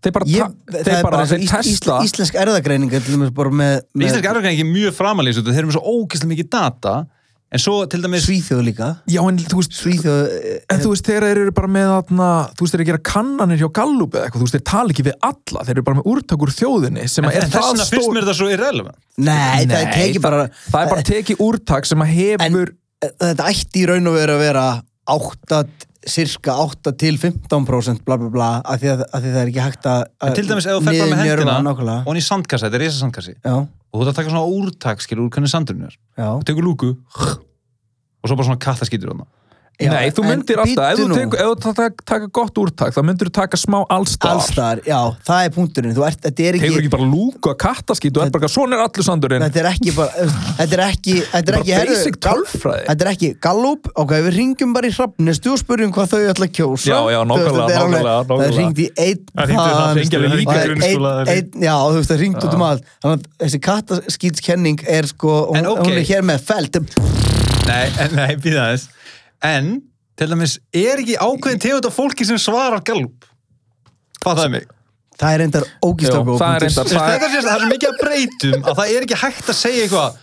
Þeir 0.02 0.14
bara, 0.16 0.28
Ég, 0.32 0.52
það 0.66 0.78
þeir 0.82 0.92
er 0.96 1.02
bara, 1.06 1.16
bara 1.16 1.30
þeir 1.30 1.42
og 1.42 1.50
testa 1.52 1.72
ísl, 1.72 1.96
íslensk 2.08 2.38
erðagreining 2.42 2.90
til 2.92 3.02
dæmis 3.06 3.34
bara 3.36 3.50
með, 3.54 3.74
með 3.94 4.08
Íslensk 4.08 4.30
erfgræn 4.32 4.52
ekki 4.52 4.68
mjög 4.68 4.94
framalýs 4.98 5.42
þeir 5.42 5.60
eru 5.60 5.68
með 5.68 5.76
svo 5.78 5.82
ógeðslega 5.92 6.32
mikið 6.32 6.48
data. 6.56 6.94
En 7.52 7.60
svo 7.60 7.74
til 7.92 8.00
dæmis 8.00 8.24
Svíþjóð 8.24 8.62
líka. 8.64 8.86
Já, 9.12 9.20
en 9.28 9.38
þú 9.44 9.58
veist, 9.60 9.74
Svíþjóð 9.76 10.20
En 10.72 10.78
þú 10.80 10.92
veist, 10.94 11.08
þeir 11.10 11.26
eru 11.28 11.52
bara 11.52 11.68
með 11.68 11.88
þarna, 11.90 12.28
þú 12.56 12.64
veist, 12.64 12.72
þeir 12.72 12.80
eru 12.80 12.86
að 12.86 12.90
gera 12.90 13.02
kannanir 13.10 13.60
hjá 13.60 13.68
Gallup 13.76 14.16
eða 14.16 14.24
eitthvað, 14.24 14.40
þú 14.40 14.46
veist, 14.46 14.56
þeir 14.56 14.64
tala 14.72 14.94
ekki 14.94 15.04
við 15.10 15.18
alla, 15.28 15.64
þeir 15.68 15.74
eru 15.76 15.84
bara 15.90 15.98
með 15.98 16.08
úrtak 16.14 16.46
úr 16.46 16.54
þjóðinni 16.56 17.04
sem 17.12 17.28
en, 17.28 17.34
er 17.34 17.44
en 17.44 17.52
þess 17.52 17.58
það 17.58 17.68
vegna 17.68 17.86
finnst 17.90 17.92
stór 17.92 18.16
mér 18.16 18.24
þetta 18.24 18.36
svo 18.38 18.48
irrelevant. 18.54 18.98
Nei, 19.20 19.66
það 19.68 19.76
er 19.76 19.84
Nei, 19.84 19.92
tekið 19.98 20.24
bara 20.24 20.40
það 20.56 20.80
er 20.80 20.92
bara 20.94 21.06
tekið 21.12 21.44
úrtak 21.44 21.90
sem 21.92 22.06
að 22.06 22.14
hefur 22.16 22.72
þetta 23.10 23.50
ætti 23.52 23.82
í 23.82 23.86
raun 23.92 24.08
og 24.08 24.16
veru 24.16 24.38
að 24.38 24.44
vera 24.46 24.66
8, 25.12 25.62
cirka 26.08 26.56
8 26.62 26.92
til 26.98 27.18
15% 27.20 28.02
bla 28.06 28.16
bla 28.18 28.30
bla 28.32 28.48
af 28.64 28.80
því 28.82 28.90
að, 28.94 29.04
að 29.12 29.26
því 29.26 29.34
það 29.34 29.42
er 29.42 29.52
ekki 29.52 29.66
hægt 29.66 29.86
að 29.90 30.00
en 30.26 30.36
til 30.38 30.46
dæmis 30.48 30.66
ef 30.66 30.78
þú 30.78 30.86
fer 30.86 30.98
bara 30.98 31.10
með 31.12 31.22
hendina 31.22 31.58
nákvæmlega. 31.66 32.00
og 32.02 32.10
hann 32.10 32.20
í 32.20 32.24
sandkassa, 32.26 32.66
þetta 32.68 32.80
er 32.80 32.84
reysa 32.86 32.98
sandkassi 33.02 33.34
Já, 33.36 33.54
og 33.62 33.94
þú 33.94 34.02
ert 34.02 34.12
að 34.12 34.18
taka 34.18 34.32
svona 34.34 34.56
úrtak 34.58 35.04
skilur 35.04 35.26
úr 35.26 35.34
hvernig 35.36 35.52
sandurinn 35.52 35.86
er. 35.90 35.96
Já, 36.18 36.28
og 36.32 36.42
tekur 36.48 36.66
lúku 36.66 36.90
og 36.92 38.26
svo 38.30 38.36
bara 38.38 38.48
svona 38.50 38.62
kattaskýtur 38.62 39.12
hann 39.12 39.24
já 39.80 39.90
Nei, 39.92 40.10
þú 40.14 40.22
myndir 40.26 40.60
alltaf, 40.62 40.92
ef 40.92 40.98
þú 41.00 41.06
tekur, 41.16 41.38
ef 41.42 41.46
þú 41.48 41.72
taka, 41.74 42.04
taka 42.06 42.26
gott 42.30 42.58
úrtak, 42.62 42.92
þá 42.94 43.00
myndir 43.02 43.26
þú 43.28 43.32
taka 43.38 43.56
smá 43.58 43.78
allstar. 43.90 44.30
Allstar, 44.36 44.80
já, 44.86 44.98
það 45.26 45.40
er 45.46 45.50
punkturinn. 45.56 45.94
Þú 45.96 46.04
ert, 46.06 46.20
þetta 46.22 46.44
er 46.46 46.58
ekki, 46.58 46.70
ekki 46.78 46.92
bara 46.92 47.06
lúku 47.08 47.50
að 47.50 47.58
kattaskít 47.64 48.16
og 48.20 48.22
er 48.26 48.30
bara, 48.36 48.50
svona 48.52 48.76
er 48.78 48.82
allur 48.84 49.04
sandurinn. 49.08 49.42
þetta 49.42 49.58
er 49.62 49.68
ekki 49.72 49.90
bara, 49.96 50.12
þetta 50.60 50.76
er 50.78 50.84
ekki 50.86 51.16
þetta 51.18 51.42
er 51.42 51.44
Bara 51.52 51.62
ekki, 51.62 51.74
heyrðu, 51.78 51.96
basic 51.98 52.16
tölfræði. 52.28 52.84
Þetta 52.92 53.02
er 53.06 53.10
ekki 53.12 53.28
Gallup, 53.42 53.82
ok, 54.04 54.10
við 54.28 54.32
ringjum 54.38 54.70
bara 54.76 54.86
í 54.86 54.94
hrafnistu 54.94 55.48
og 55.52 55.58
spurjum 55.62 55.90
hvað 55.96 56.06
þau 56.14 56.22
ætla 56.30 56.46
að 56.46 56.54
kjósa. 56.60 56.86
Já, 56.86 56.98
já, 57.02 57.18
er 57.18 57.26
alveg- 57.26 57.58
nákvæmlega, 57.72 58.22
Það 58.32 58.50
í 58.78 58.88
einn 59.02 59.20
Það 59.32 59.42
líka 60.36 60.56
einn- 60.62 61.02
það 61.02 61.32
er- 61.32 62.02
það 62.02 62.14
er 62.14 62.22
ringt 62.22 62.42
En 69.42 69.72
til 70.18 70.30
dæmis, 70.30 70.58
er 70.76 71.00
ekki 71.02 71.16
ákveðin 71.18 71.62
tegund 71.62 71.88
af 71.88 71.96
fólki 71.96 72.26
sem 72.28 72.38
svarar 72.40 72.84
gallup 72.86 73.26
mig 74.52 74.68
Það 75.22 75.34
er 75.34 75.64
okkur 75.84 76.38
það 76.40 76.54
er 76.56 76.64
veist, 76.66 76.78
Þetta 76.82 77.28
er 77.28 77.46
það 77.46 77.54
er 77.54 77.70
mikið 77.70 77.88
að 77.88 77.98
breytum 78.02 78.60
að 78.62 78.78
það 78.78 78.92
er 78.92 79.06
ekki 79.06 79.18
hægt 79.22 79.50
að 79.52 79.58
segja 79.58 79.86
eitthvað 79.86 80.20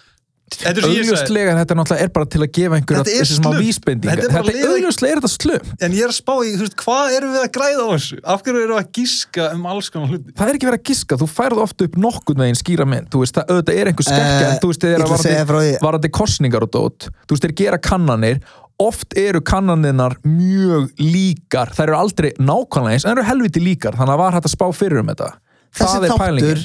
Þetta 0.49 0.71
er 0.71 0.85
svo 0.85 0.89
ég 0.89 1.05
sagði 1.05 1.13
Augljóslega, 1.13 1.53
þetta 1.59 1.73
er 1.73 1.77
náttúrulega 1.79 2.05
er 2.05 2.11
bara 2.15 2.27
til 2.33 2.39
að 2.41 2.49
gefa 2.57 2.77
einhverja 2.79 3.03
Þetta 3.03 3.13
er 3.13 3.21
þessi 3.21 3.35
smá 3.37 3.49
slum. 3.49 3.59
vísbendingar. 3.61 4.19
Þetta 4.19 4.25
er 4.25 4.33
bara 4.33 4.45
Þetta 4.49 5.09
er 5.09 5.19
þetta 5.19 5.31
slum. 5.33 5.73
En 5.85 5.93
ég 5.93 6.05
er 6.05 6.09
að 6.09 6.17
spá 6.17 6.33
í, 6.41 6.53
þú 6.55 6.63
veist, 6.65 6.77
hvað 6.81 7.17
erum 7.17 7.33
við 7.35 7.43
að 7.43 7.51
græða 7.57 7.83
á 7.85 7.87
þessu? 7.93 8.17
Af 8.33 8.43
hverju 8.45 8.63
erum 8.63 8.73
við 8.73 8.81
að 8.81 8.89
gíska 8.97 9.49
um 9.53 9.67
alls 9.69 9.91
konar 9.93 10.13
hluti? 10.13 10.33
Það 10.39 10.49
er 10.49 10.57
ekki 10.57 10.69
verið 10.69 10.81
að 10.81 10.89
giska, 10.89 11.19
þú 11.21 11.27
færð 11.35 11.61
ofta 11.67 11.85
upp 11.89 11.99
nokkurn 12.07 12.43
veginn 12.43 12.59
skýra 12.59 12.87
mynd, 12.89 13.11
þú 13.13 13.21
veist, 13.21 13.37
það 13.37 13.53
auðvitað 13.53 13.81
er 13.83 13.91
einhver 13.91 14.07
skekkja, 14.09 14.39
Eh, 14.39 14.49
en 14.49 14.63
þú 14.63 14.71
veist, 14.71 14.81
þeir 14.81 14.95
eru 14.95 15.05
að 15.05 15.13
varandi, 15.13 15.77
varandi 15.85 16.11
kostningar 16.17 16.65
og 16.65 16.73
dót, 16.73 17.09
þú 17.29 17.37
veist, 17.37 17.45
þeir 17.45 17.55
gera 17.61 17.77
kannanir, 17.77 18.41
oft 18.79 19.17
eru 19.19 19.41
kannanirnar 19.45 20.17
mjög 20.23 20.89
líkar, 21.01 21.73
þær 21.75 21.89
eru 21.89 21.97
aldrei 21.99 22.29
nákvæmlega 22.39 22.95
eins, 22.95 23.05
en 23.05 23.11
þær 23.11 23.17
eru 23.17 23.27
helviti 23.27 23.63
líkar, 23.63 23.97
þannig 23.99 24.15
að 24.15 24.21
var 24.23 24.37
hægt 24.37 24.49
að 24.49 24.55
spá 24.55 24.65
fyrir 24.75 25.01
um 25.01 25.11
þetta. 25.11 25.31
Þessi 25.75 25.89
það 25.89 26.05
er 26.05 26.13
þáttur 26.13 26.23
pælingin. 26.23 26.63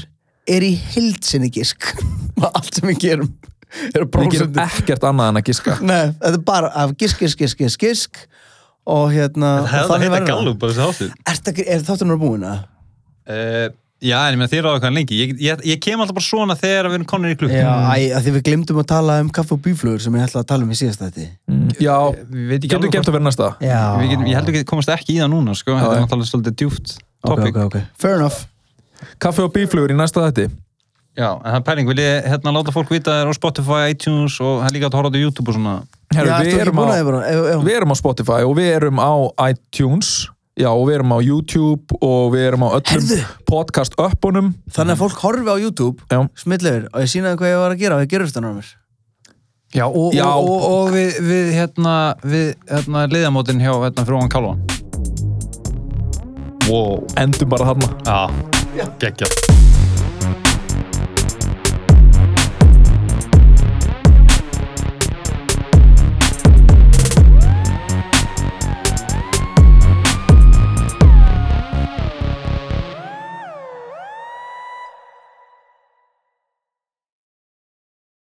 er 0.54 0.64
í 0.64 0.70
heildsinni 0.94 1.50
gisk 1.52 1.90
Allt 2.46 2.78
sem 2.78 2.88
við 2.88 3.02
gerum 3.02 3.34
eru 3.90 4.06
Við 4.06 4.30
gerum 4.36 4.60
ekkert 4.64 5.04
annað 5.04 5.32
en 5.32 5.40
að 5.40 5.48
giska. 5.50 5.76
Nei, 5.90 6.14
þetta 6.20 6.38
er 6.38 6.44
bara 6.46 6.70
af 6.84 6.94
gisk, 7.00 7.20
gisk, 7.24 7.42
gisk, 7.42 7.60
gisk, 7.60 7.82
gisk 7.82 8.22
og 8.84 9.08
hérna 9.14 9.56
Það 9.64 9.72
hefði 9.72 9.88
það 9.90 10.04
verður 10.14 10.28
gallup 10.28 10.60
bara 10.60 10.76
þessi 10.76 11.08
þáttur. 11.32 11.64
Er 11.64 11.84
þátturinn 11.88 12.20
búin 12.20 12.46
að? 12.48 12.62
Uh, 13.24 13.66
já, 14.04 14.16
en 14.20 14.34
ég 14.34 14.40
meina 14.40 14.50
þér 14.52 14.68
á 14.68 14.70
eitthvað 14.74 14.96
lengi. 14.98 15.18
Ég, 15.18 15.34
ég, 15.42 15.62
ég 15.72 15.80
kem 15.82 16.02
alltaf 16.02 16.18
bara 16.18 16.26
svona 16.26 16.56
þegar 16.60 16.88
við 16.90 16.98
erum 16.98 17.08
konur 17.10 17.32
í 17.32 17.38
klukk. 17.40 17.54
Já, 17.56 17.70
æ, 17.90 17.96
að 18.18 18.26
því 18.26 18.34
við 18.36 18.44
glemdum 18.48 18.80
að 18.82 18.88
tala 18.92 19.18
um 19.24 19.30
kaffe 19.34 19.56
og 19.56 19.62
bíflugur 19.64 20.02
sem 20.04 20.18
ég 20.18 20.26
ætla 20.28 20.42
að 20.44 20.48
tala 20.52 20.66
um 20.66 20.74
í 20.74 20.78
síðast 20.78 21.04
þetta 21.04 21.28
Já, 21.82 21.96
Við 22.12 22.50
veit 22.50 22.58
ekki 22.58 22.70
getur 22.70 22.80
alveg 22.80 22.96
gemt 22.96 23.08
að 23.10 23.16
vera 23.16 23.26
næsta. 23.28 23.48
Já, 23.64 23.80
Við 24.00 24.12
getum, 24.12 24.26
ég 24.30 24.38
heldur 24.38 24.58
ekki 24.58 24.68
komast 24.70 24.92
ekki 24.94 25.16
í 25.16 25.20
það 25.22 25.32
núna, 25.34 25.56
sko. 25.58 25.78
Þetta 25.78 25.94
er 25.94 26.04
náttúrulega 26.04 26.30
svolítið 26.30 26.58
djúpt 26.62 26.92
ok, 26.94 27.30
topic. 27.30 27.56
ok, 27.56 27.64
ok 27.64 28.04
Fair 28.04 28.20
enough 28.20 28.44
Kaffi 29.22 29.44
og 29.44 29.52
bíflugur 29.54 29.92
í 29.92 29.96
næsta 29.98 30.28
þetta. 30.28 30.52
Já, 31.14 31.28
en 31.30 31.46
það 31.46 31.58
er 31.60 31.64
pæling, 31.68 31.90
vil 31.90 32.00
ég 32.02 32.24
hérna 32.26 32.52
láta 32.56 32.72
fólk 32.74 32.90
vita 32.90 33.12
þér 33.20 33.28
á 33.30 33.34
Spotify, 33.36 33.92
iTunes 33.92 34.40
og 34.42 34.64
það 34.64 34.66
er 34.66 34.74
líka 34.74 34.88
að 34.88 34.96
horfa 34.98 35.14
á 35.14 35.22
YouTube 35.22 35.52
og 35.52 35.58
svona. 35.58 35.74
Herru, 36.10 36.30
Já, 36.30 36.38
við 36.42 36.62
erum 36.64 36.80
á... 36.82 36.84
að 36.90 37.66
Við 37.68 37.76
erum 37.76 37.94
á 37.94 37.96
Spotify 38.00 38.38
og 38.42 38.56
við 38.58 38.70
erum 38.72 38.98
á 38.98 39.12
iTunes 39.46 40.10
Já, 40.54 40.68
og 40.70 40.84
við 40.86 41.00
erum 41.00 41.10
á 41.10 41.18
YouTube 41.18 41.96
og 41.98 42.28
við 42.30 42.44
erum 42.46 42.62
á 42.62 42.68
öllum 42.76 42.86
Herðu. 42.92 43.16
podcast 43.50 43.96
uppunum 43.98 44.52
Þannig 44.70 44.94
að 44.94 45.00
fólk 45.00 45.24
horfi 45.24 45.50
á 45.50 45.56
YouTube 45.58 46.06
Já, 46.06 46.20
Smillefur 46.38 46.86
og 46.92 47.02
ég 47.02 47.10
sínaði 47.10 47.40
hvað 47.40 47.50
ég 47.50 47.58
var 47.58 47.74
að 47.74 47.82
gera 47.82 47.98
og 47.98 48.04
ég 48.04 48.12
gerur 48.12 48.30
þetta 48.30 48.44
náður 48.44 48.68
Já, 49.74 49.84
og, 49.88 50.14
Já. 50.14 50.28
og, 50.30 50.46
og, 50.46 50.68
og 50.70 50.94
við, 50.94 51.18
við, 51.26 51.50
hérna, 51.56 51.96
við, 52.22 52.46
hérna, 52.70 53.02
liðamótin 53.10 53.58
hjá, 53.58 53.72
hérna, 53.82 54.06
frúan 54.06 54.30
Kálvan. 54.30 54.62
Wow. 56.70 57.02
endum 57.18 57.50
bara 57.50 57.72
þarna 57.74 57.90
Já, 58.78 58.86
geggjað. 59.02 59.63